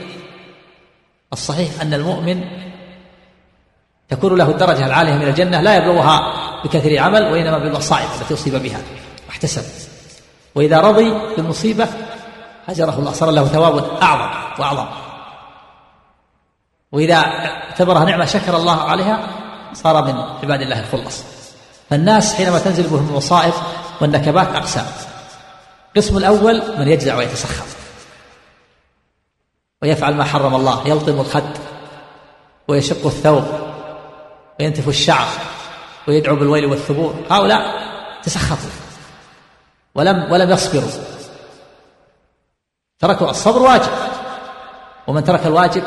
الصحيح 1.34 1.82
أن 1.82 1.94
المؤمن 1.94 2.44
تكون 4.10 4.38
له 4.38 4.50
الدرجة 4.50 4.86
العالية 4.86 5.14
من 5.14 5.28
الجنة 5.28 5.62
لا 5.62 5.76
يبلغها 5.76 6.34
بكثير 6.64 7.02
عمل 7.02 7.24
وإنما 7.24 7.58
بالمصائب 7.58 8.08
التي 8.22 8.34
أصيب 8.34 8.64
بها. 8.64 8.80
واحتسب 9.28 9.64
وإذا 10.56 10.80
رضي 10.80 11.14
بالمصيبة 11.38 11.88
هجره 12.68 13.00
الله 13.00 13.12
صار 13.12 13.32
له 13.32 13.46
ثواب 13.46 14.02
أعظم 14.02 14.30
وأعظم. 14.60 14.86
وإذا 16.92 17.16
اعتبرها 17.16 18.06
نعمة 18.06 18.26
شكر 18.26 18.58
الله 18.58 18.82
عليها 18.82 19.28
صار 19.74 20.06
من 20.06 20.16
عباد 20.44 20.62
الله 20.62 20.80
الخلص. 20.80 21.24
فالناس 21.90 22.34
حينما 22.34 22.60
تنزل 22.60 22.88
بهم 22.88 23.10
المصائب 23.10 23.54
والنكبات 24.02 24.48
أقسام. 24.48 24.86
القسم 25.96 26.18
الأول 26.18 26.64
من 26.80 26.88
يجزع 26.88 27.18
ويتسخط 27.18 27.79
ويفعل 29.82 30.16
ما 30.16 30.24
حرم 30.24 30.56
الله 30.56 30.88
يلطم 30.88 31.20
الخد 31.20 31.58
ويشق 32.68 33.06
الثوب 33.06 33.44
وينتف 34.60 34.88
الشعر 34.88 35.28
ويدعو 36.08 36.36
بالويل 36.36 36.66
والثبور. 36.66 37.14
هؤلاء 37.32 37.62
تسخطوا 38.24 38.70
ولم 39.96 40.32
ولم 40.32 40.50
يصبروا. 40.50 40.90
تركوا 43.00 43.30
الصبر 43.30 43.62
واجب 43.62 43.92
ومن 45.08 45.24
ترك 45.24 45.46
الواجب 45.46 45.84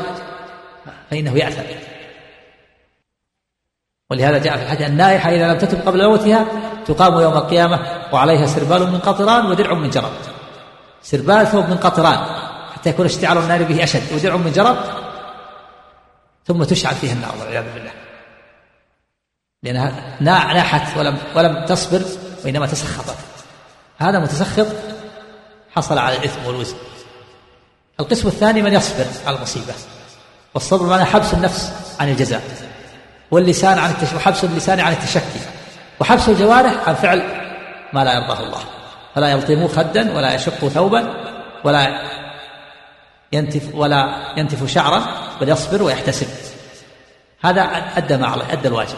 فإنه 1.10 1.36
يعثم 1.36 1.62
ولهذا 4.10 4.38
جاء 4.38 4.56
في 4.56 4.62
الحديث 4.62 4.86
النائحة 4.86 5.30
إذا 5.30 5.52
لم 5.52 5.58
تتب 5.58 5.88
قبل 5.88 6.08
موتها 6.08 6.46
تقام 6.86 7.20
يوم 7.20 7.32
القيامة 7.32 7.80
وعليها 8.12 8.46
سربال 8.46 8.92
من 8.92 8.98
قطران 8.98 9.46
ودرع 9.46 9.74
من 9.74 9.90
جرب 9.90 10.12
سربال 11.02 11.46
ثوب 11.46 11.68
من 11.68 11.76
قطران. 11.76 12.18
حتى 12.82 12.90
يكون 12.90 13.06
اشتعال 13.06 13.38
النار 13.38 13.62
به 13.62 13.84
أشد. 13.84 14.12
ودرع 14.12 14.36
من 14.36 14.52
جرب 14.52 14.76
ثم 16.46 16.64
تشعل 16.64 16.94
فيها 16.94 17.12
النار 17.12 17.34
والعياذ 17.40 17.64
بالله. 17.74 17.90
لأنها 19.62 20.16
ناحت 20.54 20.96
ولم 20.96 21.18
ولم 21.36 21.64
تصبر 21.64 22.02
وإنما 22.44 22.66
تسخطت. 22.66 23.16
هذا 23.98 24.18
متسخط 24.18 24.66
حصل 25.70 25.98
على 25.98 26.16
الإثم 26.16 26.46
والوزن. 26.46 26.76
القسم 28.00 28.28
الثاني 28.28 28.62
من 28.62 28.72
يصبر 28.72 29.06
على 29.26 29.36
المصيبة. 29.36 29.74
والصبر 30.54 30.86
معناه 30.86 31.04
حبس 31.04 31.34
النفس 31.34 31.72
عن 32.00 32.08
الجزاء 32.08 32.42
واللسان 33.30 33.78
عن 33.78 33.90
التش... 33.90 34.12
وحبس 34.12 34.44
اللسان 34.44 34.80
عن 34.80 34.92
التشكي. 34.92 35.40
وحبس 36.00 36.28
الجوارح 36.28 36.88
عن 36.88 36.94
فعل 36.94 37.22
ما 37.92 38.04
لا 38.04 38.14
يرضاه 38.14 38.40
الله. 38.40 38.60
فلا 39.14 39.28
يلطموا 39.28 39.68
خدا 39.68 40.16
ولا 40.16 40.34
يشقوا 40.34 40.68
ثوبا 40.68 41.14
ولا 41.64 42.21
ينتف 43.32 43.74
ولا 43.74 44.32
ينتف 44.36 44.70
شعرا 44.70 45.02
بل 45.40 45.48
يصبر 45.48 45.82
ويحتسب. 45.82 46.26
هذا 47.42 47.62
أدى 47.96 48.16
ما 48.16 48.26
عليه 48.26 48.52
أدى 48.52 48.68
الواجب. 48.68 48.96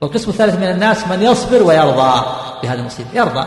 والقسم 0.00 0.30
الثالث 0.30 0.54
من 0.54 0.70
الناس 0.70 1.06
من 1.06 1.22
يصبر 1.22 1.62
ويرضى 1.62 2.26
بهذه 2.62 2.78
المصيبة. 2.78 3.08
يرضى. 3.14 3.46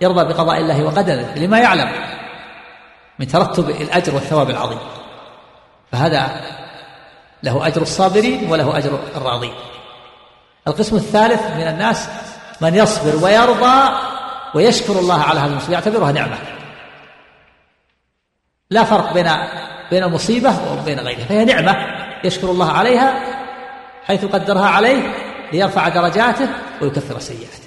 يرضى 0.00 0.24
بقضاء 0.24 0.60
الله 0.60 0.82
وقدره 0.82 1.34
لما 1.36 1.58
يعلم 1.58 1.92
من 3.18 3.26
ترتب 3.26 3.70
الأجر 3.70 4.14
والثواب 4.14 4.50
العظيم. 4.50 4.78
فهذا 5.92 6.40
له 7.42 7.66
أجر 7.66 7.82
الصابرين 7.82 8.50
وله 8.50 8.78
أجر 8.78 8.98
الراضين. 9.16 9.54
القسم 10.68 10.96
الثالث 10.96 11.42
من 11.42 11.68
الناس 11.68 12.08
من 12.60 12.74
يصبر 12.74 13.24
ويرضى 13.24 13.92
ويشكر 14.54 14.98
الله 14.98 15.22
على 15.22 15.40
هذه 15.40 15.46
المصيبة. 15.46 15.72
يعتبرها 15.72 16.12
نعمة. 16.12 16.38
لا 18.72 18.84
فرق 18.84 19.12
بين 19.12 19.30
بين 19.90 20.04
المصيبة 20.04 20.72
وبين 20.72 21.00
غيرها 21.00 21.24
فهي 21.24 21.44
نعمة 21.44 21.76
يشكر 22.24 22.50
الله 22.50 22.72
عليها 22.72 23.20
حيث 24.04 24.24
قدرها 24.24 24.66
عليه 24.66 25.14
ليرفع 25.52 25.88
درجاته 25.88 26.48
ويكفر 26.82 27.18
سيئاته. 27.18 27.62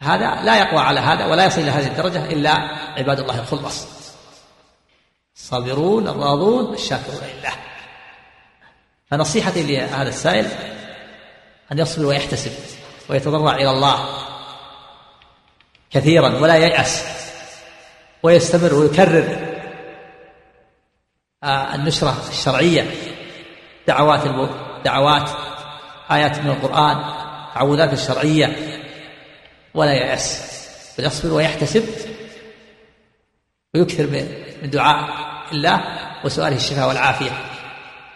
هذا 0.00 0.42
لا 0.42 0.58
يقوى 0.58 0.80
على 0.80 1.00
هذا 1.00 1.26
ولا 1.26 1.46
يصل 1.46 1.60
إلى 1.60 1.70
هذه 1.70 1.86
الدرجة 1.86 2.24
إلا 2.24 2.52
عباد 2.96 3.20
الله 3.20 3.40
الخلص. 3.40 3.86
الصابرون 5.36 6.08
الراضون 6.08 6.74
الشاكرون 6.74 7.20
لله. 7.38 7.52
فنصيحتي 9.10 9.62
لهذا 9.62 10.08
السائل 10.08 10.46
أن 11.72 11.78
يصبر 11.78 12.06
ويحتسب 12.06 12.52
ويتضرع 13.08 13.54
إلى 13.54 13.70
الله 13.70 14.08
كثيرا 15.90 16.28
ولا 16.28 16.56
ييأس. 16.56 17.27
ويستمر 18.22 18.74
ويكرر 18.74 19.48
آه، 21.44 21.74
النشرة 21.74 22.14
الشرعية 22.28 22.90
دعوات 23.88 24.20
دعوات 24.84 25.30
آيات 26.10 26.38
من 26.38 26.50
القرآن 26.50 26.96
تعوذات 27.54 27.92
الشرعية 27.92 28.56
ولا 29.74 29.92
ييأس. 29.92 30.58
بل 30.98 31.04
يصبر 31.04 31.32
ويحتسب 31.32 31.84
ويكثر 33.74 34.06
من 34.62 34.70
دعاء 34.70 35.08
الله 35.52 35.80
وسؤاله 36.24 36.56
الشفاء 36.56 36.88
والعافية. 36.88 37.30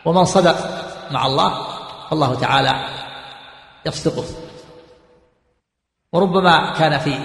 ومن 0.05 0.25
صدق 0.25 0.57
مع 1.11 1.27
الله 1.27 1.67
فالله 2.11 2.41
تعالى 2.41 2.85
يصدقه. 3.87 4.25
وربما 6.13 6.73
كان 6.79 6.99
في 6.99 7.19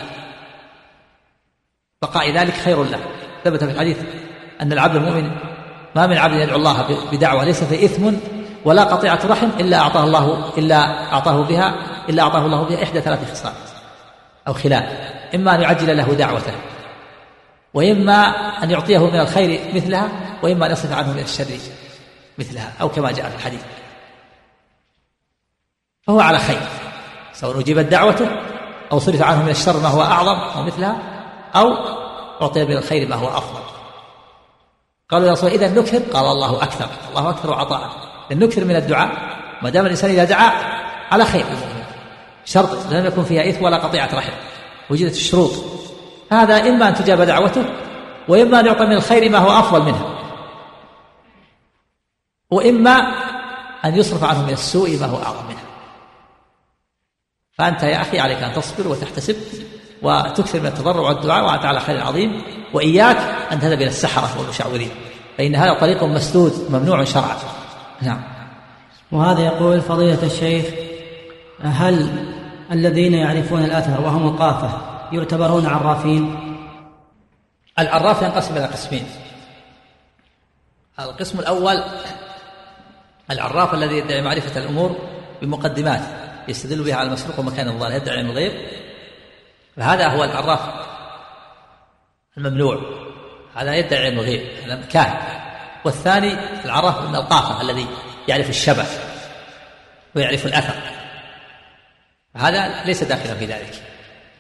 بقاء 2.02 2.32
ذلك 2.32 2.54
خير 2.54 2.84
له. 2.84 3.00
ثبت 3.44 3.64
في 3.64 3.72
الحديث 3.72 3.98
أن 4.62 4.74
العبد 4.74 4.96
المؤمن 4.96 5.32
ما 5.96 6.08
من 6.08 6.18
عبد 6.18 6.34
يدعو 6.34 6.58
الله 6.58 7.06
بدعوة 7.12 7.44
ليس 7.44 7.64
في 7.64 7.86
إثم 7.86 8.12
ولا 8.66 8.84
قطيعة 8.84 9.20
رحم 9.26 9.50
إلا 9.60 9.78
أعطاه 9.78 10.04
الله 10.04 10.52
إلا 10.58 11.14
أعطاه 11.14 11.42
بها 11.42 11.74
إلا 12.10 12.24
أعطاه 12.24 12.46
الله 12.46 12.64
بها 12.64 12.84
إحدى 12.84 13.02
ثلاث 13.02 13.32
خصال 13.32 13.54
أو 14.48 14.54
خلال. 14.54 14.84
إما 15.36 15.56
أن 15.56 15.62
يعجل 15.62 15.98
له 15.98 16.14
دعوته 16.14 16.54
وإما 17.74 18.24
أن 18.64 18.72
يعطيه 18.72 19.10
من 19.10 19.20
الخير 19.20 19.60
مثلها 19.76 20.10
وإما 20.44 20.66
أن 20.66 20.72
يصرف 20.72 20.92
عنه 20.92 21.14
من 21.14 21.20
الشر 21.20 21.46
مثلها 22.38 22.74
أو 22.82 22.90
كما 22.90 23.12
جاء 23.12 23.30
في 23.30 23.36
الحديث. 23.36 23.62
فهو 26.08 26.20
على 26.20 26.40
خير 26.40 26.60
سواء 27.34 27.60
أجيبت 27.60 27.86
دعوته 27.86 28.28
أو 28.92 29.00
صرف 29.00 29.22
عنه 29.22 29.44
من 29.44 29.50
الشر 29.50 29.80
ما 29.80 29.88
هو 29.88 30.02
أعظم 30.02 30.40
أو 30.40 30.64
مثلها 30.64 31.17
أو 31.60 31.74
أعطي 32.42 32.66
من 32.66 32.78
الخير 32.78 33.08
ما 33.08 33.16
هو 33.16 33.28
أفضل. 33.28 33.62
قالوا 35.10 35.28
يا 35.28 35.32
رسول 35.32 35.50
إذا 35.50 35.70
نكثر 35.70 36.00
قال 36.00 36.26
الله 36.26 36.64
أكثر 36.64 36.90
الله 37.10 37.30
أكثر 37.30 37.54
عطاء 37.54 37.90
نكثر 38.32 38.66
من 38.66 38.76
الدعاء 38.76 39.10
ما 39.62 39.70
دام 39.70 39.86
الإنسان 39.86 40.12
إذا 40.12 40.24
دعا 40.24 40.52
على 41.12 41.26
خير. 41.26 41.46
شرط 42.46 42.92
لم 42.92 43.06
يكن 43.06 43.24
فيها 43.24 43.50
إثم 43.50 43.64
ولا 43.64 43.78
قطيعة 43.78 44.10
رحم 44.16 44.34
وجدت 44.90 45.16
الشروط. 45.16 45.52
هذا 46.32 46.70
إما 46.70 46.88
أن 46.88 46.94
تجاب 46.94 47.22
دعوته 47.22 47.66
وإما 48.28 48.60
أن 48.60 48.66
يعطى 48.66 48.86
من 48.86 48.94
الخير 48.94 49.30
ما 49.30 49.38
هو 49.38 49.60
أفضل 49.60 49.82
منه 49.82 50.18
وإما 52.52 52.92
أن 53.86 53.96
يصرف 53.96 54.24
عنه 54.24 54.46
من 54.46 54.54
السوء 54.54 55.00
ما 55.00 55.06
هو 55.06 55.18
أعظم 55.18 55.48
منه 55.48 55.64
فأنت 57.52 57.84
يا 57.84 58.02
أخي 58.02 58.20
عليك 58.20 58.38
أن 58.38 58.54
تصبر 58.54 58.88
وتحتسب. 58.88 59.36
وتكثر 60.02 60.60
من 60.60 60.66
التضرع 60.66 61.00
والدعاء. 61.00 61.46
وأنت 61.46 61.66
على 61.66 61.80
خير 61.80 62.04
عظيم. 62.04 62.42
وإياك 62.74 63.18
أن 63.52 63.60
تذهب 63.60 63.82
إلى 63.82 63.88
السحرة 63.88 64.40
والمشعوذين 64.40 64.90
فإن 65.38 65.56
هذا 65.56 65.74
طريق 65.74 66.04
مسدود 66.04 66.54
ممنوع 66.70 67.04
شرعا. 67.04 67.38
نعم. 68.02 68.22
وهذا 69.12 69.42
يقول 69.42 69.82
فضيلة 69.82 70.24
الشيخ 70.24 70.66
هل 71.62 72.26
الذين 72.72 73.14
يعرفون 73.14 73.64
الأثر 73.64 74.02
وهم 74.02 74.28
القافة 74.28 74.82
يعتبرون 75.12 75.66
عرافين؟ 75.66 76.40
العراف 77.80 78.22
ينقسم 78.22 78.58
إلى 78.58 78.66
قسمين. 78.66 79.06
القسم 81.00 81.40
الأول 81.40 81.84
العراف 83.32 83.74
الذي 83.74 83.98
يدعي 83.98 84.22
معرفة 84.22 84.60
الأمور 84.60 84.96
بمقدمات 85.42 86.02
يستدل 86.48 86.84
بها 86.84 86.96
على 86.96 87.08
المسروق 87.08 87.40
ومكان 87.40 87.68
الظاهر 87.68 87.96
يدعي 87.96 88.18
علم 88.18 88.30
الغيب. 88.30 88.52
فهذا 89.78 90.08
هو 90.08 90.24
العراف 90.24 90.60
الممنوع. 92.38 92.82
هذا 93.56 93.76
يدعي 93.76 94.06
علم 94.06 94.20
الغيب 94.20 94.42
هذا 94.64 94.86
كان 94.86 95.18
والثاني 95.86 96.38
العراف 96.66 97.02
من 97.02 97.16
القافة 97.16 97.62
الذي 97.62 97.88
يعرف 98.28 98.50
الشبه 98.50 98.86
ويعرف 100.16 100.46
الأثر. 100.46 100.76
هذا 102.36 102.84
ليس 102.86 103.04
داخلا 103.04 103.36
في 103.36 103.46
ذلك. 103.46 103.84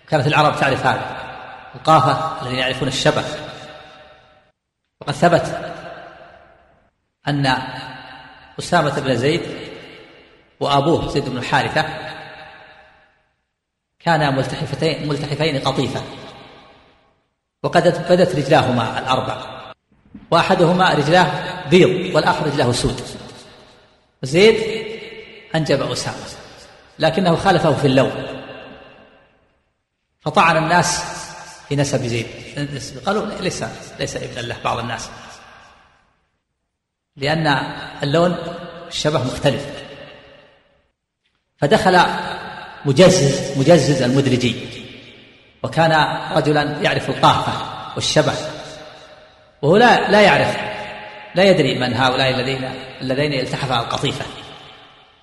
كانت 0.09 0.27
العرب 0.27 0.59
تعرف 0.59 0.85
هذا. 0.85 1.17
القافة 1.75 2.41
الذين 2.41 2.59
يعرفون 2.59 2.87
الشبه 2.87 3.23
وقد 5.01 5.13
ثبت 5.13 5.73
أن 7.27 7.57
أسامة 8.59 8.99
بن 8.99 9.15
زيد 9.15 9.41
وأبوه 10.59 11.07
زيد 11.07 11.29
بن 11.29 11.43
حارثة 11.43 11.85
كانا 13.99 14.31
ملتحفتين 14.31 15.07
ملتحفين 15.07 15.59
قطيفة. 15.59 16.03
وقد 17.63 18.07
بدت 18.09 18.35
رجلاهما 18.35 18.99
الأربع. 18.99 19.57
وأحدهما 20.31 20.93
رجلاه 20.93 21.29
بيض 21.69 22.15
والآخر 22.15 22.45
رجلاه 22.45 22.71
سود. 22.71 23.01
زيد 24.23 24.87
أنجب 25.55 25.91
أسامة 25.91 26.25
لكنه 26.99 27.35
خالفه 27.35 27.73
في 27.73 27.87
اللون. 27.87 28.43
فطعن 30.19 30.57
الناس 30.57 31.03
في 31.69 31.75
نسب 31.75 32.01
زيد. 32.05 32.27
قالوا 33.05 33.25
ليس 33.25 33.63
ليس 33.99 34.15
ابنا 34.15 34.39
له 34.39 34.57
بعض 34.63 34.77
الناس. 34.77 35.09
لأن 37.15 37.47
اللون 38.03 38.37
الشبه 38.87 39.23
مختلف. 39.23 39.65
فدخل 41.57 41.95
مجزز 42.87 43.57
مجزز 43.57 44.01
المدرجي. 44.01 44.55
وكان 45.63 45.91
رجلا 46.35 46.63
يعرف 46.81 47.09
القافة 47.09 47.53
والشبه 47.95 48.33
وهو 49.61 49.77
لا 49.77 50.11
لا 50.11 50.21
يعرف 50.21 50.57
لا 51.35 51.43
يدري 51.43 51.79
من 51.79 51.93
هؤلاء 51.93 52.29
الذين 52.29 52.69
الذين 53.01 53.33
التحفا 53.33 53.79
القطيفة. 53.79 54.25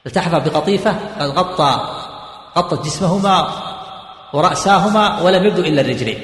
التحفا 0.07 0.39
بقطيفة 0.39 0.97
قد 1.19 1.29
غطى 1.29 2.01
غطت 2.59 2.87
جسمهما 2.87 3.49
ورأساهما 4.33 5.21
ولم 5.21 5.45
يبدو 5.45 5.63
إلا 5.63 5.81
الرجلين. 5.81 6.19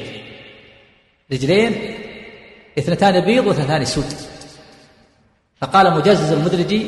رجلين 1.32 1.96
اثنتان 2.78 3.20
بيض 3.20 3.46
واثنتان 3.46 3.84
سود. 3.84 4.12
فقال 5.60 5.94
مجزز 5.94 6.32
المدرجي 6.32 6.82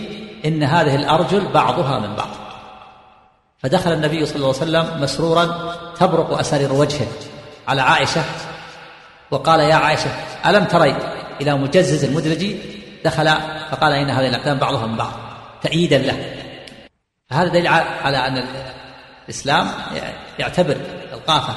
إن 0.45 0.63
هذه 0.63 0.95
الأرجل 0.95 1.53
بعضها 1.53 1.99
من 1.99 2.17
بعض. 2.17 2.42
فدخل 3.63 3.93
النبي 3.93 4.27
صلى 4.27 4.37
الله 4.37 4.47
عليه 4.49 4.57
وسلم 4.57 5.03
مسرورا 5.03 5.75
تبرق 5.97 6.39
أسارير 6.39 6.73
وجهه 6.73 7.07
على 7.69 7.81
عائشة 7.81 8.25
وقال 9.31 9.61
يا 9.61 9.75
عائشة 9.75 10.11
ألم 10.47 10.65
تري 10.65 10.97
إلى 11.41 11.55
مجزز 11.55 12.05
المدرجي 12.05 12.59
دخل 13.05 13.27
فقال 13.71 13.93
إن 13.93 14.11
هذه 14.11 14.29
الأقدام 14.29 14.59
بعضها 14.59 14.87
من 14.87 14.97
بعض 14.97 15.13
تأييدا 15.63 15.99
له. 15.99 16.35
فهذا 17.31 17.49
دليل 17.49 17.67
على 18.03 18.17
أن 18.17 18.45
الإسلام 19.25 19.71
يعتبر 20.39 20.77
القافة 21.13 21.55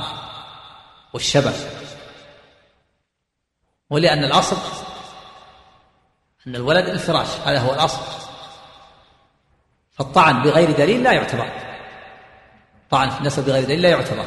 والشبه. 1.13 1.53
ولأن 3.89 4.23
الأصل 4.23 4.57
أن 6.47 6.55
الولد 6.55 6.85
الفراش 6.85 7.27
هذا 7.45 7.59
هو 7.59 7.73
الأصل. 7.73 8.01
فالطعن 9.91 10.43
بغير 10.43 10.71
دليل 10.71 11.03
لا 11.03 11.11
يعتبر. 11.11 11.74
طعن 12.89 13.09
في 13.09 13.19
النسب 13.19 13.45
بغير 13.45 13.63
دليل 13.63 13.81
لا 13.81 13.89
يعتبر. 13.89 14.25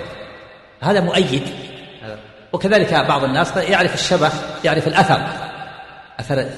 هذا 0.80 1.00
مؤيد. 1.00 1.42
وكذلك 2.52 2.94
بعض 2.94 3.24
الناس 3.24 3.56
يعرف 3.56 3.94
الشبه 3.94 4.32
يعرف 4.64 4.88
الأثر. 4.88 5.26
أثر 6.20 6.50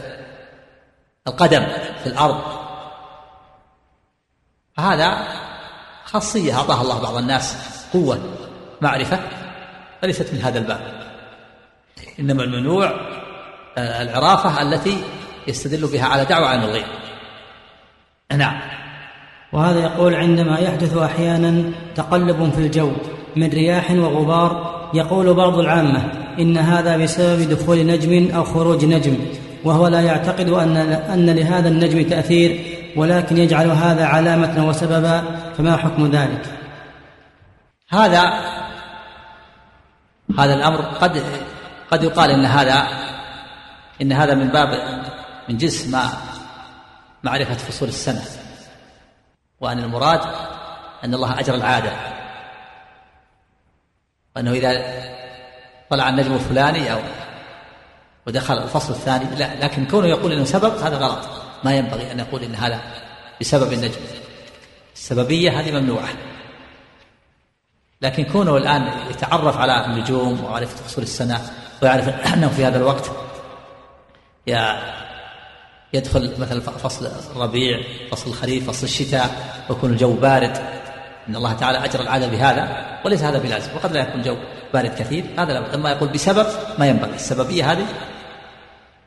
القدم 1.27 1.67
في 2.03 2.07
الأرض. 2.07 2.43
هذا 4.79 5.29
خاصية 6.05 6.55
أعطاها 6.55 6.83
الله 6.83 7.03
بعض 7.03 7.17
الناس 7.17 7.57
قوة 7.93 8.21
معرفة 8.81 9.19
وليست 10.03 10.33
من 10.33 10.41
هذا 10.41 10.59
الباب. 10.59 10.81
إنما 12.21 12.43
الممنوع 12.43 12.91
آه، 13.79 14.03
العرافة 14.03 14.63
التي 14.63 15.05
يستدل 15.47 15.87
بها 15.87 16.07
على 16.07 16.25
دعوة 16.25 16.49
عن 16.49 16.63
الغيب. 16.63 16.87
نعم. 18.33 18.61
وهذا 19.53 19.81
يقول 19.81 20.15
عندما 20.15 20.59
يحدث 20.59 20.97
أحيانا 20.97 21.73
تقلب 21.95 22.51
في 22.51 22.59
الجو 22.59 22.93
من 23.37 23.49
رياح 23.49 23.91
وغبار 23.91 24.81
يقول 24.95 25.35
بعض 25.35 25.59
العامة 25.59 26.13
إن 26.39 26.59
هذا 26.59 26.97
بسبب 26.97 27.49
دخول 27.49 27.87
نجم 27.87 28.35
أو 28.35 28.45
خروج 28.45 28.85
نجم 28.85 29.17
وهو 29.65 29.89
لا 29.89 30.01
يعتقد 30.01 30.49
أن 30.49 30.77
أن 30.77 31.31
لهذا 31.31 31.69
النجم 31.69 32.03
تأثير 32.03 32.61
ولكن 32.97 33.39
يجعل 33.39 33.71
هذا 33.71 34.05
علامة 34.05 34.69
وسببا 34.69 35.23
فما 35.59 35.77
حكم 35.77 36.11
ذلك؟ 36.11 36.43
هذا 37.91 38.23
هذا 40.39 40.55
الأمر 40.55 40.81
قد 40.81 41.23
قد 41.91 42.03
يقال 42.03 42.31
إن 42.31 42.45
هذا 42.45 42.87
إن 44.03 44.13
هذا 44.13 44.35
من 44.35 44.49
باب 44.49 44.69
من 45.49 45.57
جنس 45.57 45.89
ما 45.89 46.09
معرفة 47.25 47.55
فصول 47.55 47.89
السنة 47.89 48.23
وأن 49.61 49.79
المراد 49.79 50.21
أن 51.05 51.15
الله 51.15 51.41
أجرى 51.41 51.57
العادة. 51.57 51.93
وأنه 54.37 54.53
إذا 54.53 55.01
طلع 55.91 56.09
النجم 56.09 56.35
الفلاني 56.35 56.93
أو 56.93 56.99
ودخل 58.27 58.59
الفصل 58.59 58.93
الثاني 58.93 59.37
لا 59.37 59.65
لكن 59.65 59.87
كونه 59.87 60.09
يقول 60.09 60.33
إنه 60.33 60.45
سبب 60.45 60.77
هذا 60.79 60.97
غلط. 60.97 61.29
ما 61.65 61.75
ينبغي 61.75 62.13
أن 62.13 62.19
يقول 62.19 62.43
إن 62.43 62.55
هذا 62.55 62.81
بسبب 63.41 63.73
النجم. 63.73 64.01
السببية 64.95 65.61
هذه 65.61 65.81
ممنوعة. 65.81 66.09
لكن 68.03 68.25
كونه 68.25 68.57
الآن 68.57 68.93
يتعرف 69.11 69.57
على 69.57 69.85
النجوم 69.85 70.45
وعرفه 70.45 70.77
فصول 70.77 71.05
السنة 71.05 71.41
ويعرف 71.83 72.09
أنه 72.09 72.49
في 72.49 72.65
هذا 72.65 72.79
الوقت 72.79 73.11
يدخل 75.93 76.35
مثلا 76.39 76.61
فصل 76.61 77.07
الربيع 77.37 77.81
فصل 78.11 78.31
الخريف 78.31 78.71
فصل 78.71 78.87
الشتاء 78.87 79.31
ويكون 79.71 79.91
الجو 79.91 80.13
بارد. 80.13 80.57
إن 81.29 81.37
الله 81.37 81.53
تعالى 81.53 81.85
اجرى 81.85 82.03
العاده 82.03 82.27
بهذا 82.27 82.87
وليس 83.05 83.23
هذا 83.23 83.39
بلازم 83.39 83.77
وقد 83.77 83.93
لا 83.93 84.01
يكون 84.01 84.21
الجو 84.21 84.37
بارد 84.75 84.95
كثير. 84.95 85.25
هذا 85.39 85.53
لا 85.53 85.77
لما 85.77 85.91
يقول 85.91 86.09
بسبب 86.09 86.47
ما 86.79 86.87
ينبغي. 86.87 87.15
السببية 87.15 87.73
هذه 87.73 87.87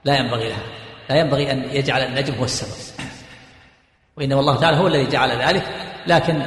لا 0.06 0.18
ينبغي 0.18 0.50
لها. 0.50 0.64
لا 1.10 1.16
ينبغي 1.16 1.52
أن 1.52 1.64
يجعل 1.64 2.02
النجم 2.02 2.34
هو 2.34 2.44
السبب. 2.44 3.06
وإنما 4.18 4.40
الله 4.40 4.56
تعالى 4.56 4.78
هو 4.78 4.88
الذي 4.88 5.08
جعل 5.08 5.42
ذلك. 5.48 5.64
لكن 6.08 6.46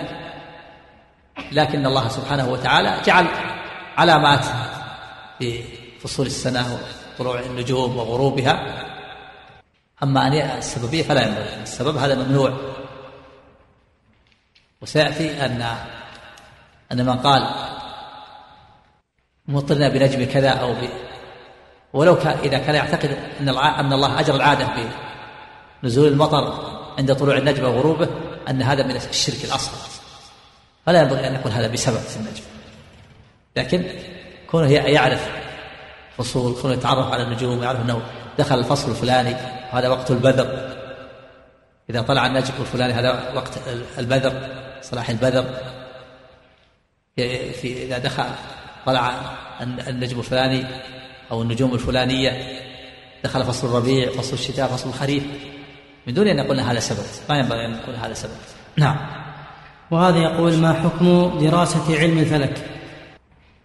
لكن 1.52 1.86
الله 1.86 2.08
سبحانه 2.08 2.48
وتعالى 2.48 3.00
جعل 3.04 3.26
علامات 3.96 4.44
في 5.38 5.62
فصول 6.00 6.26
السنة 6.26 6.78
وطلوع 7.14 7.40
النجوم 7.40 7.96
وغروبها. 7.96 8.82
أما 10.02 10.26
أن 10.26 10.32
السببية 10.32 11.02
فلا 11.02 11.26
ينبغي. 11.26 11.62
السبب 11.62 11.96
هذا 11.96 12.14
ممنوع. 12.14 12.52
وسيأتي 14.82 15.44
ان 15.44 15.62
أن 16.92 17.06
من 17.06 17.16
قال 17.16 17.48
مطرنا 19.48 19.88
بنجم 19.88 20.24
كذا 20.24 20.50
أو 20.50 20.72
ب 20.72 20.88
ولو 21.92 22.18
كان 22.18 22.38
إذا 22.38 22.58
كان 22.58 22.74
يعتقد 22.74 23.18
أن 23.40 23.48
أن 23.48 23.92
الله 23.92 24.20
أجرى 24.20 24.36
العادة 24.36 24.68
بنزول 25.82 26.08
المطر 26.08 26.76
عند 26.98 27.14
طلوع 27.14 27.36
النجم 27.36 27.64
وغروبه 27.64 28.08
أن 28.48 28.62
هذا 28.62 28.82
من 28.82 28.96
الشرك 28.96 29.44
الاصغر 29.44 29.90
فلا 30.86 31.02
ينبغي 31.02 31.28
أن 31.28 31.34
يكون 31.34 31.52
هذا 31.52 31.66
بسبب 31.66 31.98
في 31.98 32.16
النجم. 32.16 32.42
لكن 33.56 33.84
كونه 34.50 34.72
يعرف 34.72 35.28
فصول 36.18 36.62
كونه 36.62 36.74
يتعرف 36.74 37.12
على 37.12 37.22
النجوم 37.22 37.62
يعرف 37.62 37.80
أنه 37.80 38.02
دخل 38.38 38.58
الفصل 38.58 38.90
الفلاني 38.90 39.36
وهذا 39.72 39.88
وقت 39.88 40.10
البذر 40.10 40.76
إذا 41.90 42.02
طلع 42.02 42.26
النجم 42.26 42.54
الفلاني 42.60 42.92
هذا 42.92 43.32
وقت 43.34 43.58
البذر 43.98 44.32
صلاح 44.82 45.10
البذر 45.10 45.44
في 47.60 47.84
إذا 47.84 47.98
دخل 47.98 48.24
طلع 48.86 49.14
النجم 49.88 50.18
الفلاني 50.18 50.66
أو 51.30 51.42
النجوم 51.42 51.74
الفلانية 51.74 52.60
دخل 53.24 53.44
فصل 53.44 53.68
الربيع 53.68 54.10
فصل 54.10 54.34
الشتاء 54.34 54.66
فصل 54.68 54.88
الخريف 54.88 55.22
من 56.06 56.14
دون 56.14 56.28
أن 56.28 56.38
يقول 56.38 56.60
هذا 56.60 56.80
سبب 56.80 57.06
ما 57.28 57.38
ينبغي 57.38 57.66
أن 57.66 57.74
يكون 57.74 57.94
هذا 57.94 58.14
سبب. 58.14 58.32
نعم. 58.76 58.96
وهذا 59.90 60.18
يقول 60.18 60.56
ما 60.56 60.72
حكم 60.72 61.38
دراسة 61.40 61.98
علم 61.98 62.18
الفلك؟ 62.18 62.70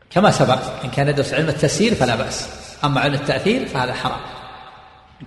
كما 0.10 0.32
سبق 0.32 0.84
إن 0.84 0.90
كان 0.90 1.08
يدرس 1.08 1.34
علم 1.34 1.50
التسيير 1.50 1.96
فلا 1.96 2.16
بأس. 2.16 2.50
أما 2.84 3.02
علم 3.02 3.14
التأثير 3.14 3.66
فهذا 3.66 3.94
حرام. 3.94 4.20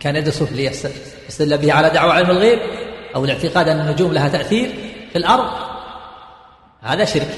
كان 0.01 0.16
يدرسه 0.16 0.49
ليستدل 0.53 1.59
به 1.59 1.72
على 1.72 1.90
دعوة 1.90 2.12
علم 2.12 2.30
الغيب 2.30 2.59
أو 3.14 3.24
الاعتقاد 3.24 3.68
أن 3.68 3.80
النجوم 3.80 4.12
لها 4.12 4.28
تأثير 4.28 4.74
في 5.12 5.18
الأرض. 5.18 5.51
هذا 6.82 7.05
شرك. 7.05 7.36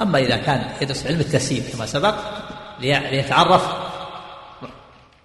أما 0.00 0.18
إذا 0.18 0.36
كان 0.36 0.64
يدرس 0.82 1.06
علم 1.06 1.20
التسيير 1.20 1.62
كما 1.72 1.86
سبق 1.86 2.14
ليتعرف 2.80 3.68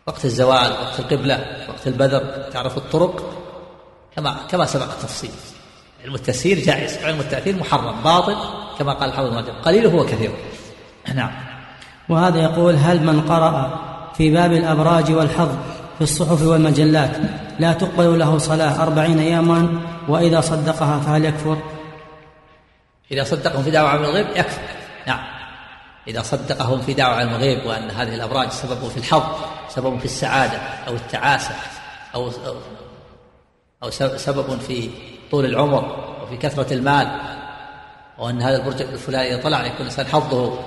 وقت 0.07 0.25
الزوال 0.25 0.71
وقت 0.71 0.99
القبلة 0.99 1.65
وقت 1.69 1.87
البذر 1.87 2.49
تعرف 2.51 2.77
الطرق 2.77 3.41
كما 4.15 4.37
كما 4.49 4.65
سبق 4.65 4.91
التفصيل. 4.91 5.31
علم 6.03 6.15
التسيير 6.15 6.59
جائز. 6.59 6.97
علم 6.97 7.19
التأثير 7.19 7.55
محرم 7.55 8.01
باطل 8.03 8.35
كما 8.79 8.93
قال 8.93 9.09
الحافظ 9.09 9.37
ابن 9.37 9.51
قليله 9.51 9.95
وكثيره 9.95 10.35
نعم. 11.13 11.31
وهذا 12.09 12.43
يقول 12.43 12.75
هل 12.75 13.03
من 13.03 13.21
قرأ 13.21 13.79
في 14.17 14.31
باب 14.31 14.53
الأبراج 14.53 15.11
والحظ 15.11 15.55
في 15.95 16.01
الصحف 16.01 16.41
والمجلات. 16.41 17.17
لا 17.59 17.73
تقبل 17.73 18.19
له 18.19 18.37
صلاة 18.37 18.83
أربعين 18.83 19.19
يوما 19.19 19.81
وإذا 20.07 20.41
صدقها 20.41 20.99
فهل 20.99 21.25
يكفر؟ 21.25 21.57
إذا 23.11 23.23
صدقهم 23.23 23.63
في 23.63 23.71
دعوة 23.71 23.89
علم 23.89 24.03
الغيب 24.03 24.27
يكفر. 24.35 24.61
نعم. 25.07 25.35
إذا 26.07 26.21
صدقهم 26.21 26.81
في 26.81 26.93
دعوة 26.93 27.15
علم 27.15 27.29
الغيب 27.29 27.65
وأن 27.65 27.91
هذه 27.91 28.15
الأبراج 28.15 28.49
سبب 28.49 28.87
في 28.87 28.97
الحظ 28.97 29.23
سبب 29.69 29.99
في 29.99 30.05
السعادة 30.05 30.57
أو 30.87 30.93
التعاسة 30.93 31.55
أو 32.15 32.31
أو 33.83 33.89
سبب 34.17 34.59
في 34.59 34.89
طول 35.31 35.45
العمر 35.45 36.15
وفي 36.23 36.37
كثرة 36.37 36.73
المال 36.73 37.19
وأن 38.17 38.41
هذا 38.41 38.57
البرج 38.57 38.81
الفلاني 38.81 39.33
إذا 39.33 39.43
طلع 39.43 39.65
يكون 39.65 39.77
الإنسان 39.81 40.05
حظه 40.05 40.59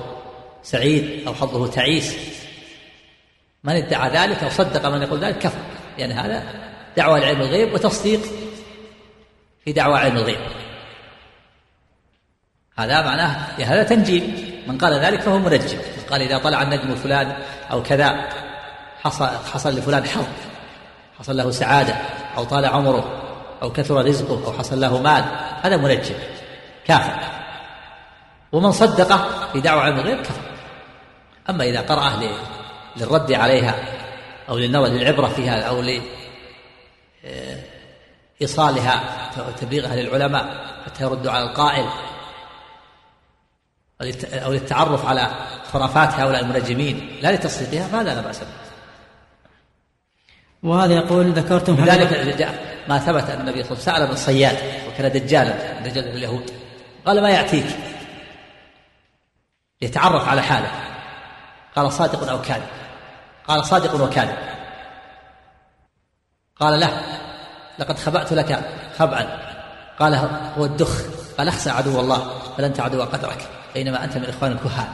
سعيد 0.62 1.26
أو 1.26 1.34
حظه 1.34 1.66
تعيس. 1.66 2.16
من 3.68 3.76
ادعى 3.76 4.10
ذلك 4.10 4.42
أو 4.42 4.50
صدق 4.50 4.86
من 4.88 5.02
يقول 5.02 5.24
ذلك 5.24 5.38
كفر. 5.38 5.58
لأن 5.98 6.10
يعني 6.10 6.28
هذا 6.28 6.42
دعوة 6.96 7.18
لعلم 7.18 7.40
الغيب 7.40 7.74
وتصديق 7.74 8.20
في 9.64 9.72
دعوة 9.72 9.98
علم 9.98 10.16
الغيب. 10.16 10.40
هذا 12.78 13.02
معناه 13.02 13.36
هذا 13.58 13.82
تنجيم. 13.82 14.48
من 14.66 14.78
قال 14.78 14.92
ذلك 14.92 15.20
فهو 15.20 15.38
منجم. 15.38 15.78
قال 16.10 16.22
إذا 16.22 16.38
طلع 16.38 16.62
النجم 16.62 16.94
فلان 16.94 17.36
أو 17.70 17.82
كذا 17.82 18.28
حصل, 19.04 19.28
حصل 19.52 19.70
لفلان 19.78 20.04
حظ 20.04 20.26
حصل 21.18 21.36
له 21.36 21.50
سعادة 21.50 21.94
أو 22.36 22.44
طال 22.44 22.66
عمره 22.66 23.22
أو 23.62 23.72
كثر 23.72 24.04
رزقه 24.04 24.46
أو 24.46 24.52
حصل 24.52 24.80
له 24.80 25.02
مال 25.02 25.24
هذا 25.62 25.76
منجم 25.76 26.14
كافر. 26.86 27.18
ومن 28.52 28.72
صدقه 28.72 29.28
في 29.52 29.60
دعوة 29.60 29.82
علم 29.82 29.98
الغيب 29.98 30.20
كفر. 30.20 30.42
أما 31.50 31.64
إذا 31.64 31.80
قرأه 31.80 32.16
للرد 33.00 33.32
عليها 33.32 33.74
أو 34.48 34.58
للنظر 34.58 34.86
للعبرة 34.86 35.28
فيها 35.28 35.60
أو 35.62 35.82
لإيصالها 38.40 39.02
وتبليغها 39.48 39.96
للعلماء 39.96 40.66
حتى 40.86 41.04
يردوا 41.04 41.32
على 41.32 41.44
القائل 41.44 41.88
أو 44.32 44.52
للتعرف 44.52 45.06
على 45.06 45.30
خرافات 45.72 46.08
هؤلاء 46.14 46.42
المنجمين. 46.42 47.18
لا 47.22 47.32
لتصديقها 47.32 47.88
فهذا 47.88 48.14
لا 48.14 48.20
بأس 48.20 48.40
به؟ 48.40 48.46
وهذا 50.62 50.94
يقول 50.94 51.32
ذكرتم 51.32 51.84
لذلك 51.84 52.60
ما 52.88 52.98
ثبت 52.98 53.30
أن 53.30 53.40
النبي 53.40 53.64
صلى 53.64 53.72
الله 53.72 53.82
عليه 53.92 53.94
وسلم 53.94 53.94
سأل 53.94 54.02
ابن 54.02 54.16
صياد 54.16 54.56
وكان 54.88 55.12
دجالا 55.12 55.80
دجال 55.80 56.08
اليهود 56.08 56.50
قال 57.06 57.22
ما 57.22 57.30
يأتيك؟ 57.30 57.66
يتعرف 59.80 60.28
على 60.28 60.42
حاله. 60.42 60.70
قال 61.76 61.92
صادق 61.92 62.30
أو 62.30 62.42
كاذب. 62.42 62.62
قال 63.48 63.64
صادق 63.64 63.94
وكاذب. 63.94 64.36
قال 66.60 66.80
له 66.80 67.02
لقد 67.78 67.98
خبأت 67.98 68.32
لك 68.32 68.60
خبعا. 68.98 69.26
قال 69.98 70.14
هو 70.58 70.64
الدخ. 70.64 71.02
قال 71.38 71.48
أخسى 71.48 71.70
عدو 71.70 72.00
الله 72.00 72.38
فلن 72.58 72.74
عدو 72.78 73.02
قدرك. 73.02 73.48
بينما 73.74 74.04
أنت 74.04 74.16
من 74.16 74.24
إخوان 74.24 74.52
الكهان. 74.52 74.88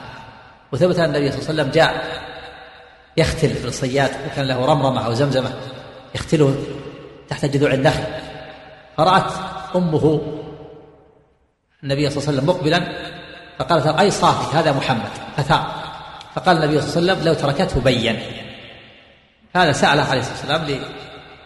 وثبت 0.72 0.98
أن 0.98 1.04
النبي 1.04 1.32
صلى 1.32 1.40
الله 1.40 1.50
عليه 1.50 1.62
وسلم 1.62 1.70
جاء 1.70 2.22
يختل 3.16 3.54
في 3.54 3.64
الصياد 3.64 4.10
وكان 4.26 4.46
له 4.46 4.66
رمرمة 4.66 5.06
أو 5.06 5.14
زمزمة 5.14 5.52
يختله 6.14 6.64
تحت 7.28 7.44
جذوع 7.44 7.72
النخل. 7.72 8.04
فرأت 8.96 9.32
أمه 9.76 10.20
النبي 11.82 12.10
صلى 12.10 12.18
الله 12.18 12.28
عليه 12.28 12.38
وسلم 12.38 12.46
مقبلا 12.46 12.80
فقالت 13.58 13.86
أي 13.86 14.10
صافي 14.10 14.56
هذا 14.56 14.72
محمد. 14.72 15.10
فثار. 15.36 15.66
فقال 16.34 16.56
النبي 16.56 16.80
صلى 16.80 17.02
الله 17.02 17.12
عليه 17.12 17.22
وسلم 17.22 17.28
لو 17.28 17.34
تركته 17.34 17.80
بين. 17.80 18.43
هذا 19.56 19.72
سأله 19.72 20.02
عليه 20.02 20.20
الصلاة 20.20 20.36
والسلام 20.36 20.80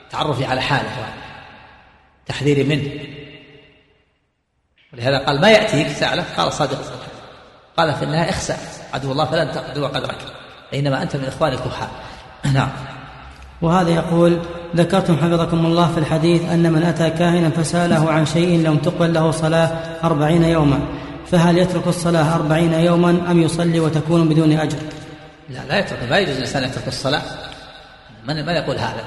لتعرفي 0.08 0.44
على 0.44 0.60
حاله 0.60 0.88
تحذيري 2.26 2.64
منه. 2.64 2.90
ولهذا 4.92 5.18
قال 5.18 5.40
ما 5.40 5.50
يأتيك؟ 5.50 5.88
سأله. 5.88 6.24
قال 6.36 6.52
صادق. 6.52 6.78
قال 7.76 7.94
في 7.94 8.04
النهاية 8.04 8.30
اخسأ. 8.30 8.56
عدو 8.94 9.12
الله 9.12 9.24
فلن 9.24 9.52
تقدر 9.52 9.86
قدرك 9.86 10.18
إنما 10.74 11.02
أنت 11.02 11.16
من 11.16 11.24
إخوان 11.24 11.52
الكفار 11.52 11.88
نعم. 12.54 12.68
وهذا 13.62 13.90
يقول 13.90 14.38
ذكرتم 14.76 15.16
حفظكم 15.16 15.66
الله 15.66 15.92
في 15.92 15.98
الحديث 15.98 16.42
أن 16.52 16.72
من 16.72 16.82
أتى 16.82 17.10
كاهنا 17.10 17.50
فسأله 17.50 18.10
عن 18.10 18.26
شيء 18.26 18.58
لم 18.58 18.76
تقبل 18.76 19.14
له 19.14 19.30
صلاة 19.30 19.66
أربعين 20.04 20.44
يوما. 20.44 20.80
فهل 21.26 21.58
يترك 21.58 21.86
الصلاة 21.86 22.34
أربعين 22.34 22.72
يوما 22.72 23.10
أم 23.30 23.42
يصلي 23.42 23.80
وتكون 23.80 24.28
بدون 24.28 24.52
أجر؟ 24.52 24.78
لا 25.50 25.60
لا 25.68 25.78
يترك. 25.78 25.98
ما 26.10 26.18
يجوز 26.18 26.36
الإنسان 26.36 26.64
يترك 26.64 26.88
الصلاة. 26.88 27.47
من 28.28 28.46
من 28.46 28.54
يقول 28.54 28.76
هذا؟ 28.76 29.04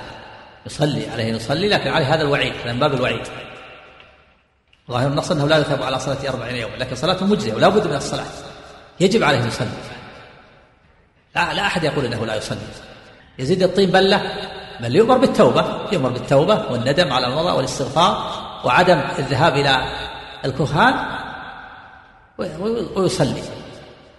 يصلي 0.65 1.09
عليه 1.09 1.25
يصلي 1.25 1.69
لكن 1.69 1.91
عليه 1.91 2.13
هذا 2.13 2.21
الوعيد 2.21 2.53
من 2.65 2.79
باب 2.79 2.93
الوعيد. 2.93 3.27
ظاهر 4.91 5.07
النص 5.07 5.31
أنه 5.31 5.47
لا 5.47 5.57
يثاب 5.57 5.83
على 5.83 5.99
صلاة 5.99 6.29
أربعين 6.29 6.55
يوما 6.55 6.75
لكن 6.75 6.95
صلاة 6.95 7.23
مجزية 7.23 7.53
ولا 7.53 7.69
بد 7.69 7.87
من 7.87 7.95
الصلاة. 7.95 8.25
يجب 8.99 9.23
عليه 9.23 9.45
يصلي. 9.45 9.67
لا 11.35 11.53
لا 11.53 11.67
أحد 11.67 11.83
يقول 11.83 12.05
أنه 12.05 12.25
لا 12.25 12.35
يصلي. 12.35 12.59
يزيد 13.39 13.63
الطين 13.63 13.91
بلة 13.91 14.31
بل 14.79 14.95
يؤمر 14.95 15.17
بالتوبة 15.17 15.91
يؤمر 15.91 16.09
بالتوبة 16.09 16.71
والندم 16.71 17.13
على 17.13 17.27
المضى 17.27 17.51
والاستغفار 17.51 18.31
وعدم 18.65 19.01
الذهاب 19.19 19.55
إلى 19.55 19.83
الكهان 20.45 20.93
ويصلي 22.95 23.43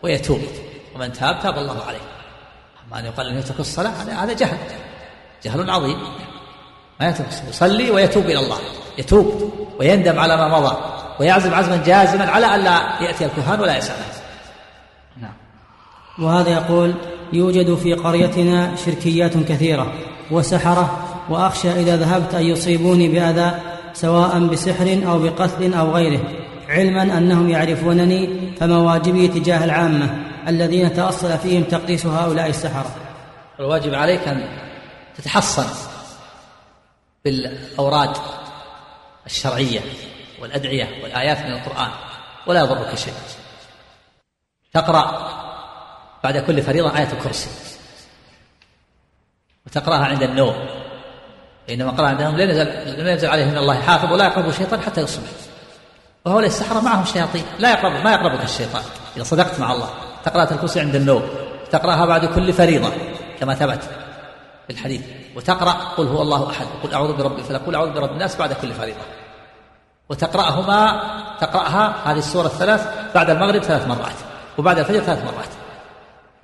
ويتوب. 0.03 0.41
ومن 0.95 1.13
تاب 1.13 1.43
تاب 1.43 1.59
الله 1.59 1.85
عليه. 1.85 1.99
أما 2.87 2.99
أن 2.99 3.05
يقال 3.05 3.27
أنه 3.27 3.39
يترك 3.39 3.61
الصلاة 3.61 3.91
هذا 3.91 4.33
جهل. 4.33 4.59
جهل 5.45 5.71
عظيم. 5.71 5.97
ما 7.01 7.09
يترك 7.09 7.27
يصلي 7.49 7.91
ويتوب 7.91 8.25
إلى 8.25 8.39
الله. 8.39 8.59
يتوب 8.99 9.53
ويندم 9.81 10.19
على 10.19 10.37
ما 10.37 10.59
مضى 10.59 10.77
ويعزم 11.21 11.55
عزما 11.55 11.77
جازما 11.77 12.25
على 12.25 12.47
أن 12.47 12.61
لا 12.61 12.81
يأتي 13.01 13.25
الكهان 13.25 13.61
ولا 13.61 13.77
يسأله 13.77 14.05
نعم. 15.23 15.33
وهذا 16.19 16.51
يقول 16.51 16.95
يوجد 17.33 17.75
في 17.75 17.95
قريتنا 17.95 18.77
شركيات 18.77 19.37
كثيرة 19.37 19.93
وسحرة 20.31 21.09
وأخشى 21.29 21.73
إذا 21.73 21.97
ذهبت 21.97 22.35
أن 22.35 22.43
يصيبوني 22.43 23.09
بأذى 23.09 23.53
سواء 23.95 24.39
بسحر 24.39 25.01
أو 25.07 25.19
بقتل 25.19 25.75
أو 25.75 25.91
غيره. 25.91 26.21
علما 26.69 27.03
أنهم 27.03 27.51
يعرفونني 27.51 28.53
فما 28.61 28.79
واجبي 28.79 29.29
تجاه 29.29 29.65
العامة 29.65 30.15
الذين 30.49 30.93
تأصل 30.93 31.39
فيهم 31.39 31.63
تقديس 31.63 32.07
هؤلاء 32.07 32.49
السحرة. 32.49 32.91
الواجب 33.61 33.95
عليك 33.95 34.29
أن 34.29 34.45
تتحصن 35.17 35.67
بالأوراد 37.25 38.17
الشرعية 39.27 39.81
والأدعية 40.41 41.03
والآيات 41.03 41.39
من 41.39 41.53
القرآن 41.53 41.91
ولا 42.47 42.61
يضرك 42.61 42.95
شيء. 42.95 43.15
تقرأ 44.73 45.29
بعد 46.25 46.39
كل 46.39 46.63
فريضة 46.63 46.99
آية 46.99 47.13
الكرسي 47.13 47.51
وتقرأها 49.67 50.05
عند 50.05 50.23
النوم. 50.23 50.67
إنما 51.71 51.91
قرأ 51.91 52.07
عند 52.07 52.21
النوم 52.21 52.37
لا 52.37 52.45
ينزل 52.45 53.01
لم 53.01 53.07
ينزل 53.07 53.29
عليه 53.29 53.45
من 53.45 53.59
الله 53.59 53.83
حافظ 53.83 54.13
ولا 54.13 54.25
يقرب 54.25 54.49
الشيطان 54.49 54.81
حتى 54.81 55.01
يصبح. 55.01 55.29
وهؤلاء 56.25 56.47
السحرة 56.47 56.81
معهم 56.81 57.05
شياطين. 57.05 57.45
لا 57.59 57.71
يقرب 57.71 57.93
ما 58.05 58.13
يقربك 58.13 58.45
الشيطان 58.45 58.83
إذا 59.17 59.25
صدقت 59.25 59.61
مع 59.61 59.73
الله. 59.73 59.91
تقرأ 60.25 60.53
الكرسي 60.53 60.81
عند 60.81 60.95
النوم. 60.95 61.29
تقرأها 61.71 62.07
بعد 62.07 62.25
كل 62.25 62.53
فريضة 62.53 62.93
كما 63.41 63.55
ثبت. 63.55 64.02
الحديث. 64.71 65.03
وتقرأ 65.37 65.73
قل 65.73 66.07
هو 66.07 66.23
الله 66.23 66.51
أحد. 66.51 66.67
وقل 66.67 66.95
أعوذ 66.95 67.13
برب 67.13 67.39
الفلق. 67.39 67.67
قل 67.67 67.75
أعوذ 67.75 67.93
برب 67.93 68.11
الناس 68.11 68.37
بعد 68.37 68.53
كل 68.53 68.73
فريضة. 68.73 69.01
وتقرأهما 70.09 71.03
تقرأها 71.41 72.13
هذه 72.13 72.19
السورة 72.19 72.47
الثلاث 72.47 72.89
بعد 73.15 73.31
المغرب 73.31 73.63
ثلاث 73.63 73.87
مرات. 73.87 74.17
وبعد 74.59 74.79
الفجر 74.79 75.01
ثلاث 75.01 75.25
مرات. 75.25 75.49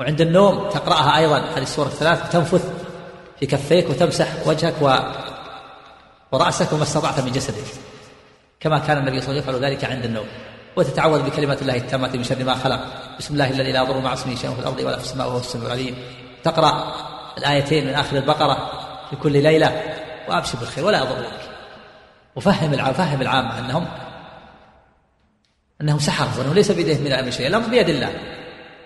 وعند 0.00 0.20
النوم 0.20 0.68
تقرأها 0.68 1.16
أيضا 1.18 1.38
هذه 1.38 1.62
السورة 1.62 1.86
الثلاث. 1.86 2.26
وتنفث 2.26 2.72
في 3.40 3.46
كفيك 3.46 3.90
وتمسح 3.90 4.46
وجهك 4.46 4.74
و... 4.80 4.96
ورأسك 6.32 6.72
وما 6.72 6.82
استطعت 6.82 7.20
من 7.20 7.32
جسدك. 7.32 7.64
كما 8.60 8.78
كان 8.78 8.98
النبي 8.98 9.20
صلى 9.20 9.30
الله 9.30 9.42
عليه 9.42 9.50
وسلم 9.50 9.64
يفعل 9.64 9.72
ذلك 9.72 9.84
عند 9.84 10.04
النوم. 10.04 10.26
وتتعوذ 10.76 11.22
بكلمات 11.22 11.62
الله 11.62 11.76
التامة 11.76 12.10
من 12.16 12.24
شر 12.24 12.44
ما 12.44 12.54
خلق. 12.54 12.80
بسم 13.18 13.34
الله 13.34 13.50
الذي 13.50 13.72
لا 13.72 13.82
يضر 13.82 14.00
مع 14.00 14.12
اسمه 14.12 14.34
شيء 14.34 14.50
في 14.50 14.60
الأرض 14.60 14.80
ولا 14.80 14.96
في 14.96 15.04
السماء 15.04 15.28
وهو 15.28 15.38
السميع 15.38 15.66
العليم. 15.66 15.96
تقرأ 16.44 16.94
الآيتين 17.38 17.86
من 17.86 17.94
آخر 17.94 18.16
البقرة 18.16 18.70
في 19.10 19.16
كل 19.16 19.42
ليلة 19.42 19.82
وأبشر 20.28 20.58
بالخير 20.58 20.84
ولا 20.84 20.98
يضرك 20.98 21.40
وفهم 22.36 22.74
العام 22.74 22.92
فهم 22.92 23.22
العامة 23.22 23.58
أنهم 23.58 23.86
أنهم 25.80 25.98
سحرة 25.98 26.38
وأنه 26.38 26.54
ليس 26.54 26.72
بيدهم 26.72 27.00
من 27.00 27.06
الأمر 27.06 27.30
شيء 27.30 27.46
الأمر 27.46 27.68
بيد 27.68 27.88
الله. 27.88 28.12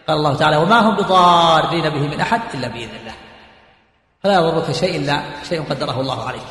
قال 0.09 0.17
الله 0.17 0.37
تعالى 0.37 0.57
وما 0.57 0.81
هم 0.81 0.97
بضارين 0.97 1.91
به 1.91 2.09
من 2.09 2.21
أحد 2.21 2.41
إلا 2.55 2.69
بإذن 2.69 2.97
الله. 3.01 3.15
فلا 4.23 4.35
يضرك 4.35 4.73
شيء 4.73 4.97
إلا 4.97 5.23
شيء 5.49 5.63
قدره 5.63 6.01
الله 6.01 6.29
عليك. 6.29 6.43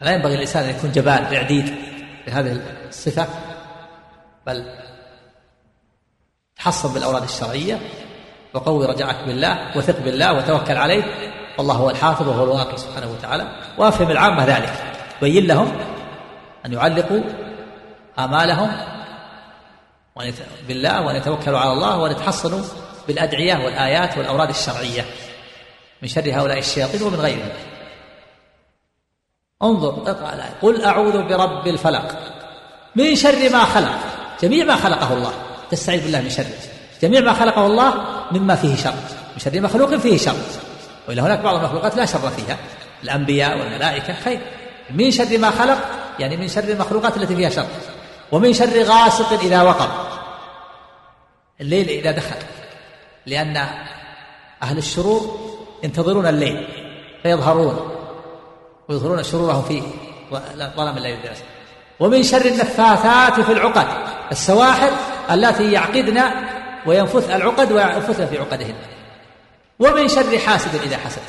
فلا 0.00 0.14
ينبغي 0.14 0.34
الإنسان 0.34 0.64
أن 0.64 0.70
يكون 0.70 0.92
جبان 0.92 1.32
رعديد 1.32 1.74
بهذه 2.26 2.60
الصفة 2.88 3.26
بل 4.46 4.78
تحصن 6.56 6.94
بالأوراد 6.94 7.22
الشرعية 7.22 7.80
وقوي 8.54 8.86
رجعك 8.86 9.16
بالله 9.26 9.76
وثق 9.76 10.00
بالله 10.00 10.32
وتوكل 10.32 10.76
عليه. 10.76 11.02
والله 11.58 11.74
هو 11.74 11.90
الحافظ 11.90 12.28
وهو 12.28 12.44
الواقي 12.44 12.76
سبحانه 12.76 13.10
وتعالى. 13.10 13.48
وافهم 13.78 14.10
العامة 14.10 14.44
ذلك. 14.44 14.72
بين 15.20 15.46
لهم 15.46 15.78
أن 16.66 16.72
يعلقوا 16.72 17.20
آمالهم 18.18 18.70
بالله 20.68 21.02
وأن 21.02 21.16
يتوكلوا 21.16 21.58
على 21.58 21.72
الله 21.72 21.98
وأن 21.98 22.10
يتحصنوا 22.10 22.60
بالأدعية 23.08 23.64
والآيات 23.64 24.18
والأوراد 24.18 24.48
الشرعية 24.48 25.04
من 26.02 26.08
شر 26.08 26.32
هؤلاء 26.34 26.58
الشياطين 26.58 27.02
ومن 27.02 27.20
غيرهم. 27.20 27.48
انظر 29.62 29.88
اقرأ 29.88 30.34
الآية. 30.34 30.54
قل 30.62 30.84
أعوذ 30.84 31.22
برب 31.22 31.66
الفلق. 31.66 32.18
من 32.96 33.14
شر 33.14 33.50
ما 33.50 33.64
خلق. 33.64 33.98
جميع 34.42 34.64
ما 34.64 34.76
خلقه 34.76 35.12
الله. 35.14 35.32
تستعيذ 35.70 36.02
بالله 36.02 36.20
من 36.20 36.30
شره. 36.30 36.58
جميع 37.02 37.20
ما 37.20 37.32
خلقه 37.32 37.66
الله 37.66 38.17
مما 38.32 38.54
فيه 38.54 38.76
شر 38.76 38.94
من 39.32 39.38
شر 39.38 39.60
مخلوق 39.60 39.94
فيه 39.94 40.18
شر. 40.18 40.36
وإلا 41.08 41.22
هناك 41.22 41.38
بعض 41.38 41.54
المخلوقات 41.54 41.96
لا 41.96 42.06
شر 42.06 42.30
فيها 42.30 42.56
الأنبياء 43.04 43.58
والملائكة 43.58 44.14
خير. 44.14 44.40
من 44.90 45.10
شر 45.10 45.38
ما 45.38 45.50
خلق 45.50 45.78
يعني 46.18 46.36
من 46.36 46.48
شر 46.48 46.64
المخلوقات 46.64 47.16
التي 47.16 47.36
فيها 47.36 47.50
شر. 47.50 47.66
ومن 48.32 48.52
شر 48.52 48.82
غاسق 48.82 49.32
إذا 49.32 49.62
وقب 49.62 49.88
الليل 51.60 51.88
إذا 51.88 52.10
دخل. 52.10 52.36
لأن 53.26 53.56
أهل 54.62 54.78
الشرور 54.78 55.38
ينتظرون 55.84 56.26
الليل 56.26 56.68
فيظهرون. 57.22 57.90
ويظهرون 58.88 59.22
شرورهم 59.22 59.62
في 59.62 59.82
ظلام 60.76 60.96
الليل 60.96 61.18
ومن 62.00 62.22
شر 62.22 62.44
النفاثات 62.44 63.40
في 63.40 63.52
العقد 63.52 63.86
السواحر 64.32 64.90
اللاتي 65.30 65.72
يعقدن 65.72 66.18
وينفث 66.88 67.30
العقد 67.30 67.72
وينفثن 67.72 68.26
في 68.26 68.38
عقدهن. 68.38 68.74
ومن 69.78 70.08
شر 70.08 70.38
حاسد 70.38 70.74
إذا 70.74 70.96
حسد. 70.96 71.22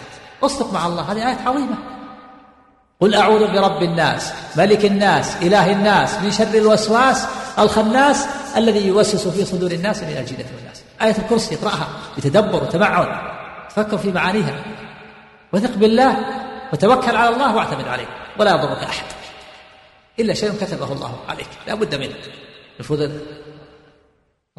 اصدق 0.44 0.74
مع 0.74 0.88
الله 0.88 1.12
هذه 1.12 1.30
آية 1.30 1.38
عظيمة. 1.46 1.76
قل 3.00 3.16
أعوذ 3.16 3.48
برب 3.48 3.84
الناس 3.84 4.34
ملك 4.56 4.86
الناس 4.86 5.36
إله 5.36 5.72
الناس 5.72 6.16
من 6.16 6.32
شر 6.32 6.54
الوسواس 6.54 7.28
الخناس 7.60 8.28
الذي 8.58 8.88
يوسوس 8.88 9.28
في 9.28 9.46
صدور 9.46 9.72
الناس 9.72 10.04
من 10.04 10.18
الجنة 10.18 10.46
والناس. 10.56 10.84
آية 11.02 11.24
الكرسي 11.24 11.56
اقرأها 11.56 11.88
بتدبر 12.18 12.64
وتمعن 12.64 13.08
تفكر 13.70 13.98
في 13.98 14.12
معانيها. 14.12 14.56
وثق 15.54 15.76
بالله 15.76 16.18
وتوكل 16.74 17.16
على 17.16 17.30
الله 17.30 17.56
واعتمد 17.56 17.88
عليه 17.88 18.08
ولا 18.40 18.52
يضرك 18.52 18.84
أحد. 18.84 19.06
إلا 20.20 20.34
شيء 20.34 20.52
كتبه 20.52 20.94
الله 20.94 21.20
عليك 21.30 21.50
لا 21.68 21.74
بد 21.76 21.96
منه. 21.96 22.16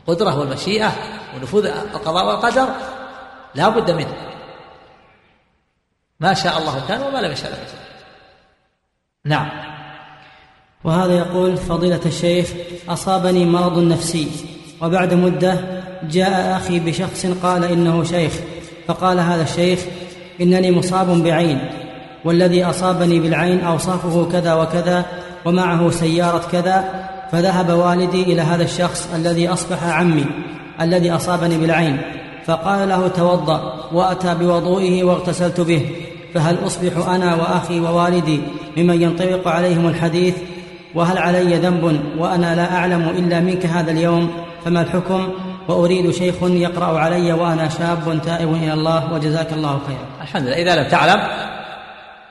القدرة 0.01 0.39
والمشيئة 0.39 0.93
ونفوذ 1.37 1.67
القضاء 1.67 2.27
والقدر 2.27 2.69
لا 3.55 3.69
بد 3.69 3.91
منه. 3.91 4.15
ما 6.21 6.35
شاء 6.35 6.59
الله 6.59 6.89
كان 6.89 7.03
وما 7.03 7.19
لم 7.19 7.33
يشاء 7.33 7.51
لم 7.51 7.57
يكن 7.57 7.79
نعم. 9.25 9.49
وهذا 10.85 11.15
يقول 11.15 11.57
فضيلة 11.57 12.01
الشيخ 12.07 12.49
أصابني 12.89 13.45
مرض 13.45 13.79
نفسي 13.79 14.31
وبعد 14.83 15.15
مدة 15.15 15.61
جاء 16.03 16.57
أخي 16.57 16.81
بشخص 16.81 17.27
قال 17.43 17.65
إنه 17.65 18.05
شيخ 18.05 18.33
فقال 18.87 19.19
هذا 19.19 19.43
الشيخ 19.43 19.81
إنني 20.41 20.71
مصاب 20.71 21.23
بعين 21.23 21.71
والذي 22.25 22.65
أصابني 22.65 23.21
بالعين 23.21 23.65
أوصافه 23.65 24.29
كذا 24.33 24.55
وكذا 24.55 25.05
ومعه 25.45 25.91
سيارة 25.91 26.49
كذا 26.53 27.00
فذهب 27.33 27.71
والدي 27.71 28.23
إلى 28.23 28.43
هذا 28.43 28.63
الشخص 28.63 29.09
الذي 29.15 29.49
أصبح 29.49 29.85
عمي 29.85 30.27
الذي 30.81 31.11
أصابني 31.11 31.59
بالعين 31.59 31.99
فقال 32.45 32.89
له 32.89 33.09
توضأ 33.09 33.89
وأتى 33.93 34.35
بوضوئه 34.35 35.05
واغتسلت 35.05 35.61
به 35.61 35.87
فهل 36.35 36.67
أصبح 36.67 37.09
أنا 37.09 37.35
وأخي 37.35 37.81
ووالدي 37.81 38.41
ممن 38.77 39.03
ينطبق 39.03 39.49
عليهم 39.49 39.89
الحديث؟ 39.89 40.35
وهل 40.95 41.19
علي 41.19 41.59
ذنب 41.59 42.01
وأنا 42.19 42.55
لا 42.55 42.77
أعلم 42.77 43.09
إلا 43.09 43.41
منك 43.41 43.67
هذا 43.67 43.91
اليوم؟ 43.91 44.31
فما 44.65 44.83
الحكم؟ 44.83 45.29
وأريد 45.69 46.11
شيخ 46.11 46.35
يقرأ 46.43 46.99
علي 46.99 47.33
وأنا 47.33 47.69
شاب 47.69 48.21
تائب 48.25 48.55
إلى 48.55 48.73
الله 48.73 49.13
وجزاك 49.13 49.53
الله 49.53 49.81
خيرا. 49.87 50.23
الحمد 50.23 50.43
لله. 50.43 50.57
إذا 50.57 50.83
لم 50.83 50.89
تعلم 50.89 51.21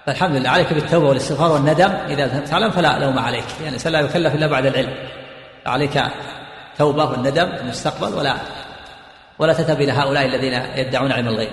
فالحمد 0.10 0.36
لله 0.36 0.50
عليك 0.50 0.74
بالتوبة 0.74 1.08
والاستغفار 1.08 1.52
والندم. 1.52 1.92
لم 2.10 2.44
تعلم 2.46 2.72
فلا 2.72 3.00
لوم 3.00 3.20
عليك 3.20 3.46
يعني 3.58 3.68
الإنسان 3.68 3.94
لا 3.94 4.00
يكلف 4.00 4.36
إلا 4.36 4.48
بعد 4.48 4.66
العلم. 4.66 4.94
عليك 5.66 6.02
توبة 6.78 7.06
والندم 7.06 7.56
في 7.56 7.62
المستقبل 7.62 8.14
ولا 8.14 8.36
ولا 9.40 9.54
تذهب 9.54 9.82
إلى 9.82 9.92
هؤلاء 9.92 10.26
الذين 10.26 10.54
يدعون 10.76 11.12
علم 11.12 11.28
الغيب. 11.28 11.50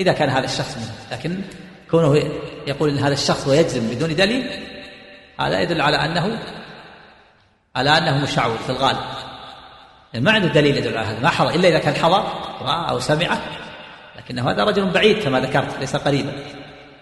إذا 0.00 0.12
كان 0.12 0.28
هذا 0.28 0.44
الشخص 0.44 0.76
منه 0.76 0.94
لكن 1.12 1.40
كونه 1.90 2.22
يقول 2.66 2.90
إن 2.90 2.98
هذا 2.98 3.14
الشخص 3.14 3.46
ويجزم 3.46 3.94
بدون 3.94 4.14
دليل 4.16 4.50
هذا 5.40 5.60
يدل 5.60 5.80
على 5.80 5.96
أنه 5.96 6.38
على 7.76 7.98
أنه 7.98 8.22
مشعوذ 8.22 8.58
في 8.58 8.70
الغالب. 8.70 8.98
يعني 10.12 10.24
ما 10.24 10.32
عنده 10.32 10.48
دليل 10.48 10.76
يدل 10.76 10.98
على 10.98 11.06
هذا 11.06 11.20
ما 11.20 11.28
حضر 11.28 11.50
إلا 11.50 11.68
إذا 11.68 11.78
كان 11.78 11.94
حضر 11.94 12.24
رأى 12.62 12.90
أو 12.90 13.00
سمع 13.00 13.38
لكنه 14.18 14.50
هذا 14.50 14.64
رجل 14.64 14.90
بعيد 14.90 15.22
كما 15.22 15.40
ذكرت 15.40 15.78
ليس 15.80 15.96
قريبا. 15.96 16.32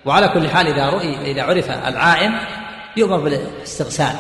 وعلى 0.05 0.29
كل 0.29 0.49
حال 0.49 0.67
إذا 0.67 0.91
رؤي 0.91 1.31
إذا 1.31 1.43
عرف 1.43 1.71
العائن 1.71 2.33
يؤمر 2.97 3.21
بالاستغسال 3.21 4.17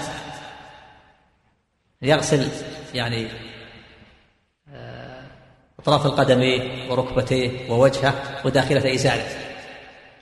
يغسل 2.03 2.49
يعني 2.95 3.29
آه، 4.75 5.23
أطراف 5.79 6.07
القدمين 6.07 6.91
وركبتيه 6.91 7.71
ووجهه 7.71 8.15
وداخلة 8.45 8.95
إزاره 8.95 9.27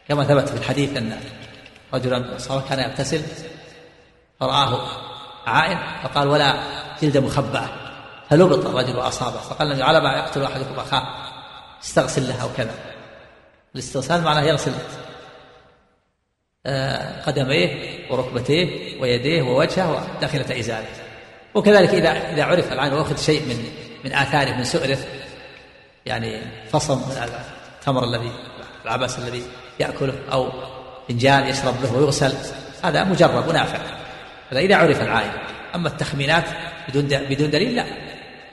كما 0.08 0.24
ثبت 0.24 0.48
في 0.48 0.56
الحديث 0.56 0.96
أن 0.96 1.20
رجلا 1.94 2.38
صار 2.38 2.64
كان 2.68 2.78
يغتسل 2.78 3.22
فرآه 4.40 4.88
عائن 5.46 5.78
فقال 6.02 6.28
ولا 6.28 6.54
جلد 7.02 7.18
مخبأة. 7.18 7.68
فلبط 8.30 8.66
الرجل 8.66 8.96
وأصابه؟ 8.96 9.36
فقال 9.36 9.82
على 9.82 10.00
ما 10.00 10.12
يقتل 10.12 10.42
أحدكم 10.42 10.80
أخاه 10.80 11.02
استغسل 11.82 12.28
له 12.28 12.42
أو 12.42 12.48
كذا. 12.56 12.74
الاستغسال 13.74 14.22
معناه 14.22 14.42
يغسل 14.42 14.72
قدميه 17.26 17.98
وركبتيه 18.10 19.00
ويديه 19.00 19.42
ووجهه 19.42 20.06
وداخلة 20.18 20.60
إزاره 20.60 20.86
وكذلك 21.54 21.94
إذا 21.94 22.32
إذا 22.32 22.44
عرف 22.44 22.72
العين 22.72 22.92
وأخذ 22.92 23.16
شيء 23.16 23.40
من 23.40 23.64
من 24.04 24.12
آثاره 24.12 24.56
من 24.56 24.64
سؤره 24.64 24.98
يعني 26.06 26.40
فصل 26.72 26.96
من 26.96 27.28
التمر 27.78 28.04
الذي 28.04 28.32
العبس 28.84 29.18
الذي 29.18 29.42
يأكله 29.80 30.14
أو 30.32 30.52
فنجان 31.08 31.46
يشرب 31.46 31.74
به 31.82 31.98
ويغسل 31.98 32.32
هذا 32.84 33.04
مجرب 33.04 33.48
ونافع. 33.48 33.78
هذا 34.50 34.60
إذا 34.60 34.76
عرف 34.76 35.02
العائن 35.02 35.30
أما 35.74 35.88
التخمينات 35.88 36.44
بدون 36.88 37.04
بدون 37.04 37.50
دليل 37.50 37.76
لا. 37.76 37.84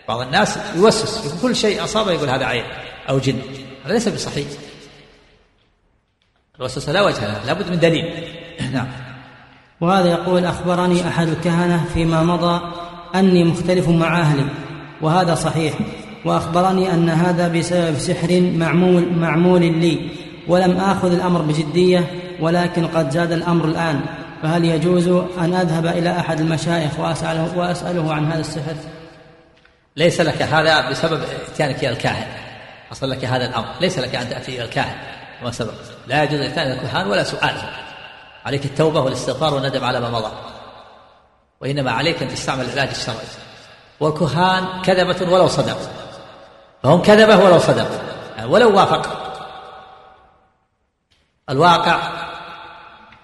بعض 0.08 0.22
الناس 0.22 0.60
يوسوس 0.76 1.26
يقول 1.26 1.42
كل 1.42 1.56
شيء 1.56 1.84
أصابه 1.84 2.12
يقول 2.12 2.30
هذا 2.30 2.46
عين 2.46 2.64
أو 3.10 3.20
جن. 3.20 3.42
هذا 3.86 3.94
ليس 3.94 4.08
بصحيح. 4.08 4.48
الوسوسة 6.60 6.92
لا 6.92 7.02
وجه 7.02 7.20
لها 7.28 7.46
لابد 7.46 7.70
من 7.70 7.80
دليل. 7.80 8.06
نعم. 8.74 8.88
وهذا 9.82 10.10
يقول 10.10 10.46
أخبرني 10.46 11.08
أحد 11.08 11.28
الكهنة 11.28 11.86
فيما 11.94 12.24
مضى 12.24 12.62
أني 13.16 13.44
مختلف 13.44 13.90
مع 13.90 14.20
أهلي 14.20 14.46
وهذا 15.02 15.36
صحيح. 15.36 15.74
وأخبرني 16.26 16.94
أن 16.94 17.10
هذا 17.10 17.48
بسبب 17.48 17.98
سحر 17.98 18.42
معمول 18.42 19.14
معمول 19.14 19.62
لي 19.62 20.10
ولم 20.48 20.78
آخذ 20.78 21.12
الأمر 21.14 21.42
بجدية 21.42 22.12
ولكن 22.40 22.88
قد 22.88 23.10
زاد 23.10 23.32
الأمر 23.32 23.66
الآن. 23.66 24.02
فهل 24.44 24.66
يجوز 24.66 25.08
أن 25.38 25.54
أذهب 25.54 25.86
إلى 25.86 26.20
أحد 26.20 26.40
المشايخ 26.40 27.00
وأسأله, 27.00 27.58
وأسأله 27.58 28.14
عن 28.14 28.32
هذا 28.32 28.40
السحر؟ 28.40 28.76
ليس 29.98 30.22
لك 30.22 30.42
هذا 30.42 30.90
بسبب 30.90 31.22
إتيانك 31.54 31.80
إلى 31.80 31.90
الكاهن. 31.90 32.28
حصل 32.90 33.10
لك 33.10 33.26
هذا 33.26 33.46
الأمر. 33.46 33.68
ليس 33.82 34.00
لك 34.00 34.16
أن 34.16 34.30
تأتي 34.30 34.56
إلى 34.56 34.64
الكاهن. 34.64 35.15
كما 35.40 35.52
سبق. 35.52 35.74
لا 36.08 36.24
يجوز 36.24 36.40
إلى 36.40 36.74
الكهان 36.74 37.08
ولا 37.08 37.24
سؤاله 37.24 37.70
عليك 38.46 38.66
التوبة 38.66 39.00
والاستغفار 39.00 39.54
والندم 39.54 39.84
على 39.84 40.00
ما 40.00 40.10
مضى. 40.10 40.32
وإنما 41.62 41.92
عليك 41.92 42.24
أن 42.24 42.28
تستعمل 42.28 42.66
العلاج 42.66 42.90
الشرعي. 42.90 43.18
والكهان 44.00 44.82
كذبة 44.82 45.32
ولو 45.34 45.48
صدقوا 45.48 45.88
فهم 46.84 47.02
كذبة 47.02 47.38
ولو 47.38 47.60
صدقوا 47.60 47.98
يعني 48.38 48.50
ولو 48.50 48.76
وافق. 48.76 49.22
الواقع 51.50 52.00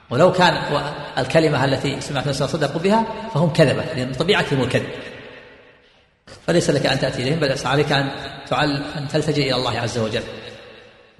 ولو 0.09 0.31
كان 0.31 0.81
الكلمة 1.17 1.65
التي 1.65 2.01
سمعت 2.01 2.23
الناس 2.23 2.43
صدقوا 2.43 2.81
بها 2.81 3.05
فهم 3.33 3.53
كذبة. 3.53 3.83
لأن 3.83 4.13
طبيعتهم 4.13 4.61
الكذب 4.61 4.89
فليس 6.47 6.69
لك 6.69 6.85
أن 6.85 6.99
تأتي 6.99 7.23
إليهم 7.23 7.39
بل 7.39 7.55
عليك 7.65 7.91
أن 7.91 8.11
تعل 8.47 8.83
أن 8.97 9.07
تلتجئ 9.07 9.41
إلى 9.41 9.55
الله 9.55 9.79
عز 9.79 9.97
وجل. 9.97 10.23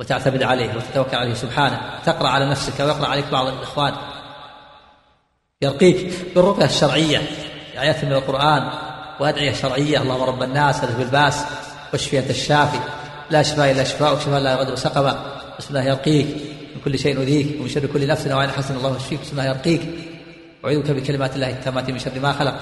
وتعتمد 0.01 0.43
عليه 0.43 0.75
وتتوكل 0.75 1.17
عليه 1.17 1.33
سبحانه. 1.33 1.81
تقرأ 2.05 2.27
على 2.27 2.49
نفسك 2.49 2.79
ويقرأ 2.79 3.07
عليك 3.07 3.25
بعض 3.31 3.47
الإخوان. 3.47 3.93
يرقيك 5.61 6.13
بالرقية 6.35 6.65
الشرعية. 6.65 7.21
آيات 7.77 8.05
من 8.05 8.13
القرآن 8.13 8.71
وأدعية 9.19 9.53
شرعية. 9.53 10.01
اللهم 10.01 10.21
رب 10.21 10.43
الناس 10.43 10.79
هذا 10.79 10.97
بالباس. 10.97 11.45
واشفي 11.93 12.19
أنت 12.19 12.29
الشافي. 12.29 12.79
لا 13.29 13.43
شفاء 13.43 13.71
إلا 13.71 13.83
شفاء. 13.83 14.15
وشفاء 14.15 14.39
لا 14.39 14.51
يغادر 14.51 14.75
سقما. 14.75 15.25
بسم 15.59 15.69
الله 15.69 15.83
يرقيك. 15.83 16.27
من 16.75 16.81
كل 16.85 16.99
شيء 16.99 17.15
يؤذيك. 17.15 17.61
ومن 17.61 17.69
شر 17.69 17.85
كل 17.85 18.07
نفس 18.07 18.27
وعين 18.27 18.49
حسن 18.49 18.75
الله 18.75 18.95
يشفيك 18.95 19.21
بسم 19.21 19.31
الله 19.31 19.45
يرقيك. 19.45 19.81
أعيذك 20.65 20.91
بكلمات 20.91 21.35
الله 21.35 21.49
التامات 21.49 21.89
من 21.89 21.99
شر 21.99 22.19
ما 22.19 22.31
خلق. 22.31 22.55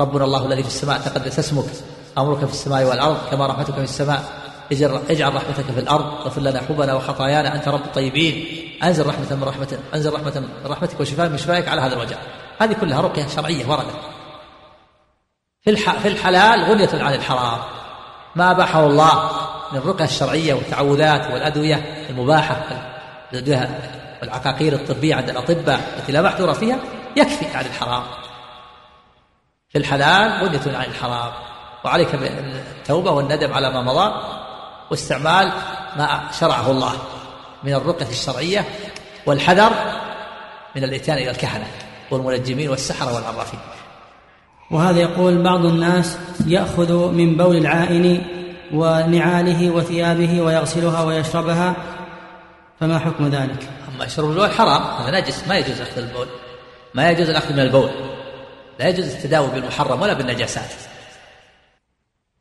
ربنا 0.00 0.24
الله 0.24 0.46
الذي 0.46 0.62
في 0.62 0.68
السماء 0.68 0.98
تقدس 0.98 1.38
اسمك. 1.38 1.70
أمرك 2.18 2.44
في 2.44 2.52
السماء 2.52 2.84
والأرض 2.84 3.18
كما 3.30 3.46
رحمتك 3.46 3.74
في 3.74 3.80
السماء. 3.80 4.45
اجعل 5.10 5.34
رحمتك 5.34 5.64
في 5.74 5.80
الأرض 5.80 6.04
واغفر 6.04 6.40
لنا 6.40 6.60
حبنا 6.60 6.94
وخطايانا 6.94 7.54
أنت 7.54 7.68
رب 7.68 7.84
الطيبين. 7.84 8.66
أنزل 8.82 9.06
رحمة 9.06 9.36
من 9.36 9.44
رحمة 9.44 9.78
أنزل 9.94 10.12
رحمة 10.12 10.40
من 10.64 10.70
رحمتك 10.70 11.00
وشفاء 11.00 11.28
من 11.28 11.38
شفائك 11.38 11.68
على 11.68 11.80
هذا 11.80 11.94
الوجع 11.94 12.16
هذه 12.58 12.72
كلها 12.72 13.00
رقية 13.00 13.26
شرعية 13.26 13.66
وردت 13.66 13.96
في 15.64 15.76
في 15.76 16.08
الحلال 16.08 16.64
غنية 16.64 17.04
عن 17.04 17.14
الحرام. 17.14 17.58
ما 18.36 18.50
أباحه 18.50 18.86
الله 18.86 19.30
من 19.72 19.78
الرقية 19.78 20.04
الشرعية 20.04 20.54
والتعوذات 20.54 21.30
والأدوية 21.32 22.06
المباحة 22.10 22.56
الأدوية 23.32 23.78
والعقاقير 24.22 24.72
الطبية 24.72 25.14
عند 25.14 25.30
الأطباء 25.30 25.94
التي 25.98 26.12
لا 26.12 26.22
محذور 26.22 26.54
فيها 26.54 26.78
يكفي 27.16 27.56
عن 27.56 27.64
الحرام. 27.64 28.02
في 29.68 29.78
الحلال 29.78 30.48
غنية 30.48 30.76
عن 30.76 30.84
الحرام. 30.84 31.32
وعليك 31.84 32.16
بالتوبة 32.16 33.10
والندم 33.10 33.52
على 33.52 33.70
ما 33.70 33.82
مضى. 33.82 34.14
واستعمال 34.90 35.52
ما 35.96 36.20
شرعه 36.40 36.70
الله 36.70 36.92
من 37.64 37.74
الرقية 37.74 38.10
الشرعية 38.10 38.64
والحذر 39.26 39.72
من 40.76 40.84
الإتيان 40.84 41.18
إلى 41.18 41.30
الكهنة 41.30 41.66
والمنجمين 42.10 42.68
والسحرة 42.68 43.14
والعرافين 43.14 43.60
وهذا 44.70 45.00
يقول 45.00 45.42
بعض 45.42 45.64
الناس 45.64 46.18
يأخذ 46.46 47.12
من 47.12 47.36
بول 47.36 47.56
العائن 47.56 48.22
ونعاله 48.74 49.70
وثيابه 49.70 50.40
ويغسلها 50.40 51.02
ويشربها 51.02 51.76
فما 52.80 52.98
حكم 52.98 53.28
ذلك؟ 53.28 53.68
أما 53.94 54.04
يشرب 54.04 54.30
البول 54.30 54.50
حرام 54.50 54.82
هذا 54.82 55.20
نجس 55.20 55.48
ما 55.48 55.58
يجوز 55.58 55.80
أخذ 55.80 55.98
البول 55.98 56.26
ما 56.94 57.10
يجوز 57.10 57.30
الأخذ 57.30 57.52
من 57.52 57.60
البول 57.60 57.90
لا 58.78 58.88
يجوز 58.88 59.04
التداوي 59.04 59.48
بالمحرم 59.48 60.02
ولا 60.02 60.12
بالنجاسات 60.12 60.70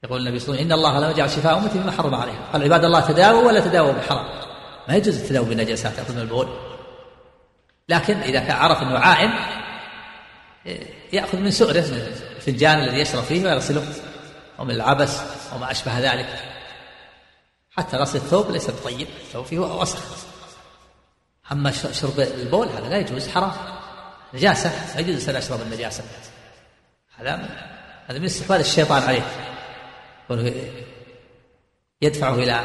يقول 0.06 0.22
النبي 0.22 0.40
صلى 0.40 0.48
الله 0.48 0.58
عليه 0.58 0.66
وسلم 0.66 0.72
إن 0.72 0.78
الله 0.80 1.00
لا 1.00 1.12
يجعل 1.12 1.30
شفاء 1.30 1.58
أمتي 1.58 1.80
مما 1.80 1.92
حرم 1.92 2.16
عليها. 2.16 2.40
قال 2.54 2.64
عباد 2.64 2.86
الله 2.86 3.00
تداووا 3.00 3.48
ولا 3.48 3.60
تداووا 3.60 3.92
بالحرام 3.92 4.26
ما 4.88 4.96
يجوز 4.96 5.22
التداوي 5.22 5.46
بالنجاسات 5.46 6.12
من 6.12 6.20
البول. 6.20 6.48
لكن 7.90 8.18
إذا 8.18 8.40
كان 8.40 8.52
عرف 8.52 8.82
أنه 8.82 9.00
عائن 9.00 9.32
يأخذ 11.14 11.38
من 11.38 11.52
سؤره 11.52 11.86
الفنجان 12.36 12.80
الذي 12.80 13.00
يشرب 13.00 13.24
فيه 13.24 13.44
ويغسله 13.44 13.84
ومن 14.60 14.72
العبس 14.72 15.22
وما 15.56 15.72
أشبه 15.72 16.00
ذلك. 16.00 16.40
حتى 17.72 17.98
غسل 17.98 18.18
الثوب 18.18 18.52
ليس 18.52 18.70
بطيب 18.70 19.08
الثوب 19.28 19.46
فيه 19.46 19.60
وسخ. 19.60 20.00
أما 21.52 21.72
شرب 21.72 22.20
البول 22.20 22.68
هذا 22.68 22.90
لا 22.90 22.98
يجوز 22.98 23.28
حرام. 23.28 23.52
نجاسة 24.34 24.70
لا 24.70 25.00
يجوز 25.00 25.10
الإنسان 25.10 25.36
يشرب 25.36 25.62
النجاسة. 25.62 26.04
هذا 27.18 27.50
هذا 28.08 28.20
من 28.20 28.26
استحواذ 28.26 28.60
الشيطان 28.60 29.04
عليه. 29.04 29.45
يدفعه 32.02 32.34
إلى 32.34 32.64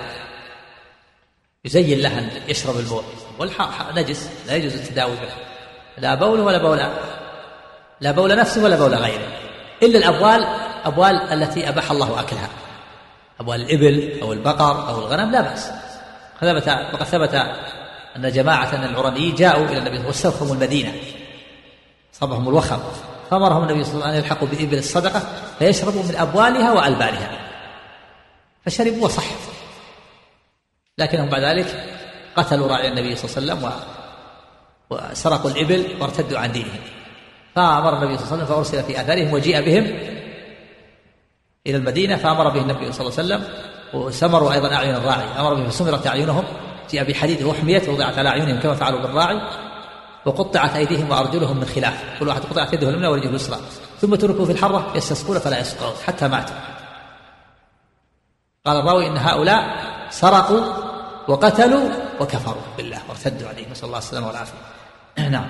يزين 1.65 2.01
له 2.01 2.19
أن 2.19 2.31
يشرب 2.49 2.79
البول. 2.79 3.03
نجس. 3.95 4.31
لا 4.47 4.57
يجوز 4.57 4.75
التداوي 4.75 5.17
به 5.17 5.33
لا 5.99 6.15
بول 6.15 6.41
ولا 6.41 6.59
بول 6.59 6.83
لا 8.01 8.11
بول 8.11 8.37
نفسه 8.37 8.65
ولا 8.65 8.77
بول 8.77 8.95
غيره. 8.95 9.29
إلا 9.83 9.99
الأبوال 9.99 10.45
أبوال 10.85 11.15
التي 11.15 11.69
أباح 11.69 11.91
الله 11.91 12.21
أكلها. 12.21 12.49
أبوال 13.41 13.61
الإبل 13.61 14.21
أو 14.23 14.33
البقر 14.33 14.89
أو 14.89 14.99
الغنم 14.99 15.31
لا 15.31 15.41
بأس. 15.41 15.71
ثبت 16.41 16.69
وقد 16.69 17.05
ثبت 17.05 17.35
أن 18.17 18.33
جماعة 18.33 18.77
من 18.77 18.85
العرنيين 18.85 19.35
جاءوا 19.35 19.67
إلى 19.67 19.79
النبي 19.79 19.99
واستوخموا 20.07 20.55
المدينة. 20.55 20.95
صبهم 22.13 22.49
الوخم 22.49 22.79
فأمرهم 23.31 23.63
النبي 23.63 23.85
صلى 23.85 23.95
الله 23.95 24.07
عليه 24.07 24.19
وسلم 24.19 24.19
أن 24.19 24.25
يلحقوا 24.25 24.49
بإبل 24.49 24.79
الصدقة 24.79 25.23
فيشربوا 25.59 26.03
من 26.03 26.17
أبوالها 26.17 26.73
وألبانها. 26.73 27.50
فشربوا 28.67 29.05
وصحوا 29.05 29.37
لكنهم 30.99 31.29
بعد 31.29 31.43
ذلك 31.43 31.85
قتلوا 32.37 32.69
راعي 32.69 32.89
النبي 32.89 33.17
صلى 33.17 33.43
الله 33.43 33.55
عليه 33.55 33.67
وسلم 33.67 33.81
وسرقوا 34.91 35.51
الإبل 35.51 35.87
وارتدوا 36.01 36.39
عن 36.39 36.53
دينهم. 36.53 36.81
فأمر 37.55 38.03
النبي 38.03 38.19
صلى 38.19 38.25
الله 38.25 38.33
عليه 38.33 38.45
وسلم 38.45 38.47
فأرسل 38.47 38.83
في 38.83 39.01
آثارهم 39.01 39.33
وجيء 39.33 39.61
بهم 39.61 39.85
إلى 41.67 41.77
المدينة 41.77 42.17
فأمر 42.17 42.49
به 42.49 42.61
النبي 42.61 42.93
صلى 42.93 43.07
الله 43.07 43.19
عليه 43.19 43.25
وسلم 43.25 43.49
وسمروا 43.95 44.53
أيضا 44.53 44.75
أعين 44.75 44.95
الراعي. 44.95 45.41
أمر 45.41 45.55
به 45.55 45.69
فسمرت 45.69 46.07
أعينهم. 46.07 46.45
جاء 46.91 47.05
بحديد 47.05 47.43
وحميت 47.43 47.89
ووضعت 47.89 48.19
على 48.19 48.29
أعينهم 48.29 48.61
كما 48.61 48.75
فعلوا 48.75 49.01
بالراعي. 49.01 49.41
وقطعت 50.27 50.77
أيديهم 50.77 51.11
وأرجلهم 51.11 51.57
من 51.57 51.65
خلاف. 51.65 52.05
كل 52.21 52.29
واحد 52.29 52.41
قطعت 52.41 52.73
يده 52.73 52.89
اليمنى 52.89 53.07
ورجله 53.07 53.31
اليسرى. 53.31 53.61
ثم 54.01 54.15
تركوا 54.15 54.45
في 54.45 54.53
الحرة 54.53 54.93
يستسقون 54.97 55.39
فلا 55.39 55.61
يسقون 55.61 55.93
حتى 56.07 56.29
ماتوا. 56.29 56.57
قال 58.67 58.77
الراوي 58.77 59.07
إن 59.07 59.17
هؤلاء 59.17 59.65
سرقوا 60.11 60.61
وقتلوا 61.29 61.89
وكفروا 62.21 62.63
بالله 62.77 62.99
وارتدوا 63.09 63.49
عليه. 63.49 63.71
نسأل 63.71 63.85
الله 63.85 63.99
السلامة 63.99 64.27
والعافية. 64.27 64.59
نعم. 65.31 65.47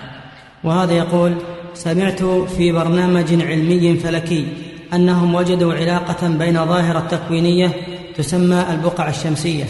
وهذا 0.65 0.93
يقول 0.93 1.35
سمعت 1.75 2.23
في 2.23 2.73
برنامج 2.73 3.43
علمي 3.43 3.97
فلكي 3.97 4.49
أنهم 4.95 5.35
وجدوا 5.35 5.75
علاقة 5.75 6.29
بين 6.29 6.67
ظاهرة 6.67 7.01
تكوينية 7.11 7.73
تسمى 8.17 8.65
البقع 8.71 9.09
الشمسية 9.09 9.65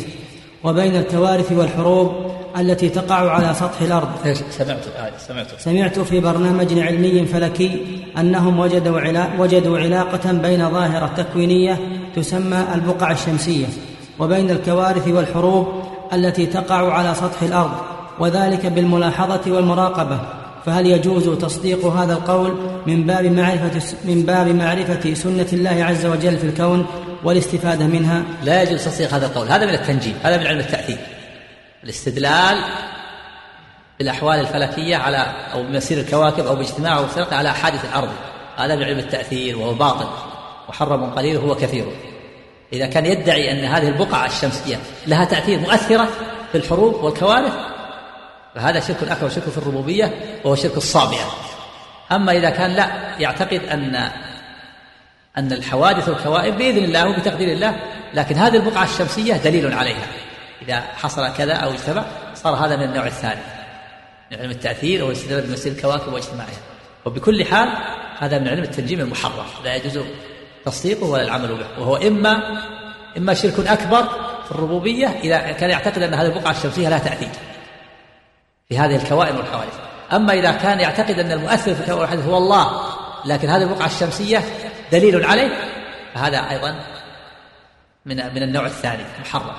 وبين 0.64 0.97
الكوارث 0.97 1.53
والحروب 1.53 2.32
التي 2.59 2.88
تقع 2.88 3.30
على 3.30 3.55
سطح 3.55 3.80
الأرض. 3.80 4.09
إيش؟ 4.26 4.38
سمعت 4.51 4.86
آه 4.99 5.11
سمعت. 5.18 5.47
سمعت 5.59 5.99
في 5.99 6.20
برنامج 6.20 6.78
علمي 6.78 7.26
فلكي 7.26 8.03
أنهم 8.18 8.61
وجدوا, 8.61 9.01
علا 9.01 9.26
وجدوا 9.38 9.78
علاقة 9.78 10.32
بين 10.32 10.70
ظاهرة 10.70 11.11
تكوينية 11.16 11.99
تسمى 12.16 12.66
البقع 12.74 13.11
الشمسية 13.11 13.66
وبين 14.18 14.50
الكوارث 14.50 15.08
والحروب 15.08 15.82
التي 16.12 16.46
تقع 16.46 16.92
على 16.92 17.14
سطح 17.14 17.42
الأرض 17.42 17.72
وذلك 18.18 18.66
بالملاحظة 18.66 19.52
والمراقبة 19.52 20.20
فهل 20.66 20.86
يجوز 20.86 21.28
تصديق 21.28 21.86
هذا 21.86 22.12
القول 22.12 22.54
من 22.86 23.06
باب 23.06 23.24
معرفة 23.24 23.96
من 24.04 24.22
باب 24.22 24.48
معرفة 24.48 25.14
سنة 25.14 25.46
الله 25.52 25.84
عز 25.84 26.06
وجل 26.06 26.38
في 26.38 26.46
الكون 26.46 26.86
والاستفادة 27.24 27.86
منها؟ 27.86 28.22
لا 28.44 28.62
يجوز 28.62 28.84
تصديق 28.84 29.14
هذا 29.14 29.26
القول، 29.26 29.48
هذا 29.48 29.66
من 29.66 29.74
التنجيم، 29.74 30.14
هذا 30.22 30.36
من 30.36 30.46
علم 30.46 30.58
التأثير. 30.58 30.98
الاستدلال 31.84 32.64
بالأحوال 33.98 34.40
الفلكية 34.40 34.96
على 34.96 35.26
أو 35.52 35.62
بمسير 35.62 36.00
الكواكب 36.00 36.46
أو 36.46 36.56
باجتماع 36.56 37.06
فرق 37.06 37.34
على 37.34 37.54
حادث 37.54 37.84
الأرض، 37.84 38.08
هذا 38.56 38.76
من 38.76 38.82
علم 38.82 38.98
التأثير 38.98 39.58
وهو 39.58 39.74
باطل 39.74 40.06
محرم 40.70 41.10
قليل 41.10 41.36
هو 41.36 41.54
كثير. 41.54 41.86
إذا 42.72 42.86
كان 42.86 43.06
يدعي 43.06 43.52
أن 43.52 43.64
هذه 43.64 43.88
البقعة 43.88 44.26
الشمسية 44.26 44.76
لها 45.06 45.24
تأثير 45.24 45.58
مؤثرة 45.58 46.08
في 46.52 46.58
الحروب 46.58 46.94
والكوارث 46.94 47.52
فهذا 48.54 48.80
شرك 48.80 49.02
أكبر 49.02 49.28
شرك 49.28 49.44
في 49.44 49.58
الربوبية 49.58 50.14
وهو 50.44 50.54
شرك 50.54 50.76
الصابئة. 50.76 51.24
أما 52.12 52.32
إذا 52.32 52.50
كان 52.50 52.70
لا 52.70 53.16
يعتقد 53.18 53.60
أن 53.64 54.10
أن 55.38 55.52
الحوادث 55.52 56.08
والكوائب 56.08 56.58
بإذن 56.58 56.84
الله 56.84 57.08
وبتقدير 57.08 57.52
الله 57.52 57.76
لكن 58.14 58.34
هذه 58.34 58.56
البقعة 58.56 58.84
الشمسية 58.84 59.34
دليل 59.34 59.74
عليها. 59.74 60.06
إذا 60.62 60.80
حصل 60.80 61.32
كذا 61.32 61.54
أو 61.54 61.70
اجتمع 61.70 62.04
صار 62.34 62.54
هذا 62.54 62.76
من 62.76 62.82
النوع 62.82 63.06
الثاني. 63.06 63.40
من 64.32 64.38
علم 64.38 64.50
التأثير 64.50 65.04
والاستدلال 65.04 65.46
بمسير 65.46 65.72
الكواكب 65.72 66.12
واجتماعها. 66.12 66.60
وبكل 67.04 67.44
حال 67.44 67.68
هذا 68.18 68.38
من 68.38 68.48
علم 68.48 68.62
التنجيم 68.62 69.00
المحرم. 69.00 69.46
لا 69.64 69.76
يجوز 69.76 70.04
تصديقه 70.64 71.06
ولا 71.06 71.22
العمل 71.22 71.48
به. 71.48 71.80
وهو 71.80 71.96
إما 71.96 72.62
إما 73.16 73.34
شرك 73.34 73.66
أكبر 73.66 74.02
في 74.44 74.50
الربوبية 74.50 75.06
إذا 75.06 75.38
كان 75.38 75.70
يعتقد 75.70 76.02
أن 76.02 76.14
هذه 76.14 76.26
البقعة 76.26 76.50
الشمسية 76.50 76.88
لها 76.88 76.98
تأثير 76.98 77.28
في 78.68 78.78
هذه 78.78 78.96
الكوائن 78.96 79.36
والحوادث. 79.36 79.78
أما 80.12 80.32
إذا 80.32 80.52
كان 80.52 80.80
يعتقد 80.80 81.18
أن 81.18 81.32
المؤثر 81.32 81.74
في 81.74 81.80
الكوائن 81.80 82.00
والحوادث 82.00 82.26
هو 82.26 82.36
الله 82.36 82.82
لكن 83.24 83.48
هذه 83.48 83.62
البقعة 83.62 83.86
الشمسية 83.86 84.44
دليل 84.92 85.24
عليه 85.24 85.50
فهذا 86.14 86.50
أيضا 86.50 86.84
من 88.06 88.16
من 88.16 88.42
النوع 88.42 88.66
الثاني 88.66 89.02
محرم. 89.20 89.56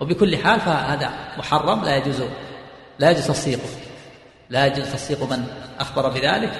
وبكل 0.00 0.36
حال 0.36 0.60
فهذا 0.60 1.10
محرم 1.38 1.84
لا 1.84 1.96
يجوز 1.96 2.22
لا 2.98 3.10
يجوز 3.10 3.26
تصديقه. 3.26 3.68
لا 4.50 4.66
يجوز 4.66 4.92
تصديق 4.92 5.22
من 5.22 5.46
أخبر 5.80 6.08
بذلك 6.08 6.52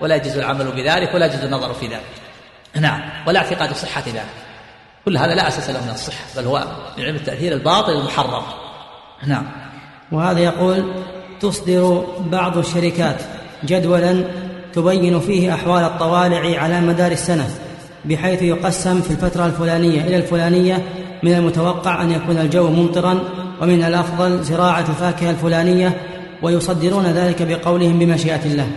ولا 0.00 0.16
يجوز 0.16 0.36
العمل 0.36 0.72
بذلك 0.72 1.14
ولا 1.14 1.26
يجوز 1.26 1.44
النظر 1.44 1.74
في 1.74 1.86
ذلك. 1.86 2.23
نعم. 2.80 3.00
ولا 3.26 3.38
اعتقاد 3.38 3.74
صحة 3.74 4.02
ذلك. 4.06 4.24
كل 5.04 5.16
هذا 5.16 5.34
لا 5.34 5.48
أساس 5.48 5.70
له 5.70 5.84
من 5.84 5.90
الصحة 5.90 6.24
بل 6.36 6.44
هو 6.44 6.64
من 6.98 7.04
علم 7.04 7.16
التأثير 7.16 7.52
الباطل 7.52 7.92
المحرم. 7.92 8.42
نعم. 9.26 9.46
وهذا 10.12 10.38
يقول 10.38 10.92
تصدر 11.40 12.06
بعض 12.18 12.58
الشركات 12.58 13.22
جدولا 13.64 14.24
تبين 14.72 15.20
فيه 15.20 15.54
أحوال 15.54 15.84
الطوالع 15.84 16.62
على 16.62 16.80
مدار 16.80 17.12
السنة 17.12 17.48
بحيث 18.04 18.42
يقسم 18.42 19.00
في 19.00 19.10
الفترة 19.10 19.46
الفلانية 19.46 20.00
إلى 20.00 20.16
الفلانية 20.16 20.82
من 21.22 21.34
المتوقع 21.34 22.02
أن 22.02 22.10
يكون 22.10 22.38
الجو 22.38 22.70
ممطرا 22.70 23.20
ومن 23.60 23.84
الأفضل 23.84 24.42
زراعة 24.42 24.84
الفاكهة 24.88 25.30
الفلانية 25.30 26.00
ويصدرون 26.42 27.06
ذلك 27.06 27.42
بقولهم 27.42 27.98
بمشيئة 27.98 28.46
الله. 28.46 28.70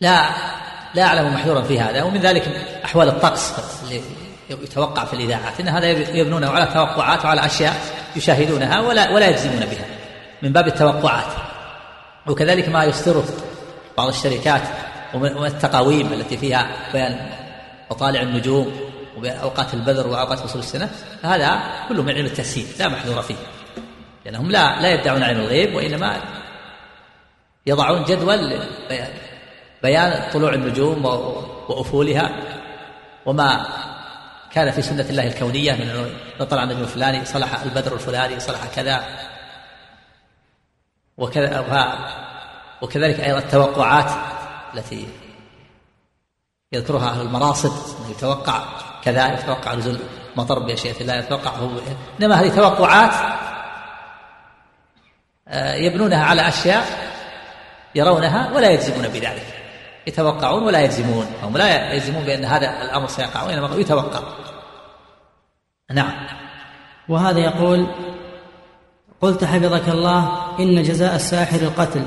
لا 0.00 0.28
لا 0.94 1.02
أعلم 1.02 1.34
محذورا 1.34 1.62
في 1.62 1.80
هذا 1.80 2.02
ومن 2.02 2.20
ذلك 2.20 2.48
أحوال 2.84 3.08
الطقس 3.08 3.52
اللي 3.84 4.02
يتوقع 4.50 5.04
في 5.04 5.12
الإذاعات 5.12 5.60
إن 5.60 5.68
هذا 5.68 5.86
يبنونه 5.90 6.50
على 6.50 6.66
توقعات 6.66 7.24
وعلى 7.24 7.46
أشياء 7.46 7.74
يشاهدونها 8.16 8.80
ولا 8.80 9.10
ولا 9.10 9.28
يجزمون 9.28 9.60
بها 9.60 9.84
من 10.42 10.52
باب 10.52 10.66
التوقعات. 10.66 11.32
وكذلك 12.26 12.68
ما 12.68 12.84
يصدره 12.84 13.24
بعض 13.98 14.08
الشركات 14.08 14.62
ومن 15.14 15.46
التقاويم 15.46 16.12
التي 16.12 16.36
فيها 16.36 16.70
بيان 16.92 17.30
مطالع 17.90 18.22
النجوم 18.22 18.80
وبيان 19.16 19.36
اوقات 19.36 19.74
البذر 19.74 20.06
وأوقات 20.06 20.38
فصول 20.38 20.60
السنة 20.60 20.90
هذا 21.22 21.60
كله 21.88 22.02
من 22.02 22.14
علم 22.14 22.26
التسيير 22.26 22.66
لا 22.78 22.88
محذور 22.88 23.22
فيه. 23.22 23.34
لأنهم 24.24 24.50
لا 24.50 24.80
لا 24.80 24.94
يدعون 24.94 25.22
علم 25.22 25.40
الغيب 25.40 25.74
وإنما 25.74 26.16
يضعون 27.66 28.04
جدول 28.04 28.60
بيان 29.82 30.30
طلوع 30.32 30.54
النجوم 30.54 31.04
وأفولها 31.68 32.30
وما 33.26 33.66
كان 34.52 34.70
في 34.70 34.82
سنة 34.82 35.06
الله 35.10 35.26
الكونية 35.26 35.72
من 35.72 35.90
أنه 36.38 36.44
طلع 36.44 36.62
النجم 36.62 36.82
الفلاني 36.82 37.24
صلح 37.24 37.62
البدر 37.62 37.94
الفلاني 37.94 38.40
صلح 38.40 38.66
كذا. 38.66 39.04
وكذا 41.18 41.60
وكذلك 42.82 43.20
أيضا 43.20 43.38
التوقعات 43.38 44.10
التي 44.74 45.08
يذكرها 46.72 47.10
أهل 47.10 47.20
المراصد 47.20 48.00
أنه 48.00 48.10
يتوقع 48.10 48.64
كذا 49.04 49.34
يتوقع 49.34 49.74
نزول 49.74 49.98
مطر 50.36 50.58
بأشياء 50.58 51.00
الله 51.00 51.14
يتوقع. 51.14 51.50
هو 51.50 51.70
إنما 52.20 52.40
هذه 52.40 52.56
توقعات 52.56 53.14
آه، 55.48 55.74
يبنونها 55.74 56.24
على 56.24 56.48
أشياء 56.48 56.84
يرونها 57.94 58.52
ولا 58.54 58.70
يجزمون 58.70 59.08
بذلك. 59.08 59.59
يتوقعون 60.06 60.62
ولا 60.62 60.80
يجزمون. 60.80 61.26
هم 61.42 61.56
لا 61.56 61.92
يجزمون 61.92 62.24
بأن 62.24 62.44
هذا 62.44 62.82
الأمر 62.82 63.08
سيقع 63.08 63.42
وإنما 63.42 63.76
يتوقع. 63.76 64.20
نعم. 65.90 66.12
وهذا 67.08 67.38
يقول 67.38 67.86
قلت 69.20 69.44
حفظك 69.44 69.88
الله 69.88 70.32
إن 70.60 70.82
جزاء 70.82 71.14
الساحر 71.14 71.60
القتل 71.60 72.02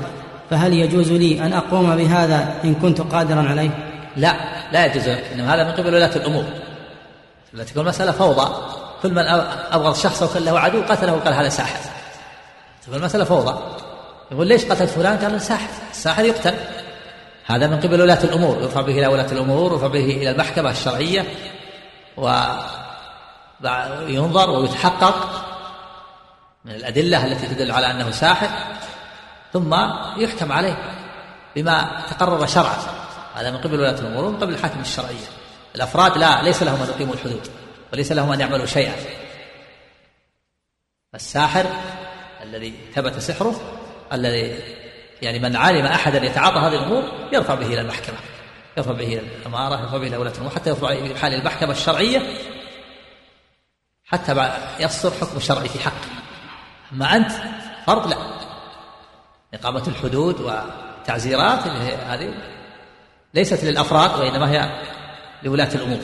فهل 0.50 0.72
يجوز 0.72 1.12
لي 1.12 1.40
أن 1.46 1.52
أقوم 1.52 1.96
بهذا 1.96 2.54
إن 2.64 2.74
كنت 2.74 3.00
قادرا 3.00 3.48
عليه؟ 3.48 3.70
لا 4.16 4.34
لا 4.72 4.86
يجوز 4.86 5.08
لك 5.08 5.24
إنما 5.32 5.54
هذا 5.54 5.64
من 5.64 5.72
قبل 5.72 5.94
ولاة 5.94 6.16
الأمور. 6.16 6.44
لا 7.52 7.64
تكون 7.64 7.82
المسألة 7.82 8.12
فوضى. 8.12 8.54
كل 9.02 9.10
من 9.12 9.24
أبغض 9.72 9.94
شخص 9.94 10.22
وكان 10.22 10.44
له 10.44 10.60
عدو 10.60 10.82
قتله 10.82 11.14
وقال 11.14 11.34
هذا 11.34 11.48
ساحر. 11.48 11.78
تكون 12.82 12.96
المسألة 12.96 13.24
فوضى. 13.24 13.58
يقول 14.32 14.46
ليش 14.46 14.64
قتل 14.64 14.88
فلان؟ 14.88 15.18
قال 15.18 15.40
ساحر. 15.40 15.68
الساحر 15.90 16.24
يقتل. 16.24 16.54
هذا 17.46 17.66
من 17.66 17.80
قبل 17.80 18.02
ولاة 18.02 18.24
الأمور 18.24 18.62
يرفع 18.62 18.80
به 18.80 18.98
إلى 18.98 19.06
ولاة 19.06 19.32
الأمور 19.32 19.72
ويرفع 19.72 19.86
به 19.86 20.04
إلى 20.04 20.30
المحكمة 20.30 20.70
الشرعية 20.70 21.26
وينظر 23.60 24.50
ويتحقق 24.50 25.44
من 26.64 26.74
الأدلة 26.74 27.26
التي 27.26 27.46
تدل 27.46 27.70
على 27.70 27.90
أنه 27.90 28.10
ساحر 28.10 28.48
ثم 29.52 29.74
يحكم 30.16 30.52
عليه 30.52 30.76
بما 31.56 32.02
تقرر 32.10 32.46
شرعا. 32.46 32.76
هذا 33.34 33.50
من 33.50 33.56
قبل 33.58 33.80
ولاة 33.80 33.98
الأمور 34.00 34.24
ومن 34.24 34.36
قبل 34.36 34.54
الحاكم 34.54 34.80
الشرعية. 34.80 35.26
الأفراد 35.74 36.18
لا 36.18 36.42
ليس 36.42 36.62
لهم 36.62 36.82
أن 36.82 36.88
يقيموا 36.88 37.14
الحدود 37.14 37.48
وليس 37.92 38.12
لهم 38.12 38.32
أن 38.32 38.40
يعملوا 38.40 38.66
شيئا. 38.66 38.94
الساحر 41.14 41.66
الذي 42.42 42.74
ثبت 42.94 43.18
سحره 43.18 43.60
الذي 44.12 44.58
يعني 45.24 45.38
من 45.38 45.56
علم 45.56 45.86
أحدا 45.86 46.24
يتعاطى 46.24 46.58
هذه 46.58 46.74
الأمور 46.74 47.02
يرفع 47.32 47.54
به 47.54 47.66
إلى 47.66 47.80
المحكمة 47.80 48.16
يرفع 48.76 48.92
به 48.92 49.04
إلى 49.04 49.20
الأمارة 49.40 49.80
يرفع 49.80 49.96
به 49.96 50.06
إلى 50.06 50.16
ولاة 50.16 50.32
الأمور 50.32 50.50
حتى 50.50 50.70
يرفع 50.70 50.94
به 50.94 51.14
حال 51.14 51.34
المحكمة 51.34 51.70
الشرعية 51.70 52.22
حتى 54.04 54.50
يصدر 54.80 55.10
حكم 55.20 55.40
شرعي 55.40 55.68
في 55.68 55.78
حقه. 55.78 56.08
أما 56.92 57.16
أنت 57.16 57.32
فرض 57.86 58.10
لا. 58.10 58.16
إقامة 59.54 59.82
الحدود 59.88 60.40
وتعزيرات 60.40 61.66
هذه 62.06 62.34
ليست 63.34 63.64
للأفراد 63.64 64.20
وإنما 64.20 64.50
هي 64.50 64.82
لولاة 65.42 65.74
الأمور. 65.74 66.00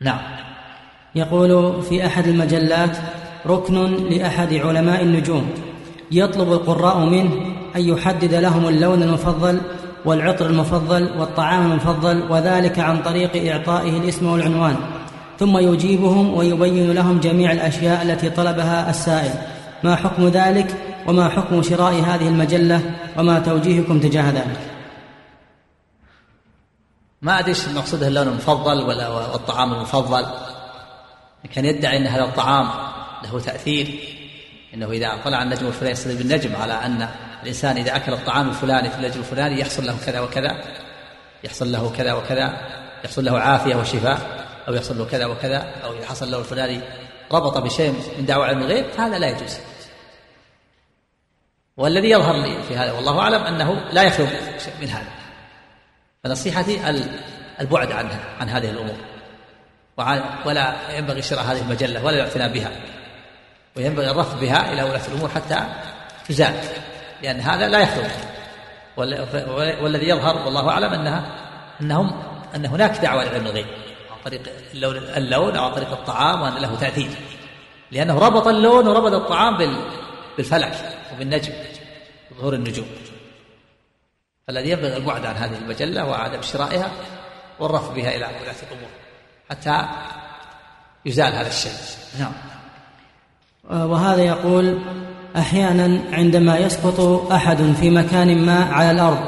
نعم. 0.00 0.36
يقول 1.14 1.82
في 1.82 2.06
أحد 2.06 2.26
المجلات 2.26 2.96
ركن 3.46 4.08
لأحد 4.08 4.54
علماء 4.54 5.02
النجوم. 5.02 5.67
يطلب 6.10 6.52
القراء 6.52 6.98
منه 6.98 7.32
أن 7.76 7.80
يحدد 7.88 8.34
لهم 8.34 8.68
اللون 8.68 9.02
المفضل 9.02 9.60
والعطر 10.04 10.46
المفضل 10.46 11.10
والطعام 11.18 11.70
المفضل 11.70 12.22
وذلك 12.30 12.78
عن 12.78 13.02
طريق 13.02 13.52
إعطائه 13.52 13.98
الاسم 13.98 14.26
والعنوان. 14.26 14.76
ثم 15.38 15.58
يجيبهم 15.58 16.34
ويبين 16.34 16.92
لهم 16.92 17.20
جميع 17.20 17.52
الأشياء 17.52 18.02
التي 18.02 18.30
طلبها 18.30 18.90
السائل. 18.90 19.34
ما 19.84 19.96
حكم 19.96 20.28
ذلك؟ 20.28 20.76
وما 21.06 21.28
حكم 21.28 21.62
شراء 21.62 21.92
هذه 21.92 22.28
المجلة؟ 22.28 22.94
وما 23.16 23.38
توجيهكم 23.38 24.00
تجاه 24.00 24.30
ذلك؟ 24.30 24.60
ما 27.22 27.38
أدري 27.38 27.48
إيش 27.48 27.66
المقصود 27.68 28.02
اللون 28.02 28.28
المفضل 28.28 28.82
ولا 28.82 29.34
الطعام 29.34 29.72
المفضل. 29.72 30.26
كان 31.54 31.64
يدعي 31.64 31.96
إن 31.96 32.06
هذا 32.06 32.24
الطعام 32.24 32.68
له 33.24 33.40
تأثير. 33.40 34.17
إنه 34.74 34.90
إذا 34.90 35.16
طلع 35.24 35.42
النجم 35.42 35.66
الفلاني 35.66 35.92
يستدل 35.92 36.16
بالنجم 36.16 36.56
على 36.56 36.72
أن 36.72 37.08
الإنسان 37.42 37.76
إذا 37.76 37.96
أكل 37.96 38.12
الطعام 38.12 38.48
الفلاني 38.48 38.90
في 38.90 38.96
النجم 38.96 39.20
الفلاني 39.20 39.60
يحصل 39.60 39.86
له 39.86 39.96
كذا 40.06 40.20
وكذا 40.20 40.64
يحصل 41.44 41.72
له 41.72 41.92
كذا 41.96 42.12
وكذا 42.12 42.58
يحصل 43.04 43.24
له 43.24 43.38
عافية 43.38 43.76
وشفاء 43.76 44.46
أو 44.68 44.74
يحصل 44.74 44.98
له 44.98 45.04
كذا 45.04 45.26
وكذا 45.26 45.74
أو 45.84 45.92
إذا 45.92 46.06
حصل 46.06 46.30
له 46.30 46.38
الفلاني 46.38 46.80
ربط 47.32 47.58
بشيء 47.58 47.90
من 48.18 48.26
دعوة 48.26 48.46
علم 48.46 48.62
الغيب 48.62 48.86
فهذا 48.86 49.18
لا 49.18 49.28
يجوز. 49.28 49.58
والذي 51.76 52.10
يظهر 52.10 52.42
لي 52.42 52.62
في 52.62 52.76
هذا 52.76 52.92
والله 52.92 53.20
أعلم 53.20 53.42
أنه 53.42 53.88
لا 53.92 54.02
يخلو 54.02 54.26
من 54.80 54.88
هذا. 54.88 55.08
فنصيحتي 56.24 56.80
البعد 57.60 57.92
عنها 57.92 58.20
عن 58.40 58.48
هذه 58.48 58.70
الأمور. 58.70 58.96
ولا 60.46 60.96
ينبغي 60.96 61.22
شراء 61.22 61.44
هذه 61.44 61.60
المجلة 61.60 62.04
ولا 62.04 62.16
الاعتناء 62.16 62.52
بها. 62.52 62.70
وينبغي 63.76 64.10
الرفض 64.10 64.40
بها 64.40 64.72
إلى 64.72 64.82
ولاة 64.82 65.06
الأمور 65.08 65.28
حتى 65.28 65.58
تزال 66.28 66.54
لأن 67.22 67.40
هذا 67.40 67.68
لا 67.68 67.80
يخلو. 67.80 68.04
والذي 69.82 70.08
يظهر 70.08 70.36
والله 70.36 70.68
أعلم 70.70 70.92
أنها 70.92 71.24
أنهم 71.80 72.22
أن 72.54 72.66
هناك 72.66 72.98
دعوة 72.98 73.24
لعلم 73.24 73.46
الغيب 73.46 73.66
طريق 74.24 74.42
اللون 74.74 74.96
اللون 74.96 75.56
أو 75.56 75.64
عن 75.64 75.74
طريق 75.74 75.90
الطعام 75.90 76.42
وأن 76.42 76.54
له 76.54 76.76
تأثير 76.76 77.10
لأنه 77.90 78.18
ربط 78.18 78.46
اللون 78.46 78.88
وربط 78.88 79.12
الطعام 79.12 79.76
بالفلك 80.36 80.74
وبالنجم 81.12 81.52
ظهور 82.38 82.54
النجوم. 82.54 82.88
فالذي 84.46 84.70
ينبغي 84.70 84.96
البعد 84.96 85.26
عن 85.26 85.36
هذه 85.36 85.58
المجلة 85.58 86.04
وعدم 86.04 86.42
شرائها 86.42 86.90
والرفض 87.60 87.94
بها 87.94 88.10
إلى 88.10 88.24
ولاة 88.24 88.56
الأمور 88.70 88.90
حتى 89.50 89.88
يزال 91.06 91.32
هذا 91.32 91.48
الشيء. 91.48 91.72
نعم. 92.18 92.32
وهذا 93.70 94.22
يقول 94.22 94.78
أحيانا 95.36 96.00
عندما 96.12 96.58
يسقط 96.58 97.00
أحد 97.32 97.72
في 97.80 97.90
مكان 97.90 98.46
ما 98.46 98.64
على 98.64 98.90
الأرض 98.90 99.18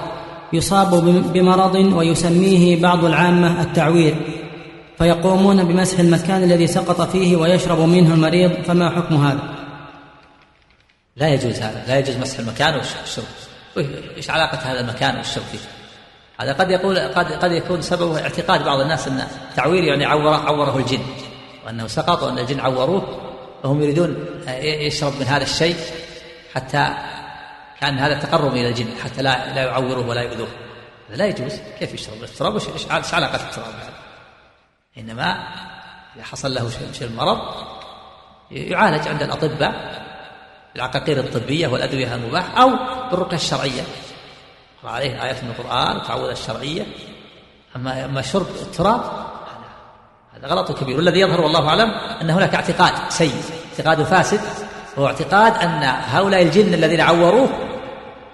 يصاب 0.52 0.94
بمرض 1.32 1.74
ويسميه 1.74 2.82
بعض 2.82 3.04
العامة 3.04 3.62
التعوير 3.62 4.16
فيقومون 4.98 5.64
بمسح 5.64 5.98
المكان 5.98 6.42
الذي 6.42 6.66
سقط 6.66 7.00
فيه 7.00 7.36
ويشرب 7.36 7.78
منه 7.78 8.14
المريض 8.14 8.52
فما 8.62 8.90
حكم 8.90 9.24
هذا؟ 9.24 9.40
لا 11.16 11.28
يجوز 11.28 11.58
هذا 11.58 11.84
لا 11.88 11.98
يجوز 11.98 12.16
مسح 12.16 12.38
المكان 12.38 12.74
والشرب 12.74 13.24
إيش 14.16 14.30
علاقة 14.30 14.58
هذا 14.58 14.80
المكان 14.80 15.16
والشرب 15.16 15.44
فيه؟ 15.44 15.58
هذا 16.40 16.52
قد 16.52 16.70
يقول 16.70 16.98
قد 16.98 17.32
قد 17.32 17.52
يكون 17.52 17.82
سببه 17.82 18.20
اعتقاد 18.20 18.64
بعض 18.64 18.80
الناس 18.80 19.08
أن 19.08 19.22
تعوير 19.56 19.84
يعني 19.84 20.04
عور 20.04 20.34
عوره 20.34 20.76
الجن 20.76 21.02
وأنه 21.66 21.86
سقط 21.86 22.22
وأن 22.22 22.38
الجن 22.38 22.60
عوروه. 22.60 23.29
وهم 23.64 23.82
يريدون 23.82 24.26
يشرب 24.62 25.12
من 25.20 25.26
هذا 25.26 25.42
الشيء 25.42 25.76
حتى 26.54 26.94
كأن 27.80 27.98
هذا 27.98 28.14
تقرب 28.14 28.52
إلى 28.52 28.68
الجن 28.68 28.88
حتى 29.04 29.22
لا 29.22 29.54
لا 29.54 29.62
يعوروه 29.62 30.08
ولا 30.08 30.22
يؤذوه. 30.22 30.48
هذا 31.08 31.16
لا 31.16 31.26
يجوز. 31.26 31.52
كيف 31.78 31.94
يشرب؟ 31.94 32.22
التراب 32.22 32.54
إيش 32.54 33.14
علاقة 33.14 33.34
التراب 33.34 33.74
هذا 33.74 33.92
إنما 34.98 35.32
إذا 36.16 36.24
حصل 36.24 36.54
له 36.54 36.70
شيء 36.92 37.08
المرض 37.08 37.38
يعالج 38.50 39.08
عند 39.08 39.22
الأطباء 39.22 40.00
بالعقاقير 40.74 41.20
الطبية 41.20 41.68
والأدوية 41.68 42.14
المباح 42.14 42.58
أو 42.58 42.70
بالرقية 43.10 43.36
الشرعية. 43.36 43.82
عليه 44.84 45.22
آيات 45.22 45.44
من 45.44 45.50
القرآن 45.50 45.96
والتعوذة 45.96 46.32
الشرعية. 46.32 46.86
أما 47.76 48.04
أما 48.04 48.22
شرب 48.22 48.46
التراب 48.62 49.29
هذا 50.44 50.54
غلط 50.54 50.72
كبير. 50.80 50.96
والذي 50.96 51.20
يظهر 51.20 51.40
والله 51.40 51.68
أعلم 51.68 51.90
أن 52.22 52.30
هناك 52.30 52.54
اعتقاد 52.54 52.92
سيء 53.08 53.42
اعتقاد 53.70 54.02
فاسد 54.02 54.40
هو 54.98 55.06
اعتقاد 55.06 55.56
أن 55.56 55.82
هؤلاء 56.06 56.42
الجن 56.42 56.74
الذين 56.74 57.00
عوروه 57.00 57.48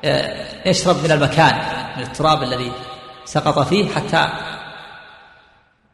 آه، 0.04 0.68
يشرب 0.68 1.04
من 1.04 1.10
المكان 1.10 1.54
من 1.96 2.02
التراب 2.02 2.42
الذي 2.42 2.72
سقط 3.24 3.58
فيه 3.58 3.88
حتى 3.94 4.28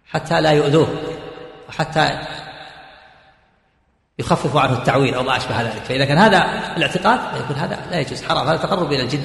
حتى 0.07 0.41
لا 0.41 0.51
يؤذوه 0.51 0.89
وحتى 1.69 2.19
يخفف 4.19 4.57
عنه 4.57 4.73
التعويل 4.73 5.15
أو 5.15 5.23
ما 5.23 5.37
أشبه 5.37 5.63
ذلك. 5.63 5.83
فإذا 5.85 6.05
كان 6.05 6.19
هذا 6.19 6.39
الاعتقاد 6.77 7.21
فيكون 7.35 7.57
هذا 7.57 7.79
لا 7.91 8.01
يجوز 8.01 8.23
حرام. 8.23 8.49
هذا 8.49 8.57
تقرب 8.57 8.93
إلى 8.93 9.03
الجن. 9.03 9.23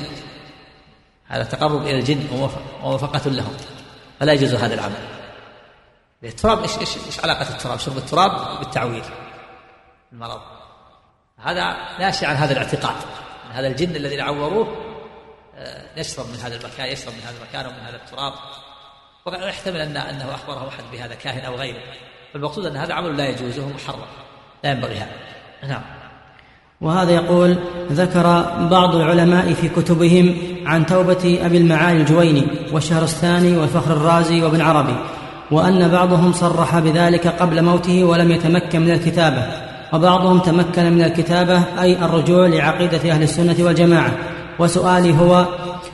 هذا 1.27 1.43
تقرب 1.43 1.81
إلى 1.81 1.99
الجن 1.99 2.27
وموافقة 2.83 3.29
لهم. 3.29 3.53
فلا 4.19 4.33
يجوز 4.33 4.53
هذا 4.53 4.73
العمل. 4.73 5.16
التراب 6.23 6.61
إيش 6.61 6.77
إيش 6.77 6.97
إيش 7.05 7.19
علاقة 7.19 7.49
التراب؟ 7.49 7.79
شرب 7.79 7.97
التراب؟ 7.97 8.59
بالتعويل 8.59 9.03
المرض. 10.13 10.41
هذا 11.37 11.77
ناشئ 11.99 12.25
عن 12.25 12.35
هذا 12.35 12.53
الاعتقاد. 12.53 12.95
من 13.49 13.55
هذا 13.55 13.67
الجن 13.67 13.95
الذين 13.95 14.21
عوروه 14.21 14.67
آه، 15.55 15.99
يشرب 15.99 16.25
من 16.25 16.35
هذا 16.35 16.55
المكان 16.55 16.87
يشرب 16.87 17.13
من 17.13 17.19
هذا 17.19 17.35
المكان 17.37 17.65
ومن 17.65 17.85
هذا 17.87 17.95
التراب. 17.95 18.33
ويحتمل 19.25 19.81
أن 19.81 19.97
أنه 19.97 20.35
أخبره 20.35 20.67
أحد 20.67 20.83
بهذا 20.91 21.15
كاهن 21.15 21.45
أو 21.45 21.55
غيره. 21.55 21.81
فالمقصود 22.33 22.65
أن 22.65 22.77
هذا 22.77 22.93
عمل 22.93 23.17
لا 23.17 23.29
يجوز 23.29 23.59
وهو 23.59 23.69
محرم. 23.69 24.07
لا 24.63 24.71
ينبغي 24.71 24.97
هذا. 24.97 25.11
نعم. 25.67 25.81
وهذا 26.81 27.11
يقول 27.11 27.57
ذكر 27.91 28.23
بعض 28.67 28.95
العلماء 28.95 29.53
في 29.53 29.69
كتبهم 29.69 30.57
عن 30.67 30.85
توبة 30.85 31.39
أبي 31.45 31.57
المعالي 31.57 32.01
الجويني 32.01 32.47
والشهرستاني 32.71 33.57
والفخر 33.57 33.93
الرازي 33.93 34.43
وابن 34.43 34.61
عربي. 34.61 35.16
وأن 35.51 35.87
بعضهم 35.87 36.33
صرح 36.33 36.79
بذلك 36.79 37.27
قبل 37.27 37.61
موته 37.63 38.03
ولم 38.03 38.31
يتمكن 38.31 38.81
من 38.81 38.91
الكتابة 38.91 39.43
وبعضهم 39.93 40.39
تمكن 40.39 40.91
من 40.91 41.03
الكتابة 41.03 41.63
أي 41.81 41.93
الرجوع 41.93 42.47
لعقيدة 42.47 43.11
أهل 43.11 43.23
السنة 43.23 43.55
والجماعة. 43.59 44.11
وسؤالي 44.59 45.19
هو 45.19 45.45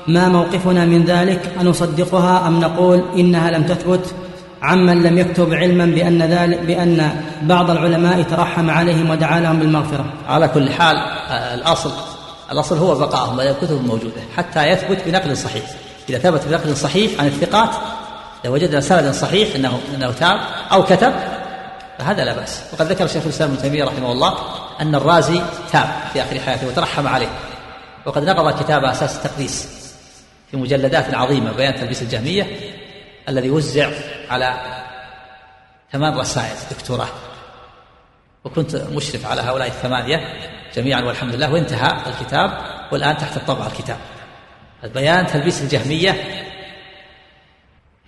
ما 0.08 0.30
موقفنا 0.30 0.86
من 0.86 1.06
ذلك؟ 1.06 1.42
أنصدقها 1.62 2.48
أم 2.48 2.60
نقول 2.60 3.04
إنها 3.18 3.52
لم 3.52 3.64
تثبت؟ 3.64 4.14
عمن 4.62 5.04
لم 5.04 5.18
يكتب 5.18 5.54
علما 5.54 5.86
بأن 5.86 6.22
ذلك 6.22 6.60
بأن 6.60 7.12
بعض 7.42 7.70
العلماء 7.70 8.22
ترحم 8.22 8.70
عليهم 8.70 9.10
ودعا 9.10 9.40
لهم 9.40 9.60
بالمغفرة. 9.60 10.06
على 10.28 10.48
كل 10.48 10.70
حال 10.70 10.98
آه، 10.98 11.56
الأصل 11.56 11.92
الأصل 12.52 12.78
هو 12.78 12.96
بقائهم 12.96 13.40
على 13.40 13.50
الكتب 13.50 13.78
الموجودة 13.78 14.22
حتى 14.38 14.68
يثبت 14.68 14.98
بنقل 15.06 15.38
صحيح. 15.38 15.64
إذا 16.10 16.18
ثبت 16.18 16.42
بنقل 16.48 16.76
صحيح 16.76 17.20
عن 17.20 17.28
الثقات 17.28 17.70
لو 18.46 18.54
وجدنا 18.54 18.82
سند 18.82 19.12
صحيح 19.12 19.56
أنه 19.56 19.82
أنه 19.96 20.12
تاب 20.12 20.40
أو 20.72 20.84
كتب 20.84 21.14
فهذا 21.98 22.26
لا 22.26 22.34
بأس. 22.34 22.64
وقد 22.74 22.92
ذكر 22.92 23.06
الشيخ 23.06 23.24
الإسلام 23.24 23.52
ابن 23.52 23.62
تيمية 23.62 23.84
رحمه 23.84 24.12
الله 24.12 24.38
أن 24.82 24.96
الرازي 24.96 25.42
تاب 25.72 25.90
في 26.14 26.22
آخر 26.22 26.40
حياته 26.40 26.68
وترحم 26.68 27.08
عليه. 27.08 27.30
وقد 28.06 28.24
نقض 28.24 28.64
كتاب 28.64 28.84
أساس 28.84 29.18
التقديس 29.18 29.84
في 30.52 30.58
مجلدات 30.58 31.14
عظيمة 31.14 31.52
بيان 31.52 31.76
تلبيس 31.76 32.02
الجهمية 32.02 32.48
الذي 33.30 33.50
وزع 33.50 33.90
على 34.30 34.54
ثمان 35.92 36.18
رسائل 36.18 36.56
دكتوراه. 36.72 37.10
وكنت 38.44 38.76
مشرف 38.76 39.26
على 39.26 39.42
هؤلاء 39.42 39.68
الثمانية 39.68 40.18
جميعا 40.76 41.02
والحمد 41.02 41.36
لله 41.36 41.54
وانتهى 41.54 41.98
الكتاب 42.08 42.58
والآن 42.92 43.18
تحت 43.18 43.38
الطبع 43.38 43.68
الكتاب. 43.68 43.98
بيان 44.84 45.28
تلبيس 45.28 45.62
الجهمية 45.62 46.44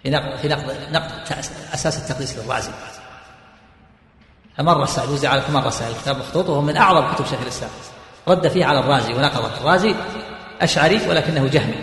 في 0.05 0.11
نقد 0.11 0.35
في 0.35 0.47
نقد 0.47 0.77
نقد 0.91 1.11
أساس 1.73 1.97
التقديس 1.97 2.37
للرازي. 2.37 2.71
ثمان 4.57 4.75
رسائل 4.75 5.09
وزع 5.09 5.29
على 5.29 5.41
ثمان 5.41 5.63
رسائل 5.63 5.91
الكتاب 5.91 6.17
مخطوط 6.17 6.49
وهو 6.49 6.61
من 6.61 6.77
أعظم 6.77 7.13
كتب 7.13 7.25
شيخ 7.25 7.41
الإسلام. 7.41 7.71
رد 8.27 8.47
فيه 8.47 8.65
على 8.65 8.79
الرازي 8.79 9.13
ونقض 9.13 9.45
الرازي 9.45 9.95
أشعري 10.61 11.09
ولكنه 11.09 11.47
جهمي 11.47 11.75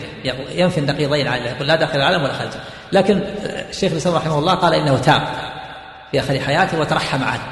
ينفي 0.51 0.81
النقيضين 0.81 1.29
عنه 1.29 1.45
يقول 1.45 1.69
لا 1.69 1.77
داخل 1.77 1.99
العالم 1.99 2.23
ولا 2.23 2.33
خارجه. 2.33 2.61
لكن 2.93 3.19
الشيخ 3.45 3.93
الإسلام 3.93 4.15
رحمه 4.15 4.39
الله 4.39 4.55
قال 4.55 4.75
إنه 4.75 4.99
تاب 4.99 5.23
في 6.11 6.21
آخر 6.21 6.41
حياته 6.41 6.81
وترحم 6.81 7.25
عنه. 7.25 7.47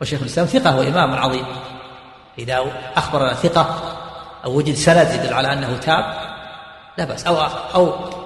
وشيخ 0.00 0.20
الإسلام 0.20 0.46
ثقة 0.46 0.76
وإمام 0.76 1.14
عظيم. 1.14 1.46
إذا 2.38 2.64
أخبرنا 2.96 3.34
ثقة 3.34 3.96
أو 4.44 4.56
وجد 4.56 4.74
سند 4.74 5.10
يدل 5.10 5.34
على 5.34 5.52
أنه 5.52 5.76
تاب 5.76 6.04
لا 6.98 7.04
بأس. 7.04 7.26
أو 7.26 7.40
أو 7.74 8.19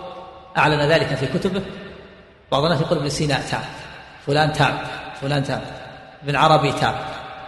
أعلن 0.59 0.81
ذلك 0.81 1.15
في 1.15 1.27
كتبه 1.27 1.63
بعض 2.53 2.65
الناس 2.65 2.81
يقول 2.81 2.99
ابن 2.99 3.09
سينا 3.09 3.41
تاب. 3.51 3.65
فلان 4.27 4.53
تاب 4.53 4.75
فلان 5.21 5.45
تاب. 5.45 5.63
ابن 6.25 6.37
عربي 6.37 6.73
تاب. 6.73 6.95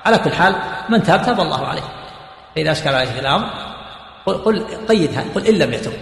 على 0.06 0.18
كل 0.18 0.32
حال 0.32 0.56
من 0.88 1.02
تاب 1.02 1.26
تاب 1.26 1.40
الله 1.40 1.66
عليه. 1.66 1.82
فإذا 2.54 2.72
أشكل 2.72 2.94
عليه 2.94 3.18
الأمر 3.18 3.50
قل, 4.26 4.34
قل 4.34 4.66
قيدها 4.88 5.24
قل 5.34 5.46
إن 5.46 5.54
لم 5.54 5.72
يتب. 5.72 5.92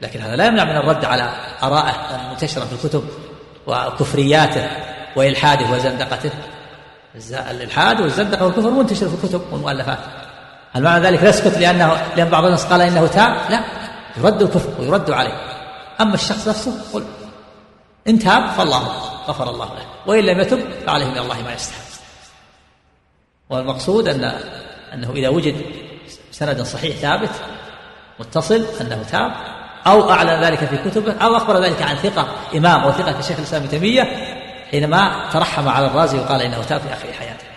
لكن 0.00 0.20
هذا 0.20 0.36
لا 0.36 0.46
يمنع 0.46 0.64
من 0.64 0.76
الرد 0.76 1.04
على 1.04 1.30
آرائه 1.62 1.94
المنتشرة 2.14 2.64
في 2.64 2.72
الكتب 2.72 3.04
وكفرياته 3.66 4.68
وإلحاده 5.16 5.70
وزندقته. 5.70 6.30
الإلحاد 7.50 8.00
والزندقة 8.00 8.44
والكفر 8.44 8.70
منتشر 8.70 9.08
في 9.08 9.24
الكتب 9.24 9.42
والمؤلفات. 9.52 9.98
هل 10.72 10.82
معنى 10.82 11.04
ذلك 11.04 11.24
نسكت 11.24 11.58
لأنه 11.58 12.02
لأن 12.16 12.28
بعض 12.28 12.44
الناس 12.44 12.64
قال 12.64 12.80
إنه 12.80 13.06
تاب؟ 13.06 13.36
لا. 13.50 13.60
يرد 14.16 14.42
الكفر 14.42 14.80
ويرد 14.80 15.10
عليه. 15.10 15.49
أما 16.00 16.14
الشخص 16.14 16.48
نفسه 16.48 16.80
قل 16.92 17.04
إن 18.08 18.18
تاب 18.18 18.50
فالله 18.50 18.82
غفر 19.28 19.50
الله 19.50 19.66
له. 19.66 19.86
وإن 20.06 20.24
لم 20.24 20.40
يتب 20.40 20.60
فعليه 20.86 21.06
من 21.06 21.18
الله 21.18 21.42
ما 21.42 21.52
يستحق. 21.52 21.90
والمقصود 23.50 24.08
أن 24.08 24.24
أنه 24.94 25.12
إذا 25.12 25.28
وجد 25.28 25.56
سند 26.30 26.62
صحيح 26.62 26.96
ثابت 26.96 27.30
متصل 28.20 28.66
أنه 28.80 29.02
تاب 29.10 29.32
أو 29.86 30.10
أعلن 30.10 30.44
ذلك 30.44 30.64
في 30.64 30.90
كتبه 30.90 31.12
أو 31.12 31.36
أخبر 31.36 31.62
ذلك 31.62 31.82
عن 31.82 31.96
ثقة 31.96 32.28
إمام 32.54 32.80
أو 32.80 32.92
ثقة 32.92 33.12
كشيخ 33.12 33.38
الإسلام 33.38 33.62
ابن 33.62 33.70
تيمية 33.70 34.02
حينما 34.70 35.28
ترحم 35.32 35.68
على 35.68 35.86
الرازي 35.86 36.18
وقال 36.18 36.42
إنه 36.42 36.62
تاب 36.62 36.80
في 36.80 36.92
آخر 36.92 37.12
حياته. 37.12 37.49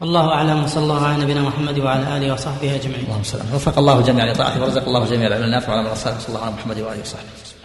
والله 0.00 0.32
أعلم 0.32 0.64
وصلى 0.64 0.82
الله 0.82 1.06
على 1.06 1.22
نبينا 1.24 1.42
محمد 1.42 1.78
وعلى 1.78 2.16
آله 2.16 2.32
وصحبه 2.32 2.74
أجمعين. 2.74 3.04
اللهم 3.04 3.22
وفق 3.54 3.78
الله 3.78 4.00
جميعا 4.00 4.32
لطاعته 4.32 4.62
ورزق 4.62 4.84
الله 4.86 5.04
جميع 5.06 5.26
العلم 5.26 5.44
النافع 5.44 5.68
وعلى 5.72 5.82
من 5.82 5.90
صلى 6.20 6.28
الله 6.28 6.42
على 6.42 6.54
محمد 6.54 6.78
واله 6.78 7.00
وصحبه. 7.00 7.57